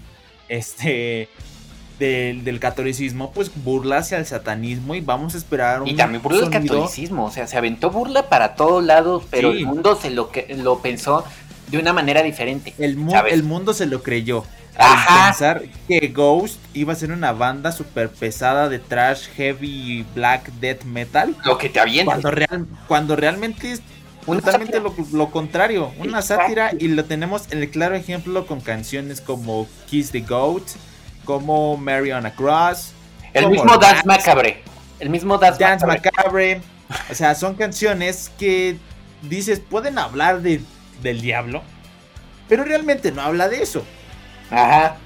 este 0.49 1.29
del, 1.99 2.59
catolicismo 2.59 3.31
pues 3.31 3.51
burla 3.63 3.99
hacia 3.99 4.17
el 4.17 4.25
satanismo 4.25 4.93
y 4.95 5.01
vamos 5.01 5.35
a 5.35 5.37
esperar 5.37 5.81
un 5.81 5.87
y 5.87 5.95
también 5.95 6.21
burla 6.21 6.41
del 6.41 6.49
catolicismo 6.49 7.25
o 7.25 7.31
sea 7.31 7.47
se 7.47 7.57
aventó 7.57 7.91
burla 7.91 8.29
para 8.29 8.55
todos 8.55 8.83
lados 8.83 9.23
pero 9.29 9.51
el 9.51 9.65
mundo 9.65 9.95
se 9.95 10.09
lo 10.09 10.29
que 10.29 10.53
lo 10.57 10.79
pensó 10.79 11.23
de 11.69 11.77
una 11.77 11.93
manera 11.93 12.21
diferente 12.21 12.73
el, 12.77 12.97
el 13.29 13.43
mundo 13.43 13.73
se 13.73 13.85
lo 13.85 14.03
creyó 14.03 14.43
al 14.77 15.25
pensar 15.25 15.63
que 15.87 16.07
Ghost 16.07 16.59
iba 16.73 16.93
a 16.93 16.95
ser 16.95 17.11
una 17.11 17.31
banda 17.31 17.71
súper 17.71 18.09
pesada 18.09 18.69
de 18.69 18.79
trash, 18.79 19.27
heavy, 19.35 20.05
black, 20.15 20.47
death 20.59 20.83
metal. 20.83 21.35
Lo 21.45 21.57
que 21.57 21.69
te 21.69 21.79
avienta. 21.79 22.11
Cuando, 22.11 22.31
real, 22.31 22.67
cuando 22.87 23.15
realmente 23.15 23.71
es 23.71 23.81
totalmente 24.25 24.79
lo, 24.79 25.31
contrario, 25.31 25.91
una 25.99 26.21
sátira 26.21 26.71
y 26.77 26.87
lo 26.87 27.05
tenemos 27.05 27.51
en 27.51 27.59
el 27.59 27.69
claro 27.69 27.95
ejemplo 27.95 28.45
con 28.47 28.61
canciones 28.61 29.21
como 29.21 29.67
Kiss 29.87 30.11
the 30.11 30.21
Goat, 30.21 30.63
como 31.25 31.77
Mary 31.77 32.11
on 32.11 32.25
a 32.25 32.33
Cross. 32.33 32.93
El 33.33 33.49
mismo 33.49 33.77
Dance 33.77 34.03
Macabre. 34.05 34.63
El 34.99 35.09
mismo 35.09 35.37
Dance, 35.37 35.85
Macabre. 35.85 36.61
O 37.09 37.15
sea, 37.15 37.35
son 37.35 37.55
canciones 37.55 38.31
que 38.37 38.77
dices, 39.23 39.59
pueden 39.59 39.97
hablar 39.97 40.41
de, 40.41 40.61
del 41.01 41.21
diablo, 41.21 41.63
pero 42.47 42.63
realmente 42.63 43.11
no 43.11 43.21
habla 43.21 43.49
de 43.49 43.63
eso. 43.63 43.83
Ajá. 44.53 44.97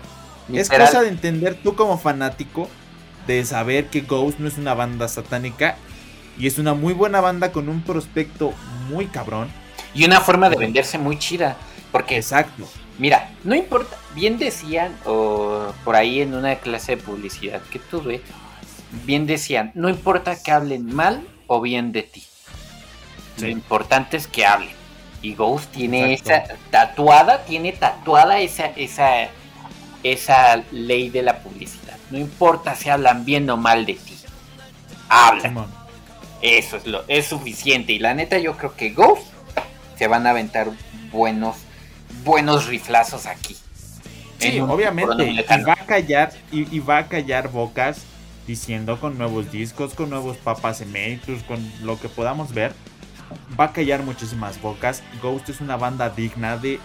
Es 0.53 0.69
cosa 0.69 1.01
de 1.01 1.09
entender 1.09 1.55
tú 1.61 1.75
como 1.75 1.97
fanático 1.97 2.69
de 3.25 3.43
saber 3.43 3.87
que 3.87 4.01
Ghost 4.01 4.39
no 4.39 4.47
es 4.47 4.57
una 4.57 4.73
banda 4.73 5.07
satánica 5.07 5.75
y 6.37 6.47
es 6.47 6.57
una 6.57 6.73
muy 6.73 6.93
buena 6.93 7.19
banda 7.19 7.51
con 7.51 7.67
un 7.67 7.81
prospecto 7.81 8.53
muy 8.89 9.07
cabrón. 9.07 9.49
Y 9.93 10.05
una 10.05 10.21
forma 10.21 10.49
de 10.49 10.57
venderse 10.57 10.97
muy 10.97 11.17
chida. 11.17 11.57
Porque, 11.91 12.17
exacto. 12.17 12.67
Mira, 12.99 13.31
no 13.43 13.55
importa, 13.55 13.95
bien 14.15 14.37
decían, 14.37 14.95
o 15.05 15.73
por 15.83 15.95
ahí 15.95 16.21
en 16.21 16.33
una 16.33 16.55
clase 16.55 16.95
de 16.95 17.01
publicidad 17.01 17.61
que 17.71 17.79
tuve, 17.79 18.21
bien 19.05 19.27
decían, 19.27 19.71
no 19.75 19.89
importa 19.89 20.41
que 20.41 20.51
hablen 20.51 20.93
mal 20.93 21.25
o 21.47 21.61
bien 21.61 21.91
de 21.91 22.03
ti. 22.03 22.23
Lo 23.39 23.47
importante 23.47 24.17
es 24.17 24.27
que 24.27 24.45
hablen. 24.45 24.75
Y 25.21 25.33
Ghost 25.33 25.71
tiene 25.71 26.13
esa 26.13 26.43
tatuada, 26.71 27.43
tiene 27.45 27.71
tatuada 27.71 28.39
esa, 28.39 28.67
esa, 28.67 29.29
esa 30.03 30.63
ley 30.71 31.09
de 31.09 31.21
la 31.21 31.39
publicidad. 31.39 31.97
No 32.09 32.17
importa 32.17 32.75
si 32.75 32.89
hablan 32.89 33.25
bien 33.25 33.49
o 33.49 33.57
mal 33.57 33.85
de 33.85 33.93
ti. 33.93 34.15
Hablan. 35.09 35.67
Eso 36.41 36.77
es 36.77 36.85
lo, 36.85 37.03
es 37.07 37.25
suficiente. 37.25 37.93
Y 37.93 37.99
la 37.99 38.13
neta, 38.13 38.37
yo 38.37 38.55
creo 38.57 38.75
que 38.75 38.91
Ghost 38.91 39.23
se 39.97 40.07
van 40.07 40.27
a 40.27 40.31
aventar 40.31 40.69
buenos, 41.11 41.57
buenos 42.23 42.67
riflazos 42.67 43.25
aquí. 43.25 43.57
Sí, 44.39 44.59
obviamente. 44.59 45.31
Y 45.31 45.63
va 45.63 45.73
a 45.73 45.85
callar, 45.85 46.31
y, 46.51 46.79
va 46.79 46.99
a 46.99 47.07
callar 47.07 47.49
bocas 47.49 48.03
diciendo 48.45 48.99
con 48.99 49.17
nuevos 49.17 49.51
discos, 49.51 49.93
con 49.93 50.09
nuevos 50.09 50.37
papas 50.37 50.81
eméritos, 50.81 51.43
con 51.43 51.59
lo 51.81 51.99
que 51.99 52.07
podamos 52.07 52.53
ver 52.53 52.73
va 53.59 53.65
a 53.65 53.73
callar 53.73 54.03
muchísimas 54.03 54.61
bocas. 54.61 55.03
Ghost 55.21 55.49
es 55.49 55.61
una 55.61 55.77
banda 55.77 56.09
digna 56.09 56.57
de, 56.57 56.79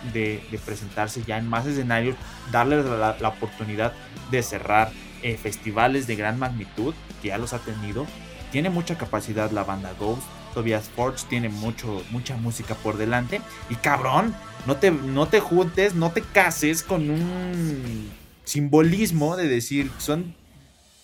presentarse 0.65 1.23
ya 1.27 1.39
en 1.39 1.49
más 1.49 1.67
escenarios, 1.67 2.17
darles 2.51 2.85
la, 2.85 3.29
oportunidad 3.29 3.93
de 4.31 4.43
cerrar 4.43 4.91
eh, 5.23 5.37
festivales 5.37 6.07
de 6.07 6.17
gran 6.17 6.39
magnitud, 6.39 6.95
que 7.21 7.29
ya 7.29 7.39
los 7.39 7.53
ha 7.53 7.59
tenido. 7.59 8.07
Tiene 8.51 8.71
mucha 8.71 8.99
capacidad 8.99 9.51
la 9.51 9.65
banda 9.65 9.93
Ghost. 9.99 10.23
Tobias 10.55 10.91
Forge 10.95 11.25
tiene 11.29 11.49
mucho, 11.49 12.03
mucha 12.11 12.37
música 12.37 12.75
por 12.75 12.99
delante. 12.99 13.41
Y 13.71 13.77
cabrón, 13.77 14.35
no 14.67 14.77
te, 14.77 14.91
no 14.91 15.27
te 15.27 15.41
juntes, 15.41 15.95
no 15.95 16.11
te 16.11 16.21
cases 16.21 16.83
con 16.83 17.09
un 17.09 18.11
simbolismo 18.45 19.37
de 19.37 19.49
decir 19.49 19.91
son 19.99 20.35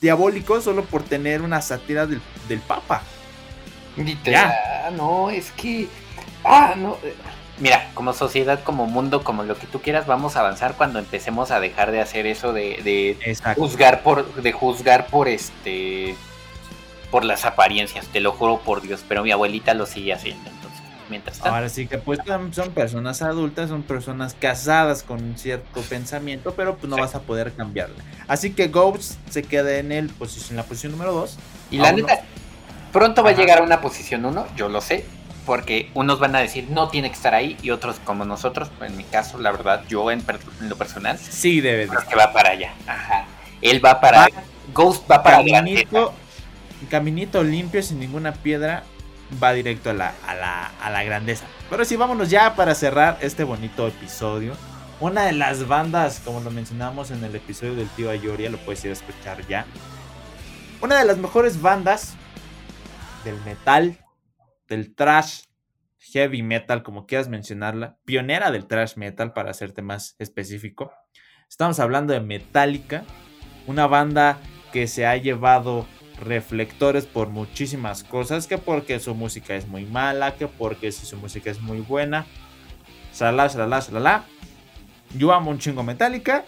diabólicos 0.00 0.64
solo 0.64 0.84
por 0.84 1.02
tener 1.02 1.42
una 1.42 1.62
sátira 1.62 2.06
del, 2.06 2.20
del 2.48 2.60
Papa. 2.60 3.02
Ya. 4.24 4.90
no, 4.96 5.30
es 5.30 5.50
que. 5.52 5.88
Ah, 6.44 6.74
no. 6.76 6.96
Mira, 7.60 7.90
como 7.94 8.12
sociedad, 8.12 8.62
como 8.62 8.86
mundo, 8.86 9.24
como 9.24 9.42
lo 9.42 9.58
que 9.58 9.66
tú 9.66 9.80
quieras, 9.80 10.06
vamos 10.06 10.36
a 10.36 10.40
avanzar 10.40 10.74
cuando 10.76 11.00
empecemos 11.00 11.50
a 11.50 11.58
dejar 11.58 11.90
de 11.90 12.00
hacer 12.00 12.26
eso 12.26 12.52
de, 12.52 12.80
de 12.84 13.36
juzgar 13.56 14.02
por, 14.02 14.32
de 14.34 14.52
juzgar 14.52 15.08
por 15.08 15.26
este, 15.26 16.14
por 17.10 17.24
las 17.24 17.44
apariencias. 17.44 18.06
Te 18.06 18.20
lo 18.20 18.32
juro 18.32 18.60
por 18.60 18.80
Dios, 18.80 19.04
pero 19.08 19.24
mi 19.24 19.32
abuelita 19.32 19.74
lo 19.74 19.86
sigue 19.86 20.12
haciendo. 20.12 20.48
Entonces, 20.48 20.80
mientras 21.10 21.38
tanto. 21.38 21.54
Ahora 21.54 21.68
sí 21.68 21.88
que 21.88 21.98
pues 21.98 22.20
son 22.52 22.70
personas 22.70 23.22
adultas, 23.22 23.70
son 23.70 23.82
personas 23.82 24.36
casadas 24.38 25.02
con 25.02 25.22
un 25.22 25.36
cierto 25.36 25.80
pensamiento, 25.82 26.54
pero 26.54 26.76
pues 26.76 26.88
no 26.88 26.96
vas 26.96 27.16
a 27.16 27.22
poder 27.22 27.52
cambiarle. 27.54 27.96
Así 28.28 28.52
que 28.52 28.68
Ghost 28.68 29.14
se 29.30 29.42
queda 29.42 29.78
en 29.78 29.90
el 29.90 30.10
posición, 30.10 30.50
en 30.50 30.56
la 30.58 30.62
posición 30.62 30.92
número 30.92 31.12
2. 31.12 31.36
Y 31.72 31.78
la 31.78 31.90
neta, 31.90 32.22
Pronto 32.92 33.22
va 33.22 33.30
a 33.30 33.34
llegar 33.34 33.58
a 33.58 33.62
una 33.62 33.80
posición 33.80 34.24
1, 34.24 34.46
yo 34.56 34.68
lo 34.68 34.80
sé, 34.80 35.04
porque 35.44 35.90
unos 35.94 36.18
van 36.18 36.36
a 36.36 36.40
decir 36.40 36.68
no 36.70 36.88
tiene 36.88 37.08
que 37.08 37.16
estar 37.16 37.34
ahí 37.34 37.56
y 37.62 37.70
otros 37.70 38.00
como 38.04 38.24
nosotros, 38.24 38.70
en 38.80 38.96
mi 38.96 39.04
caso, 39.04 39.38
la 39.38 39.50
verdad, 39.50 39.82
yo 39.88 40.10
en, 40.10 40.22
lo 40.60 40.76
personal, 40.76 41.18
sí 41.18 41.60
debe 41.60 41.86
de. 41.86 41.96
que 42.08 42.16
va 42.16 42.32
para 42.32 42.50
allá. 42.50 42.72
Ajá. 42.86 43.26
Él 43.60 43.84
va 43.84 44.00
para 44.00 44.28
Ghost 44.72 45.10
va 45.10 45.22
para 45.22 45.38
caminito, 45.38 46.14
caminito 46.90 47.42
limpio 47.42 47.82
sin 47.82 47.98
ninguna 47.98 48.32
piedra 48.32 48.84
va 49.42 49.52
directo 49.52 49.90
a 49.90 49.94
la, 49.94 50.14
a 50.26 50.34
la, 50.34 50.70
a 50.82 50.90
la 50.90 51.02
grandeza. 51.04 51.44
Pero 51.70 51.84
sí, 51.84 51.96
vámonos 51.96 52.30
ya 52.30 52.54
para 52.54 52.74
cerrar 52.74 53.18
este 53.20 53.44
bonito 53.44 53.86
episodio. 53.86 54.54
Una 55.00 55.24
de 55.24 55.32
las 55.32 55.68
bandas, 55.68 56.20
como 56.24 56.40
lo 56.40 56.50
mencionamos 56.50 57.10
en 57.10 57.22
el 57.22 57.34
episodio 57.34 57.74
del 57.74 57.88
tío 57.90 58.10
Ayoria, 58.10 58.50
lo 58.50 58.58
puedes 58.58 58.84
ir 58.84 58.90
a 58.90 58.94
escuchar 58.94 59.46
ya. 59.46 59.66
Una 60.80 60.98
de 60.98 61.04
las 61.04 61.18
mejores 61.18 61.60
bandas 61.60 62.14
del 63.24 63.40
metal, 63.44 63.98
del 64.68 64.94
trash, 64.94 65.42
heavy 65.98 66.42
metal, 66.42 66.82
como 66.82 67.06
quieras 67.06 67.28
mencionarla, 67.28 67.98
pionera 68.04 68.50
del 68.50 68.66
trash 68.66 68.96
metal 68.96 69.32
para 69.32 69.50
hacerte 69.50 69.82
más 69.82 70.16
específico. 70.18 70.92
Estamos 71.48 71.80
hablando 71.80 72.12
de 72.12 72.20
Metallica, 72.20 73.04
una 73.66 73.86
banda 73.86 74.38
que 74.72 74.86
se 74.86 75.06
ha 75.06 75.16
llevado 75.16 75.86
reflectores 76.20 77.06
por 77.06 77.28
muchísimas 77.28 78.04
cosas, 78.04 78.46
que 78.46 78.58
porque 78.58 79.00
su 79.00 79.14
música 79.14 79.54
es 79.54 79.66
muy 79.66 79.84
mala, 79.84 80.34
que 80.34 80.46
porque 80.46 80.92
si 80.92 81.06
su 81.06 81.16
música 81.16 81.50
es 81.50 81.60
muy 81.60 81.80
buena, 81.80 82.26
shalala, 83.14 83.48
shalala, 83.48 83.80
shalala. 83.80 84.24
Yo 85.16 85.32
amo 85.32 85.50
un 85.50 85.58
chingo 85.58 85.82
Metallica 85.82 86.44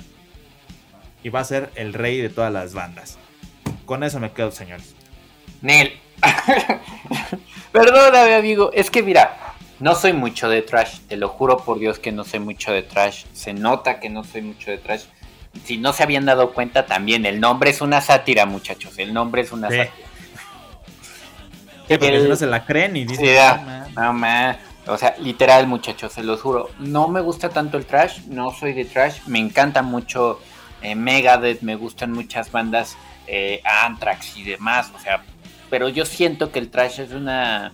y 1.23 1.29
va 1.31 1.41
a 1.41 1.45
ser 1.45 1.71
el 1.75 1.95
rey 1.95 2.21
de 2.21 2.29
todas 2.29 2.53
las 2.53 2.75
bandas. 2.75 3.19
Con 3.87 4.03
eso 4.03 4.21
me 4.21 4.33
quedo, 4.33 4.51
señores. 4.51 4.95
Nel, 5.63 5.93
Perdóname, 7.73 8.35
amigo. 8.35 8.71
Es 8.73 8.91
que 8.91 9.03
mira, 9.03 9.55
no 9.79 9.95
soy 9.95 10.13
mucho 10.13 10.49
de 10.49 10.63
trash. 10.63 11.01
Te 11.09 11.17
lo 11.17 11.29
juro 11.29 11.59
por 11.59 11.79
Dios 11.79 11.99
que 11.99 12.13
no 12.13 12.25
soy 12.25 12.41
mucho 12.41 12.73
de 12.73 12.83
trash. 12.83 13.25
Se 13.33 13.53
nota 13.53 14.01
que 14.01 14.11
no 14.11 14.25
soy 14.25 14.43
mucho 14.43 14.71
de 14.71 14.79
trash. 14.79 15.05
Si 15.65 15.79
no 15.79 15.93
se 15.93 16.03
habían 16.03 16.27
dado 16.27 16.53
cuenta 16.53 16.87
también, 16.87 17.27
el 17.27 17.41
nombre 17.41 17.71
es 17.71 17.81
una 17.81 18.01
sátira, 18.01 18.47
muchachos. 18.47 18.99
El 18.99 19.13
nombre 19.13 19.43
es 19.43 19.53
una 19.53 19.69
sátira. 19.69 19.91
Que 21.89 21.99
porque 21.99 22.21
no 22.21 22.37
se 22.37 22.47
la 22.47 22.65
creen 22.65 22.97
y 22.97 23.05
dicen, 23.05 23.37
no, 23.97 24.17
O 24.87 24.97
sea, 24.97 25.17
literal, 25.19 25.67
muchachos, 25.67 26.13
se 26.13 26.23
los 26.23 26.41
juro. 26.41 26.71
No 26.79 27.09
me 27.09 27.21
gusta 27.21 27.49
tanto 27.49 27.79
el 27.79 27.87
trash, 27.87 28.21
no 28.29 28.53
soy 28.53 28.75
de 28.75 28.85
trash. 28.85 29.23
Me 29.27 29.41
encanta 29.41 29.83
mucho 29.83 30.41
eh, 30.83 30.95
Megadeth, 30.95 31.63
me 31.63 31.75
gustan 31.75 32.13
muchas 32.13 32.53
bandas, 32.53 32.97
eh, 33.27 33.61
Anthrax 33.65 34.37
y 34.37 34.45
demás. 34.45 34.93
O 34.95 35.01
sea, 35.01 35.25
pero 35.71 35.89
yo 35.89 36.05
siento 36.05 36.51
que 36.53 36.59
el 36.59 36.71
trash 36.71 37.01
es 37.01 37.13
una... 37.13 37.73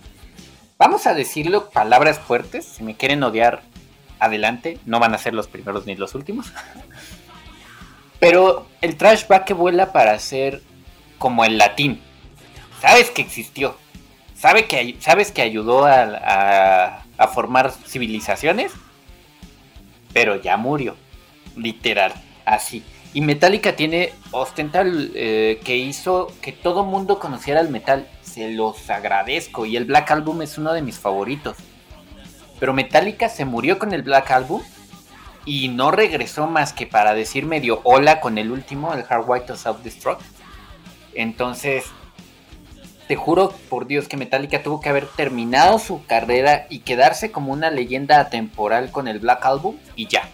Vamos 0.77 1.07
a 1.07 1.15
decirlo, 1.15 1.69
palabras 1.71 2.19
fuertes, 2.19 2.65
si 2.65 2.83
me 2.83 2.95
quieren 2.95 3.23
odiar, 3.23 3.63
adelante, 4.19 4.79
no 4.85 4.99
van 4.99 5.15
a 5.15 5.17
ser 5.17 5.33
los 5.33 5.47
primeros 5.47 5.87
ni 5.87 5.95
los 5.95 6.13
últimos. 6.13 6.53
Pero 8.19 8.67
el 8.81 8.95
trash 8.95 9.25
va 9.31 9.45
que 9.45 9.53
vuela 9.53 9.91
para 9.91 10.17
ser 10.19 10.61
como 11.17 11.45
el 11.45 11.57
latín. 11.57 12.01
Sabes 12.81 13.09
que 13.09 13.21
existió. 13.21 13.75
Sabe 14.35 14.65
que, 14.65 14.95
sabes 14.99 15.31
que 15.31 15.41
ayudó 15.41 15.85
a, 15.85 17.03
a 17.17 17.27
formar 17.27 17.71
civilizaciones. 17.71 18.71
Pero 20.13 20.35
ya 20.35 20.57
murió. 20.57 20.95
Literal. 21.55 22.13
Así. 22.45 22.83
Y 23.13 23.21
Metallica 23.21 23.75
tiene, 23.75 24.13
ostenta 24.31 24.83
eh, 24.85 25.59
que 25.63 25.77
hizo 25.77 26.31
que 26.41 26.51
todo 26.51 26.83
mundo 26.83 27.19
conociera 27.19 27.59
el 27.61 27.69
metal. 27.69 28.07
Se 28.21 28.49
los 28.49 28.89
agradezco. 28.89 29.65
Y 29.65 29.75
el 29.77 29.85
Black 29.85 30.11
Album 30.11 30.41
es 30.41 30.57
uno 30.57 30.73
de 30.73 30.81
mis 30.81 30.99
favoritos. 30.99 31.57
Pero 32.59 32.73
Metallica 32.73 33.29
se 33.29 33.45
murió 33.45 33.79
con 33.79 33.93
el 33.93 34.03
Black 34.03 34.31
Album 34.31 34.61
y 35.45 35.69
no 35.69 35.91
regresó 35.91 36.47
más 36.47 36.73
que 36.73 36.85
para 36.85 37.13
decir 37.13 37.45
medio 37.45 37.79
hola 37.83 38.19
con 38.19 38.37
el 38.37 38.51
último, 38.51 38.93
el 38.93 39.05
Hard 39.07 39.23
White 39.27 39.53
of 39.53 39.65
Self-Destruct. 39.65 40.21
Entonces, 41.13 41.85
te 43.07 43.15
juro 43.15 43.53
por 43.69 43.87
Dios 43.87 44.07
que 44.07 44.17
Metallica 44.17 44.61
tuvo 44.61 44.81
que 44.81 44.89
haber 44.89 45.07
terminado 45.07 45.79
su 45.79 46.05
carrera 46.05 46.67
y 46.69 46.79
quedarse 46.79 47.31
como 47.31 47.53
una 47.53 47.71
leyenda 47.71 48.19
atemporal 48.19 48.91
con 48.91 49.07
el 49.07 49.19
Black 49.19 49.45
Album 49.45 49.77
y 49.95 50.07
ya. 50.07 50.29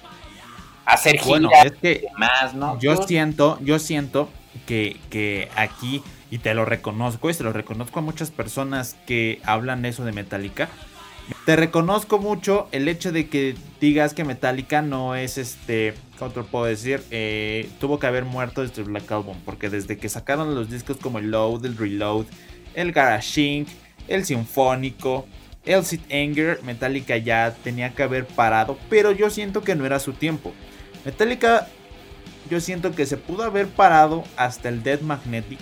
Hacer 0.85 1.19
bueno, 1.25 1.49
es 1.63 1.71
que 1.73 2.07
más, 2.17 2.53
¿no? 2.53 2.79
Yo 2.79 2.97
siento, 3.03 3.57
yo 3.61 3.79
siento 3.79 4.29
que, 4.65 4.97
que 5.09 5.49
aquí, 5.55 6.03
y 6.29 6.39
te 6.39 6.53
lo 6.53 6.65
reconozco, 6.65 7.29
y 7.29 7.33
se 7.33 7.43
lo 7.43 7.53
reconozco 7.53 7.99
a 7.99 8.01
muchas 8.01 8.31
personas 8.31 8.95
que 9.05 9.41
hablan 9.45 9.85
eso 9.85 10.03
de 10.05 10.11
Metallica. 10.11 10.69
Te 11.45 11.55
reconozco 11.55 12.19
mucho 12.19 12.67
el 12.71 12.87
hecho 12.87 13.11
de 13.11 13.29
que 13.29 13.55
digas 13.79 14.13
que 14.13 14.25
Metallica 14.25 14.81
no 14.81 15.15
es 15.15 15.37
este, 15.37 15.93
¿cómo 16.19 16.31
te 16.31 16.39
lo 16.41 16.45
puedo 16.45 16.65
decir? 16.65 17.01
Eh, 17.11 17.69
tuvo 17.79 17.97
que 17.97 18.07
haber 18.07 18.25
muerto 18.25 18.61
desde 18.61 18.81
el 18.81 18.89
Black 18.89 19.09
Album, 19.11 19.37
porque 19.45 19.69
desde 19.69 19.97
que 19.97 20.09
sacaron 20.09 20.53
los 20.53 20.69
discos 20.69 20.97
como 20.97 21.19
el 21.19 21.31
Load, 21.31 21.65
el 21.65 21.77
Reload, 21.77 22.25
el 22.73 22.91
Garage 22.91 23.65
el 24.07 24.25
Sinfónico, 24.25 25.25
el 25.65 25.85
Sid 25.85 26.01
Anger, 26.11 26.61
Metallica 26.63 27.15
ya 27.17 27.55
tenía 27.63 27.93
que 27.93 28.03
haber 28.03 28.25
parado, 28.25 28.77
pero 28.89 29.11
yo 29.11 29.29
siento 29.29 29.61
que 29.61 29.75
no 29.75 29.85
era 29.85 29.99
su 29.99 30.13
tiempo. 30.13 30.53
Metallica, 31.05 31.67
yo 32.49 32.59
siento 32.59 32.91
que 32.91 33.05
se 33.05 33.17
pudo 33.17 33.43
haber 33.43 33.67
parado 33.67 34.23
hasta 34.37 34.69
el 34.69 34.83
Dead 34.83 35.01
Magnetic, 35.01 35.59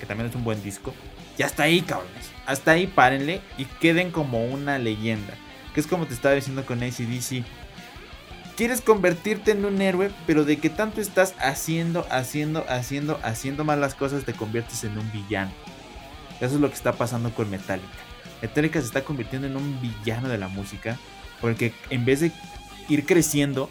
que 0.00 0.06
también 0.06 0.28
es 0.28 0.36
un 0.36 0.44
buen 0.44 0.62
disco. 0.62 0.94
Y 1.38 1.42
hasta 1.42 1.64
ahí, 1.64 1.82
cabrones. 1.82 2.30
Hasta 2.46 2.72
ahí 2.72 2.86
párenle 2.86 3.40
y 3.58 3.64
queden 3.64 4.10
como 4.10 4.44
una 4.44 4.78
leyenda. 4.78 5.34
Que 5.74 5.80
es 5.80 5.86
como 5.86 6.06
te 6.06 6.14
estaba 6.14 6.34
diciendo 6.34 6.64
con 6.64 6.82
ACDC. 6.82 7.44
Quieres 8.56 8.80
convertirte 8.80 9.50
en 9.50 9.64
un 9.66 9.82
héroe, 9.82 10.10
pero 10.26 10.44
de 10.44 10.56
que 10.56 10.70
tanto 10.70 11.02
estás 11.02 11.34
haciendo, 11.38 12.06
haciendo, 12.10 12.64
haciendo, 12.68 13.20
haciendo 13.22 13.64
malas 13.64 13.94
cosas, 13.94 14.24
te 14.24 14.32
conviertes 14.32 14.84
en 14.84 14.96
un 14.96 15.12
villano. 15.12 15.50
Eso 16.40 16.54
es 16.54 16.60
lo 16.60 16.68
que 16.68 16.74
está 16.74 16.92
pasando 16.92 17.34
con 17.34 17.50
Metallica. 17.50 17.86
Metallica 18.40 18.80
se 18.80 18.86
está 18.86 19.04
convirtiendo 19.04 19.46
en 19.46 19.56
un 19.56 19.78
villano 19.80 20.28
de 20.28 20.38
la 20.38 20.48
música 20.48 20.98
porque 21.40 21.74
en 21.90 22.04
vez 22.04 22.20
de 22.20 22.32
ir 22.88 23.04
creciendo, 23.04 23.70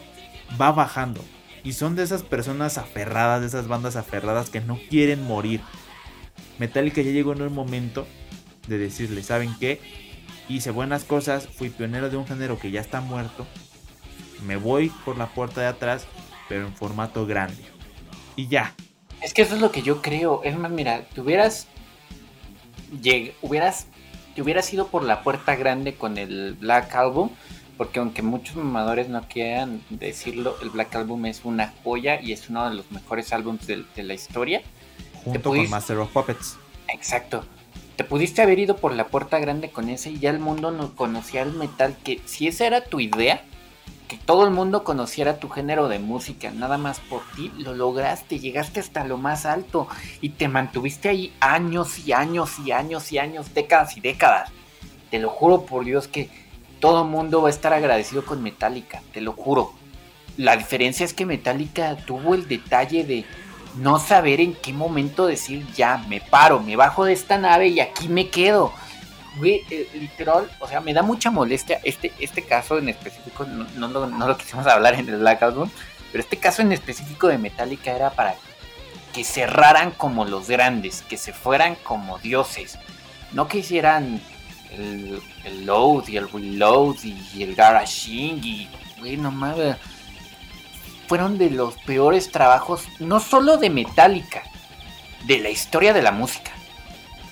va 0.60 0.72
bajando. 0.72 1.22
Y 1.64 1.72
son 1.72 1.96
de 1.96 2.04
esas 2.04 2.22
personas 2.22 2.78
aferradas, 2.78 3.40
de 3.40 3.48
esas 3.48 3.68
bandas 3.68 3.96
aferradas 3.96 4.50
que 4.50 4.60
no 4.60 4.78
quieren 4.88 5.24
morir. 5.24 5.60
Metallica 6.58 7.02
ya 7.02 7.10
llegó 7.10 7.32
en 7.32 7.42
un 7.42 7.54
momento 7.54 8.06
de 8.68 8.78
decirle, 8.78 9.22
¿saben 9.22 9.54
qué? 9.58 9.80
Hice 10.48 10.70
buenas 10.70 11.04
cosas, 11.04 11.48
fui 11.48 11.70
pionero 11.70 12.08
de 12.08 12.16
un 12.16 12.26
género 12.26 12.58
que 12.58 12.70
ya 12.70 12.80
está 12.80 13.00
muerto. 13.00 13.46
Me 14.46 14.56
voy 14.56 14.90
por 15.04 15.18
la 15.18 15.26
puerta 15.26 15.60
de 15.60 15.66
atrás, 15.66 16.06
pero 16.48 16.66
en 16.66 16.74
formato 16.74 17.26
grande. 17.26 17.64
Y 18.36 18.46
ya. 18.46 18.74
Es 19.22 19.34
que 19.34 19.42
eso 19.42 19.56
es 19.56 19.60
lo 19.60 19.72
que 19.72 19.82
yo 19.82 20.02
creo. 20.02 20.42
Es 20.44 20.56
más, 20.56 20.70
mira, 20.70 21.04
te 21.14 21.20
hubieras 21.20 21.66
hubieras, 23.42 23.86
te 24.34 24.42
hubieras 24.42 24.72
ido 24.72 24.88
por 24.88 25.02
la 25.02 25.22
puerta 25.22 25.56
grande 25.56 25.94
con 25.94 26.18
el 26.18 26.54
Black 26.54 26.94
Album, 26.94 27.30
porque 27.76 27.98
aunque 27.98 28.22
muchos 28.22 28.56
mamadores 28.56 29.08
no 29.08 29.22
quieran 29.28 29.82
decirlo, 29.90 30.56
el 30.62 30.70
Black 30.70 30.94
Album 30.94 31.26
es 31.26 31.44
una 31.44 31.74
joya 31.84 32.20
y 32.20 32.32
es 32.32 32.48
uno 32.48 32.68
de 32.68 32.76
los 32.76 32.90
mejores 32.90 33.32
álbumes 33.32 33.66
de, 33.66 34.02
la 34.02 34.14
historia. 34.14 34.62
Junto 35.24 35.50
con 35.50 35.70
Master 35.70 35.98
of 35.98 36.10
Puppets. 36.10 36.56
Exacto. 36.88 37.44
Te 37.96 38.04
pudiste 38.04 38.42
haber 38.42 38.58
ido 38.58 38.76
por 38.76 38.92
la 38.92 39.08
puerta 39.08 39.38
grande 39.38 39.70
con 39.70 39.88
ese 39.88 40.10
y 40.10 40.18
ya 40.18 40.30
el 40.30 40.38
mundo 40.38 40.70
no 40.70 40.94
conocía 40.94 41.42
el 41.42 41.52
metal, 41.52 41.96
que 42.04 42.20
si 42.26 42.46
esa 42.46 42.66
era 42.66 42.82
tu 42.82 43.00
idea, 43.00 43.42
que 44.06 44.18
todo 44.18 44.44
el 44.44 44.50
mundo 44.50 44.84
conociera 44.84 45.38
tu 45.38 45.48
género 45.48 45.88
de 45.88 45.98
música, 45.98 46.50
nada 46.50 46.78
más 46.78 47.00
por 47.00 47.22
ti, 47.34 47.50
lo 47.58 47.74
lograste, 47.74 48.38
llegaste 48.38 48.80
hasta 48.80 49.04
lo 49.04 49.16
más 49.16 49.46
alto 49.46 49.88
y 50.20 50.30
te 50.30 50.48
mantuviste 50.48 51.08
ahí 51.08 51.32
años 51.40 51.98
y 51.98 52.12
años 52.12 52.58
y 52.64 52.72
años 52.72 53.10
y 53.12 53.18
años, 53.18 53.52
décadas 53.54 53.96
y 53.96 54.00
décadas. 54.00 54.50
Te 55.10 55.18
lo 55.18 55.30
juro 55.30 55.62
por 55.62 55.84
Dios 55.84 56.06
que 56.06 56.28
todo 56.80 57.04
mundo 57.04 57.42
va 57.42 57.48
a 57.48 57.50
estar 57.50 57.72
agradecido 57.72 58.24
con 58.24 58.42
Metallica, 58.42 59.02
te 59.12 59.20
lo 59.20 59.32
juro. 59.32 59.72
La 60.36 60.56
diferencia 60.56 61.04
es 61.04 61.14
que 61.14 61.26
Metallica 61.26 61.96
tuvo 61.96 62.34
el 62.34 62.46
detalle 62.46 63.04
de 63.04 63.24
no 63.76 63.98
saber 63.98 64.40
en 64.40 64.54
qué 64.54 64.72
momento 64.72 65.26
decir 65.26 65.66
ya, 65.74 65.98
me 66.08 66.20
paro, 66.20 66.60
me 66.60 66.76
bajo 66.76 67.04
de 67.04 67.12
esta 67.12 67.38
nave 67.38 67.68
y 67.68 67.80
aquí 67.80 68.08
me 68.08 68.28
quedo 68.28 68.72
güey, 69.36 69.62
eh, 69.70 69.88
literal, 69.94 70.50
o 70.60 70.68
sea, 70.68 70.80
me 70.80 70.94
da 70.94 71.02
mucha 71.02 71.30
molestia 71.30 71.80
este, 71.84 72.12
este 72.18 72.42
caso 72.42 72.78
en 72.78 72.88
específico, 72.88 73.44
no, 73.44 73.88
lo 73.88 74.36
quisimos 74.36 74.66
hablar 74.66 74.94
en 74.94 75.08
el 75.08 75.18
Black 75.18 75.42
Album, 75.42 75.70
pero 76.10 76.22
este 76.22 76.38
caso 76.38 76.62
en 76.62 76.72
específico 76.72 77.28
de 77.28 77.38
Metallica 77.38 77.94
era 77.94 78.10
para 78.10 78.34
que 79.12 79.24
cerraran 79.24 79.92
como 79.92 80.24
los 80.24 80.48
grandes, 80.48 81.02
que 81.02 81.16
se 81.16 81.32
fueran 81.32 81.76
como 81.76 82.18
dioses, 82.18 82.78
no 83.32 83.48
que 83.48 83.58
hicieran 83.58 84.20
el, 84.72 85.66
load 85.66 86.08
y 86.08 86.16
el 86.16 86.30
reload 86.30 86.96
y 87.04 87.42
el 87.42 87.54
garaging 87.54 88.42
y, 88.44 88.68
güey, 88.98 89.16
no 89.16 89.30
mames, 89.30 89.76
fueron 91.06 91.38
de 91.38 91.50
los 91.50 91.74
peores 91.78 92.30
trabajos, 92.30 92.88
no 92.98 93.20
solo 93.20 93.56
de 93.56 93.70
Metallica, 93.70 94.42
de 95.26 95.38
la 95.38 95.50
historia 95.50 95.92
de 95.92 96.02
la 96.02 96.12
música. 96.12 96.52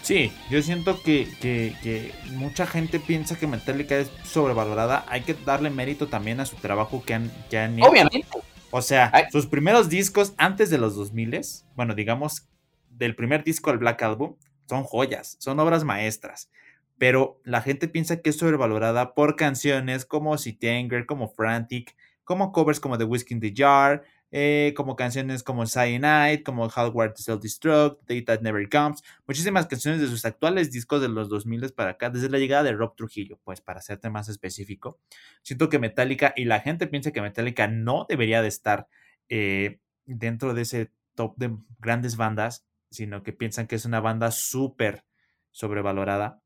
Sí, 0.03 0.33
yo 0.51 0.61
siento 0.61 1.03
que, 1.03 2.13
mucha 2.33 2.67
gente 2.67 3.01
piensa 3.01 3.39
que 3.39 3.47
Metallica 3.47 3.97
es 3.97 4.11
sobrevalorada. 4.23 5.07
Hay 5.09 5.23
que 5.23 5.33
darle 5.33 5.71
mérito 5.71 6.09
también 6.09 6.41
a 6.41 6.47
su 6.47 6.57
trabajo 6.57 7.03
que 7.03 7.15
han, 7.15 7.33
que 7.49 7.59
han 7.59 7.79
hecho. 7.79 7.89
Obviamente. 7.89 8.27
O 8.71 8.83
sea, 8.83 9.11
sus 9.33 9.47
primeros 9.47 9.89
discos 9.89 10.35
antes 10.37 10.69
de 10.69 10.77
los 10.77 10.95
2000, 10.95 11.41
bueno, 11.75 11.95
digamos, 11.95 12.47
del 12.91 13.17
primer 13.17 13.45
disco 13.45 13.71
al 13.71 13.79
Black 13.79 14.03
Album, 14.03 14.37
son 14.69 14.85
joyas, 14.85 15.37
son 15.39 15.59
obras 15.59 15.85
maestras. 15.85 16.51
Pero 16.99 17.41
la 17.45 17.61
gente 17.61 17.89
piensa 17.89 18.21
que 18.21 18.31
es 18.31 18.39
sobrevalorada 18.39 19.15
por 19.15 19.37
canciones 19.37 20.05
como 20.05 20.39
City 20.39 20.69
Anger, 20.69 21.07
como 21.07 21.29
Frantic, 21.29 21.97
como 22.25 22.53
covers 22.53 22.81
como 22.81 22.99
The 22.99 23.05
Whiskey 23.05 23.35
in 23.35 23.41
the 23.41 23.53
Jar, 23.55 24.05
eh, 24.37 24.75
como 24.77 24.97
canciones 24.97 25.45
como 25.45 25.65
Cyanide, 25.65 26.43
como 26.43 26.69
Hardware 26.69 27.13
to 27.13 27.23
Self-Destruct, 27.23 28.05
Day 28.09 28.23
That 28.23 28.41
Never 28.41 28.69
Comes, 28.69 29.03
muchísimas 29.29 29.67
canciones 29.67 30.01
de 30.01 30.09
sus 30.09 30.25
actuales 30.25 30.73
discos 30.73 31.01
de 31.01 31.09
los 31.09 31.29
2000 31.29 31.73
para 31.73 31.91
acá, 31.91 32.11
desde 32.11 32.29
la 32.29 32.39
llegada 32.39 32.65
de 32.65 32.73
Rob 32.73 32.97
Trujillo, 32.97 33.39
pues 33.45 33.61
para 33.61 33.81
serte 33.81 34.11
más 34.11 34.29
específico. 34.29 34.99
Siento 35.43 35.69
que 35.69 35.79
Metallica, 35.79 36.33
y 36.37 36.47
la 36.47 36.59
gente 36.59 36.89
piensa 36.89 37.13
que 37.13 37.23
Metallica 37.23 37.69
no 37.69 38.07
debería 38.09 38.43
de 38.43 38.49
estar 38.49 38.89
eh, 39.29 39.79
dentro 40.05 40.53
de 40.53 40.63
ese 40.63 40.91
top 41.15 41.37
de 41.37 41.57
grandes 41.79 42.17
bandas, 42.17 42.67
sino 42.91 43.23
que 43.23 43.33
piensan 43.33 43.69
que 43.69 43.77
es 43.77 43.85
una 43.85 44.01
banda 44.01 44.33
súper 44.33 45.05
sobrevalorada. 45.53 46.43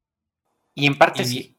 Y 0.79 0.87
en 0.87 0.97
parte 0.97 1.25
sí. 1.25 1.57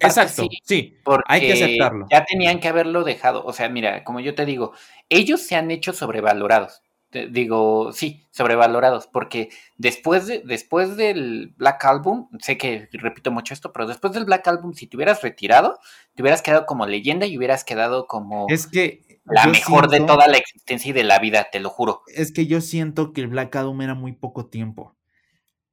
Exacto, 0.00 0.46
sí, 0.64 0.96
hay 1.26 1.40
que 1.40 1.52
aceptarlo. 1.52 2.06
Ya 2.10 2.24
tenían 2.24 2.60
que 2.60 2.68
haberlo 2.68 3.04
dejado. 3.04 3.44
O 3.44 3.52
sea, 3.52 3.68
mira, 3.68 4.02
como 4.04 4.20
yo 4.20 4.34
te 4.34 4.46
digo, 4.46 4.72
ellos 5.08 5.42
se 5.42 5.56
han 5.56 5.70
hecho 5.70 5.92
sobrevalorados. 5.92 6.82
digo, 7.30 7.92
sí, 7.92 8.26
sobrevalorados, 8.30 9.06
porque 9.06 9.50
después, 9.76 10.26
de, 10.26 10.42
después 10.44 10.96
del 10.96 11.54
Black 11.56 11.84
Album, 11.84 12.28
sé 12.40 12.56
que 12.56 12.88
repito 12.92 13.30
mucho 13.30 13.52
esto, 13.52 13.72
pero 13.72 13.86
después 13.86 14.12
del 14.12 14.24
Black 14.24 14.48
Album, 14.48 14.72
si 14.74 14.86
te 14.86 14.96
hubieras 14.96 15.22
retirado, 15.22 15.78
te 16.14 16.22
hubieras 16.22 16.42
quedado 16.42 16.66
como 16.66 16.86
leyenda 16.86 17.26
y 17.26 17.36
hubieras 17.36 17.62
quedado 17.62 18.06
como 18.06 18.46
es 18.48 18.66
que 18.66 19.20
la 19.24 19.46
mejor 19.46 19.88
de 19.88 20.00
toda 20.00 20.26
la 20.28 20.38
existencia 20.38 20.90
y 20.90 20.92
de 20.92 21.04
la 21.04 21.18
vida, 21.18 21.48
te 21.52 21.60
lo 21.60 21.70
juro. 21.70 22.02
Es 22.08 22.32
que 22.32 22.46
yo 22.46 22.60
siento 22.60 23.12
que 23.12 23.20
el 23.20 23.28
Black 23.28 23.54
Album 23.56 23.82
era 23.82 23.94
muy 23.94 24.12
poco 24.12 24.46
tiempo. 24.46 24.96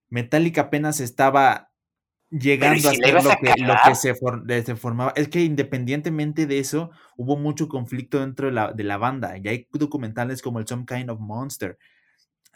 Metallica 0.09 0.61
apenas 0.61 0.99
estaba 0.99 1.70
llegando 2.31 2.89
a 2.89 2.93
ser 2.93 3.13
lo 3.13 3.21
que, 3.21 3.61
lo 3.61 3.75
que 3.85 3.95
se, 3.95 4.75
formaba. 4.75 5.13
Es 5.15 5.27
que 5.27 5.41
independientemente 5.41 6.47
de 6.47 6.59
eso, 6.59 6.91
hubo 7.17 7.37
mucho 7.37 7.67
conflicto 7.67 8.21
dentro 8.21 8.47
de 8.47 8.53
la, 8.53 8.71
de 8.71 8.83
la 8.83 8.97
banda. 8.97 9.37
Y 9.37 9.47
hay 9.47 9.67
documentales 9.71 10.41
como 10.41 10.59
el 10.59 10.67
Some 10.67 10.85
Kind 10.85 11.09
of 11.09 11.19
Monster. 11.19 11.77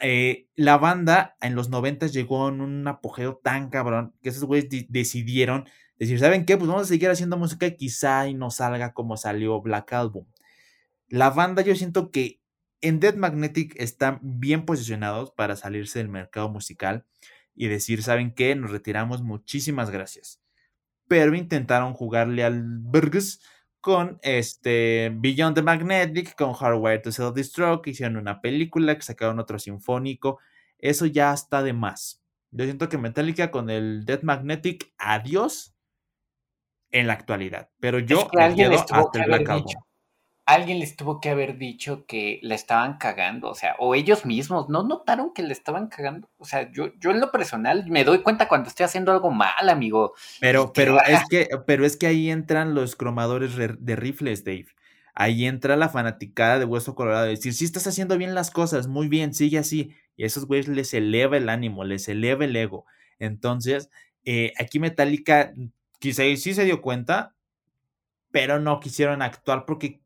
Eh, 0.00 0.48
la 0.56 0.78
banda 0.78 1.36
en 1.40 1.54
los 1.54 1.68
90 1.68 2.08
llegó 2.08 2.48
en 2.48 2.60
un 2.60 2.86
apogeo 2.88 3.36
tan 3.36 3.70
cabrón 3.70 4.14
que 4.22 4.30
esos 4.30 4.44
güeyes 4.44 4.68
decidieron 4.88 5.66
decir, 5.98 6.18
¿saben 6.18 6.44
qué? 6.44 6.56
Pues 6.56 6.68
vamos 6.68 6.84
a 6.84 6.88
seguir 6.88 7.08
haciendo 7.08 7.36
música 7.36 7.66
y 7.66 7.76
quizá 7.76 8.28
y 8.28 8.34
no 8.34 8.50
salga 8.50 8.92
como 8.92 9.16
salió 9.16 9.60
Black 9.60 9.92
Album. 9.92 10.26
La 11.08 11.30
banda 11.30 11.62
yo 11.62 11.74
siento 11.74 12.10
que 12.10 12.40
en 12.80 13.00
Dead 13.00 13.14
Magnetic 13.14 13.74
están 13.78 14.18
bien 14.22 14.64
posicionados 14.66 15.30
para 15.30 15.56
salirse 15.56 15.98
del 15.98 16.08
mercado 16.08 16.50
musical 16.50 17.06
y 17.56 17.68
decir, 17.68 18.02
¿saben 18.02 18.32
qué? 18.32 18.54
Nos 18.54 18.70
retiramos, 18.70 19.22
muchísimas 19.22 19.90
gracias. 19.90 20.40
Pero 21.08 21.34
intentaron 21.34 21.94
jugarle 21.94 22.44
al 22.44 22.62
Burgess 22.62 23.42
con 23.80 24.18
este 24.22 25.10
Beyond 25.14 25.54
the 25.56 25.62
Magnetic, 25.62 26.36
con 26.36 26.52
Hardware 26.52 27.02
to 27.02 27.10
Self-Destruct, 27.10 27.86
hicieron 27.86 28.16
una 28.16 28.40
película, 28.40 28.94
que 28.94 29.02
sacaron 29.02 29.38
otro 29.38 29.58
sinfónico. 29.58 30.38
Eso 30.78 31.06
ya 31.06 31.32
está 31.32 31.62
de 31.62 31.72
más. 31.72 32.22
Yo 32.50 32.64
siento 32.64 32.88
que 32.88 32.98
Metallica 32.98 33.50
con 33.50 33.70
el 33.70 34.04
Death 34.04 34.22
Magnetic, 34.22 34.92
adiós 34.98 35.74
en 36.90 37.06
la 37.06 37.14
actualidad. 37.14 37.70
Pero 37.80 37.98
yo 37.98 38.28
me 38.32 38.54
quedo 38.54 38.74
hasta 38.74 39.18
el 39.20 39.26
Black 39.26 39.48
Album 39.48 39.85
alguien 40.46 40.78
les 40.78 40.94
tuvo 40.94 41.20
que 41.20 41.28
haber 41.28 41.58
dicho 41.58 42.06
que 42.06 42.38
le 42.42 42.54
estaban 42.54 42.98
cagando, 42.98 43.50
o 43.50 43.54
sea, 43.54 43.74
o 43.80 43.96
ellos 43.96 44.24
mismos, 44.24 44.68
¿no 44.68 44.84
notaron 44.84 45.34
que 45.34 45.42
le 45.42 45.52
estaban 45.52 45.88
cagando? 45.88 46.30
O 46.38 46.44
sea, 46.44 46.70
yo, 46.70 46.94
yo 47.00 47.10
en 47.10 47.20
lo 47.20 47.32
personal 47.32 47.84
me 47.88 48.04
doy 48.04 48.22
cuenta 48.22 48.46
cuando 48.46 48.68
estoy 48.68 48.84
haciendo 48.84 49.10
algo 49.10 49.32
mal, 49.32 49.68
amigo. 49.68 50.14
Pero, 50.40 50.72
pero 50.72 51.02
es 51.02 51.22
que, 51.28 51.48
pero 51.66 51.84
es 51.84 51.96
que 51.96 52.06
ahí 52.06 52.30
entran 52.30 52.74
los 52.74 52.94
cromadores 52.94 53.56
de 53.56 53.96
rifles, 53.96 54.44
Dave. 54.44 54.68
Ahí 55.14 55.46
entra 55.46 55.76
la 55.76 55.88
fanaticada 55.88 56.60
de 56.60 56.64
Hueso 56.64 56.94
Colorado, 56.94 57.26
decir, 57.26 57.52
sí 57.52 57.64
estás 57.64 57.86
haciendo 57.86 58.16
bien 58.16 58.34
las 58.34 58.50
cosas, 58.50 58.86
muy 58.86 59.08
bien, 59.08 59.34
sigue 59.34 59.58
así. 59.58 59.94
Y 60.16 60.22
a 60.22 60.26
esos 60.26 60.46
güeyes 60.46 60.68
les 60.68 60.94
eleva 60.94 61.36
el 61.36 61.48
ánimo, 61.48 61.84
les 61.84 62.06
eleva 62.08 62.44
el 62.44 62.54
ego. 62.54 62.84
Entonces, 63.18 63.90
eh, 64.24 64.52
aquí 64.58 64.78
Metallica 64.78 65.52
quizá 65.98 66.22
sí 66.36 66.54
se 66.54 66.64
dio 66.64 66.82
cuenta, 66.82 67.34
pero 68.30 68.60
no 68.60 68.78
quisieron 68.78 69.22
actuar 69.22 69.64
porque 69.64 70.02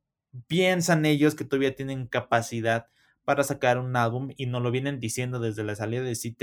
piensan 0.46 1.04
ellos 1.06 1.34
que 1.34 1.44
todavía 1.44 1.74
tienen 1.74 2.06
capacidad 2.06 2.88
para 3.24 3.44
sacar 3.44 3.78
un 3.78 3.96
álbum 3.96 4.30
y 4.36 4.46
nos 4.46 4.62
lo 4.62 4.70
vienen 4.70 5.00
diciendo 5.00 5.40
desde 5.40 5.64
la 5.64 5.74
salida 5.74 6.02
de 6.02 6.14
Sea. 6.14 6.34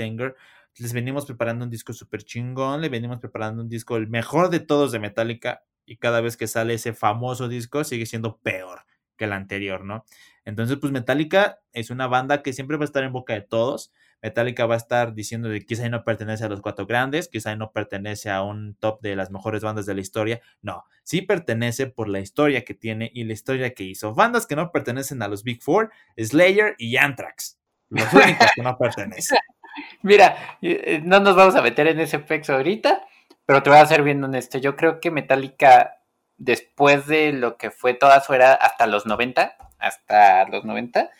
Les 0.76 0.92
venimos 0.92 1.26
preparando 1.26 1.64
un 1.64 1.70
disco 1.70 1.92
súper 1.92 2.22
chingón, 2.22 2.80
le 2.80 2.88
venimos 2.88 3.18
preparando 3.18 3.62
un 3.62 3.68
disco 3.68 3.96
el 3.96 4.08
mejor 4.08 4.50
de 4.50 4.60
todos 4.60 4.92
de 4.92 5.00
Metallica 5.00 5.64
y 5.84 5.96
cada 5.96 6.20
vez 6.20 6.36
que 6.36 6.46
sale 6.46 6.74
ese 6.74 6.92
famoso 6.92 7.48
disco 7.48 7.82
sigue 7.82 8.06
siendo 8.06 8.38
peor 8.38 8.82
que 9.16 9.24
el 9.24 9.32
anterior, 9.32 9.84
¿no? 9.84 10.04
Entonces, 10.44 10.78
pues 10.80 10.92
Metallica 10.92 11.58
es 11.72 11.90
una 11.90 12.06
banda 12.06 12.42
que 12.42 12.52
siempre 12.52 12.76
va 12.76 12.84
a 12.84 12.86
estar 12.86 13.02
en 13.02 13.12
boca 13.12 13.34
de 13.34 13.42
todos. 13.42 13.92
Metallica 14.22 14.66
va 14.66 14.74
a 14.74 14.78
estar 14.78 15.14
diciendo 15.14 15.48
de 15.48 15.64
quizá 15.64 15.88
no 15.88 16.04
pertenece 16.04 16.44
a 16.44 16.48
los 16.48 16.60
cuatro 16.60 16.86
grandes, 16.86 17.28
quizá 17.28 17.54
no 17.56 17.72
pertenece 17.72 18.30
a 18.30 18.42
un 18.42 18.74
top 18.74 19.00
de 19.00 19.16
las 19.16 19.30
mejores 19.30 19.62
bandas 19.62 19.86
de 19.86 19.94
la 19.94 20.00
historia. 20.00 20.40
No, 20.60 20.84
sí 21.04 21.22
pertenece 21.22 21.86
por 21.86 22.08
la 22.08 22.20
historia 22.20 22.64
que 22.64 22.74
tiene 22.74 23.10
y 23.14 23.24
la 23.24 23.32
historia 23.32 23.74
que 23.74 23.84
hizo. 23.84 24.14
Bandas 24.14 24.46
que 24.46 24.56
no 24.56 24.72
pertenecen 24.72 25.22
a 25.22 25.28
los 25.28 25.44
Big 25.44 25.62
Four, 25.62 25.90
Slayer 26.16 26.74
y 26.78 26.96
Anthrax. 26.96 27.58
Los 27.90 28.12
únicos 28.12 28.48
que 28.54 28.62
no 28.62 28.76
pertenecen. 28.76 29.38
Mira, 30.02 30.58
eh, 30.62 31.00
no 31.04 31.20
nos 31.20 31.36
vamos 31.36 31.54
a 31.54 31.62
meter 31.62 31.86
en 31.86 32.00
ese 32.00 32.18
pex 32.18 32.50
ahorita, 32.50 33.06
pero 33.46 33.62
te 33.62 33.70
voy 33.70 33.78
a 33.78 33.86
ser 33.86 34.02
bien 34.02 34.22
honesto. 34.22 34.58
Yo 34.58 34.76
creo 34.76 35.00
que 35.00 35.10
Metallica, 35.10 36.02
después 36.36 37.06
de 37.06 37.32
lo 37.32 37.56
que 37.56 37.70
fue 37.70 37.94
toda 37.94 38.20
su 38.20 38.34
era 38.34 38.54
hasta 38.54 38.86
los 38.86 39.06
90, 39.06 39.56
hasta 39.78 40.48
los 40.48 40.64
90, 40.64 41.10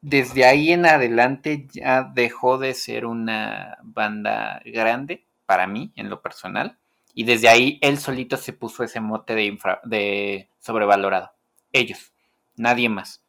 desde 0.00 0.44
ahí 0.44 0.72
en 0.72 0.86
adelante 0.86 1.66
ya 1.72 2.02
dejó 2.02 2.58
de 2.58 2.74
ser 2.74 3.06
una 3.06 3.78
banda 3.82 4.62
grande 4.64 5.24
para 5.46 5.66
mí, 5.66 5.92
en 5.96 6.10
lo 6.10 6.22
personal. 6.22 6.78
Y 7.14 7.24
desde 7.24 7.48
ahí 7.48 7.78
él 7.82 7.98
solito 7.98 8.36
se 8.36 8.52
puso 8.52 8.84
ese 8.84 9.00
mote 9.00 9.34
de, 9.34 9.58
de 9.84 10.48
sobrevalorado. 10.60 11.32
Ellos, 11.72 12.12
nadie 12.56 12.88
más. 12.88 13.22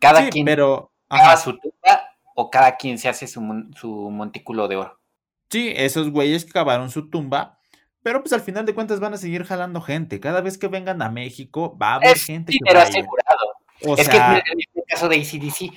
Cada 0.00 0.30
quien 0.30 0.46
pero, 0.46 0.90
haga 1.08 1.36
su 1.36 1.56
tumba 1.58 2.10
o 2.34 2.50
cada 2.50 2.76
quien 2.76 2.98
se 2.98 3.08
hace 3.08 3.26
su, 3.26 3.40
montículo 3.40 4.66
de 4.66 4.76
oro. 4.76 4.98
Sí, 5.50 5.72
esos 5.76 6.10
güeyes 6.10 6.44
cavaron 6.44 6.90
su 6.90 7.10
tumba, 7.10 7.58
pero 8.02 8.22
pues 8.22 8.32
al 8.32 8.40
final 8.40 8.64
de 8.64 8.74
cuentas 8.74 8.98
van 8.98 9.14
a 9.14 9.18
seguir 9.18 9.44
jalando 9.44 9.80
gente. 9.80 10.20
Cada 10.20 10.40
vez 10.40 10.56
que 10.56 10.68
vengan 10.68 11.02
a 11.02 11.10
México 11.10 11.76
va 11.76 11.92
a 11.92 11.94
haber 11.96 12.18
gente. 12.18 12.52
que 12.52 12.58
es 13.80 14.08
que 14.08 14.16
en 14.16 14.42
el 14.74 14.84
caso 14.88 15.08
de 15.08 15.16
ACDC 15.16 15.72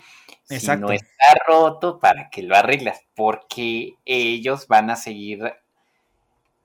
si 0.60 0.68
no 0.78 0.92
está 0.92 1.34
roto, 1.48 2.00
¿para 2.00 2.30
que 2.30 2.44
lo 2.44 2.56
arreglas? 2.56 3.02
Porque 3.16 3.96
ellos 4.06 4.68
van 4.68 4.90
a 4.90 4.96
seguir 4.96 5.54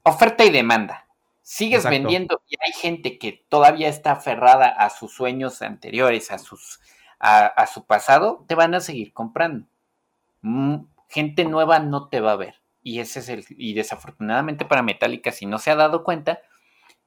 oferta 0.02 0.44
y 0.44 0.50
demanda. 0.50 1.06
Sigues 1.42 1.84
vendiendo 1.84 2.42
y 2.48 2.56
hay 2.60 2.72
gente 2.72 3.18
que 3.18 3.44
todavía 3.48 3.88
está 3.88 4.12
aferrada 4.12 4.68
a 4.68 4.90
sus 4.90 5.14
sueños 5.14 5.62
anteriores, 5.62 6.30
a, 6.30 6.38
sus, 6.38 6.80
a, 7.18 7.66
su 7.66 7.86
pasado, 7.86 8.44
te 8.46 8.54
van 8.54 8.74
a 8.74 8.80
seguir 8.80 9.14
comprando. 9.14 9.66
Mm, 10.42 10.80
gente 11.08 11.44
nueva 11.44 11.78
no 11.78 12.08
te 12.08 12.20
va 12.20 12.32
a 12.32 12.36
ver. 12.36 12.56
Y 12.82 13.00
ese 13.00 13.20
es 13.20 13.28
el, 13.30 13.46
y 13.48 13.72
desafortunadamente 13.72 14.66
para 14.66 14.82
Metallica, 14.82 15.32
si 15.32 15.46
no 15.46 15.58
se 15.58 15.70
ha 15.70 15.74
dado 15.74 16.04
cuenta, 16.04 16.40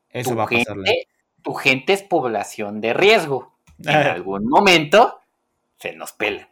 Eso 0.10 0.36
va 0.36 0.46
a 0.46 0.48
gente, 0.48 1.08
tu 1.44 1.54
gente 1.54 1.94
es 1.94 2.02
población 2.02 2.82
de 2.82 2.94
riesgo. 2.94 3.51
En 3.86 4.08
algún 4.08 4.48
momento 4.48 5.20
se 5.78 5.96
nos 5.96 6.14
pela. 6.14 6.50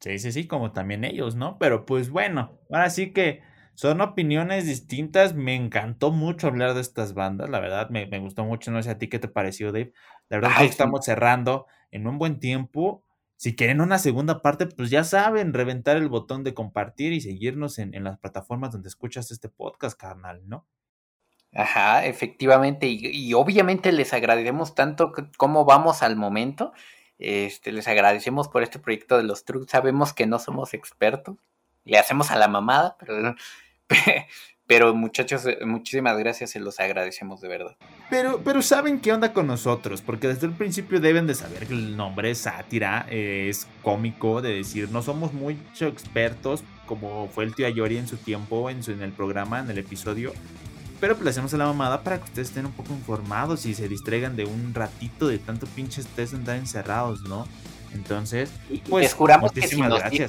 Sí, 0.00 0.18
sí, 0.18 0.32
sí, 0.32 0.46
como 0.46 0.72
también 0.72 1.04
ellos, 1.04 1.36
¿no? 1.36 1.58
Pero 1.58 1.84
pues 1.84 2.10
bueno, 2.10 2.58
ahora 2.70 2.88
sí 2.88 3.12
que 3.12 3.42
son 3.74 4.00
opiniones 4.00 4.66
distintas. 4.66 5.34
Me 5.34 5.54
encantó 5.54 6.10
mucho 6.10 6.48
hablar 6.48 6.74
de 6.74 6.80
estas 6.80 7.14
bandas, 7.14 7.50
la 7.50 7.60
verdad, 7.60 7.90
me, 7.90 8.18
gustó 8.18 8.44
mucho. 8.44 8.70
No 8.70 8.82
sé 8.82 8.90
a 8.90 8.98
ti 8.98 9.08
qué 9.08 9.18
te 9.18 9.28
pareció, 9.28 9.72
Dave. 9.72 9.92
La 10.28 10.38
verdad 10.38 10.58
que 10.58 10.64
estamos 10.66 11.04
cerrando 11.04 11.66
en 11.90 12.06
un 12.06 12.18
buen 12.18 12.40
tiempo. 12.40 13.04
Si 13.36 13.56
quieren 13.56 13.80
una 13.80 13.98
segunda 13.98 14.42
parte, 14.42 14.66
pues 14.66 14.90
ya 14.90 15.02
saben, 15.04 15.54
reventar 15.54 15.96
el 15.96 16.08
botón 16.08 16.44
de 16.44 16.52
compartir 16.52 17.12
y 17.12 17.22
seguirnos 17.22 17.78
en, 17.78 17.94
en 17.94 18.04
las 18.04 18.18
plataformas 18.18 18.72
donde 18.72 18.88
escuchas 18.88 19.30
este 19.30 19.48
podcast, 19.48 19.98
carnal, 19.98 20.42
¿no? 20.46 20.66
Ajá, 21.52 22.06
efectivamente. 22.06 22.86
Y, 22.86 23.34
obviamente 23.34 23.92
les 23.92 24.12
agradecemos 24.12 24.74
tanto 24.74 25.12
como 25.36 25.64
vamos 25.64 26.02
al 26.02 26.16
momento. 26.16 26.72
Este, 27.18 27.72
les 27.72 27.86
agradecemos 27.88 28.48
por 28.48 28.62
este 28.62 28.78
proyecto 28.78 29.16
de 29.16 29.24
los 29.24 29.44
trucks. 29.44 29.70
Sabemos 29.70 30.12
que 30.12 30.26
no 30.26 30.38
somos 30.38 30.74
expertos. 30.74 31.36
Le 31.84 31.98
hacemos 31.98 32.30
a 32.30 32.36
la 32.36 32.46
mamada, 32.46 32.96
pero, 34.66 34.94
muchachos, 34.94 35.44
muchísimas 35.64 36.16
gracias, 36.18 36.50
se 36.50 36.60
los 36.60 36.78
agradecemos 36.78 37.40
de 37.40 37.48
verdad. 37.48 37.76
Pero, 38.10 38.42
pero 38.44 38.62
saben 38.62 39.00
qué 39.00 39.12
onda 39.12 39.32
con 39.32 39.46
nosotros, 39.46 40.02
porque 40.02 40.28
desde 40.28 40.46
el 40.46 40.52
principio 40.52 41.00
deben 41.00 41.26
de 41.26 41.34
saber 41.34 41.66
que 41.66 41.72
el 41.72 41.96
nombre 41.96 42.30
es 42.30 42.38
sátira, 42.38 43.06
es 43.10 43.66
cómico, 43.82 44.42
de 44.42 44.54
decir, 44.56 44.90
no 44.90 45.02
somos 45.02 45.32
mucho 45.32 45.86
expertos, 45.86 46.62
como 46.86 47.28
fue 47.28 47.44
el 47.44 47.54
tío 47.54 47.66
Ayori 47.66 47.96
en 47.96 48.06
su 48.06 48.18
tiempo, 48.18 48.68
en, 48.68 48.82
su, 48.82 48.92
en 48.92 49.02
el 49.02 49.12
programa, 49.12 49.60
en 49.60 49.70
el 49.70 49.78
episodio. 49.78 50.32
Pero 51.00 51.14
pues 51.14 51.24
le 51.24 51.30
hacemos 51.30 51.54
a 51.54 51.56
la 51.56 51.64
mamada 51.64 52.02
para 52.02 52.18
que 52.18 52.24
ustedes 52.24 52.48
estén 52.48 52.66
un 52.66 52.72
poco 52.72 52.92
informados 52.92 53.64
y 53.64 53.74
se 53.74 53.88
distraigan 53.88 54.36
de 54.36 54.44
un 54.44 54.74
ratito 54.74 55.28
de 55.28 55.38
tanto 55.38 55.66
pinche 55.66 56.02
ustedes 56.02 56.34
andar 56.34 56.56
encerrados, 56.56 57.22
¿no? 57.22 57.46
Entonces, 57.94 58.50
pues 58.88 59.04
les 59.04 59.14
juramos 59.14 59.50
que 59.52 59.62
si 59.62 59.80
Dicen, 60.10 60.28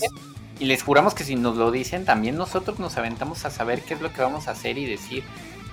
y 0.59 0.65
les 0.65 0.81
juramos 0.81 1.13
que 1.13 1.23
si 1.23 1.35
nos 1.35 1.57
lo 1.57 1.71
dicen, 1.71 2.05
también 2.05 2.37
nosotros 2.37 2.79
nos 2.79 2.97
aventamos 2.97 3.45
a 3.45 3.51
saber 3.51 3.81
qué 3.81 3.95
es 3.95 4.01
lo 4.01 4.13
que 4.13 4.21
vamos 4.21 4.47
a 4.47 4.51
hacer 4.51 4.77
y 4.77 4.85
decir. 4.85 5.23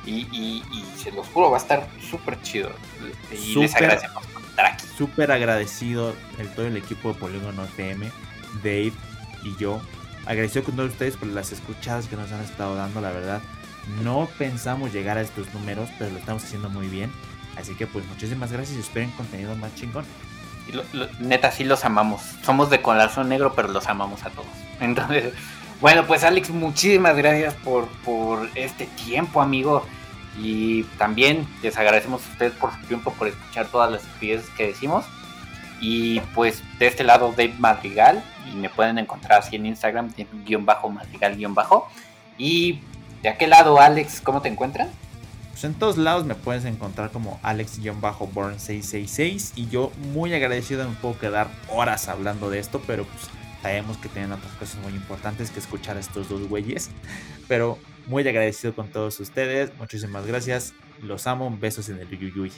Y, 0.05 0.27
y, 0.33 0.63
se 0.97 1.13
los 1.13 1.27
juro, 1.29 1.51
va 1.51 1.59
a 1.59 1.61
estar 1.61 1.87
súper 2.11 2.41
chido. 2.41 2.71
Y 3.31 3.57
les 3.57 3.75
agradecemos 3.75 4.27
por 4.27 4.43
estar 4.43 4.67
aquí. 4.67 4.87
Súper 4.97 5.31
agradecido 5.31 6.15
el, 6.39 6.49
todo 6.55 6.67
el 6.67 6.79
equipo 6.79 7.13
de 7.13 7.21
Polígono 7.21 7.65
FM, 7.65 8.11
Dave 8.65 8.93
y 9.45 9.57
yo. 9.59 9.81
Agradecido 10.25 10.65
con 10.65 10.77
todos 10.77 10.91
ustedes 10.93 11.17
por 11.17 11.29
las 11.29 11.53
escuchadas 11.53 12.07
que 12.07 12.17
nos 12.17 12.33
han 12.33 12.41
estado 12.41 12.75
dando, 12.75 13.03
la 13.03 13.11
verdad 13.11 13.43
no 14.03 14.29
pensamos 14.39 14.93
llegar 14.93 15.19
a 15.19 15.23
estos 15.23 15.53
números, 15.55 15.89
pero 15.99 16.11
lo 16.11 16.19
estamos 16.19 16.45
haciendo 16.45 16.69
muy 16.69 16.89
bien. 16.89 17.11
Así 17.57 17.75
que 17.75 17.87
pues 17.87 18.07
muchísimas 18.07 18.53
gracias 18.53 18.77
y 18.77 18.81
esperen 18.81 19.11
contenido 19.13 19.55
más 19.57 19.75
chingón. 19.75 20.05
Neta, 21.21 21.51
sí 21.51 21.65
los 21.65 21.85
amamos. 21.85 22.23
Somos 22.43 22.71
de 22.71 22.83
corazón 22.83 23.29
negro, 23.29 23.55
pero 23.55 23.69
los 23.69 23.87
amamos 23.89 24.25
a 24.25 24.31
todos. 24.31 24.47
Entonces, 24.81 25.33
bueno, 25.81 26.07
pues 26.07 26.25
Alex, 26.25 26.51
muchísimas 26.51 27.17
gracias 27.17 27.55
por, 27.55 27.89
por 28.05 28.49
este 28.55 28.87
tiempo, 28.87 29.41
amigo. 29.41 29.85
Y 30.41 30.85
también 30.99 31.49
les 31.63 31.77
agradecemos 31.77 32.25
a 32.25 32.31
ustedes 32.31 32.53
por 32.53 32.73
su 32.73 32.79
tiempo, 32.87 33.13
por 33.13 33.29
escuchar 33.29 33.67
todas 33.67 33.91
las 33.91 34.05
experiencias 34.05 34.55
que 34.57 34.69
decimos. 34.69 35.05
Y 35.81 36.21
pues 36.35 36.63
de 36.79 36.87
este 36.87 37.03
lado 37.05 37.31
Dave 37.31 37.55
Madrigal. 37.59 38.23
Y 38.53 38.57
me 38.57 38.71
pueden 38.71 38.99
encontrar 38.99 39.41
así 39.41 39.57
en 39.57 39.67
Instagram, 39.67 40.13
guion 40.45 40.65
bajo 40.65 40.89
Madrigal 40.91 41.37
guion 41.37 41.55
bajo. 41.55 41.89
Y 42.39 42.81
¿De 43.23 43.29
aquel 43.29 43.51
lado, 43.51 43.81
Alex, 43.81 44.21
cómo 44.21 44.43
te 44.43 44.49
encuentran? 44.49 44.89
Pues 45.51 45.63
en 45.65 45.75
todos 45.75 45.99
lados 45.99 46.25
me 46.25 46.37
puedes 46.37 46.65
encontrar 46.65 47.11
como 47.11 47.41
Alex-Born666 47.43 49.55
y 49.57 49.67
yo 49.69 49.91
muy 50.13 50.33
agradecido 50.33 50.89
me 50.89 50.95
puedo 50.95 51.19
quedar 51.19 51.49
horas 51.69 52.07
hablando 52.09 52.49
de 52.49 52.61
esto, 52.61 52.81
pero 52.87 53.05
pues 53.05 53.25
sabemos 53.61 53.97
que 53.97 54.09
tienen 54.09 54.31
otras 54.31 54.53
cosas 54.53 54.77
muy 54.83 54.93
importantes 54.93 55.51
que 55.51 55.59
escuchar 55.59 55.97
a 55.97 56.01
estos 56.01 56.29
dos 56.29 56.49
güeyes. 56.49 56.91
Pero 57.49 57.77
muy 58.07 58.23
agradecido 58.27 58.73
con 58.73 58.87
todos 58.89 59.19
ustedes, 59.19 59.73
muchísimas 59.79 60.25
gracias, 60.27 60.75
los 61.03 61.27
amo, 61.27 61.53
besos 61.59 61.89
en 61.89 61.99
el 61.99 62.07
Uyuyuy. 62.07 62.53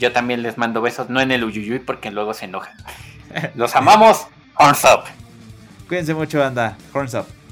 Yo 0.00 0.12
también 0.12 0.42
les 0.42 0.58
mando 0.58 0.82
besos, 0.82 1.10
no 1.10 1.20
en 1.20 1.30
el 1.30 1.44
Uyuyuy 1.44 1.78
porque 1.78 2.10
luego 2.10 2.34
se 2.34 2.46
enojan. 2.46 2.76
los 3.54 3.76
amamos, 3.76 4.26
Horns 4.58 4.82
Up. 4.84 5.04
Cuídense 5.88 6.12
mucho, 6.12 6.40
banda, 6.40 6.76
Horns 6.92 7.14
Up. 7.14 7.43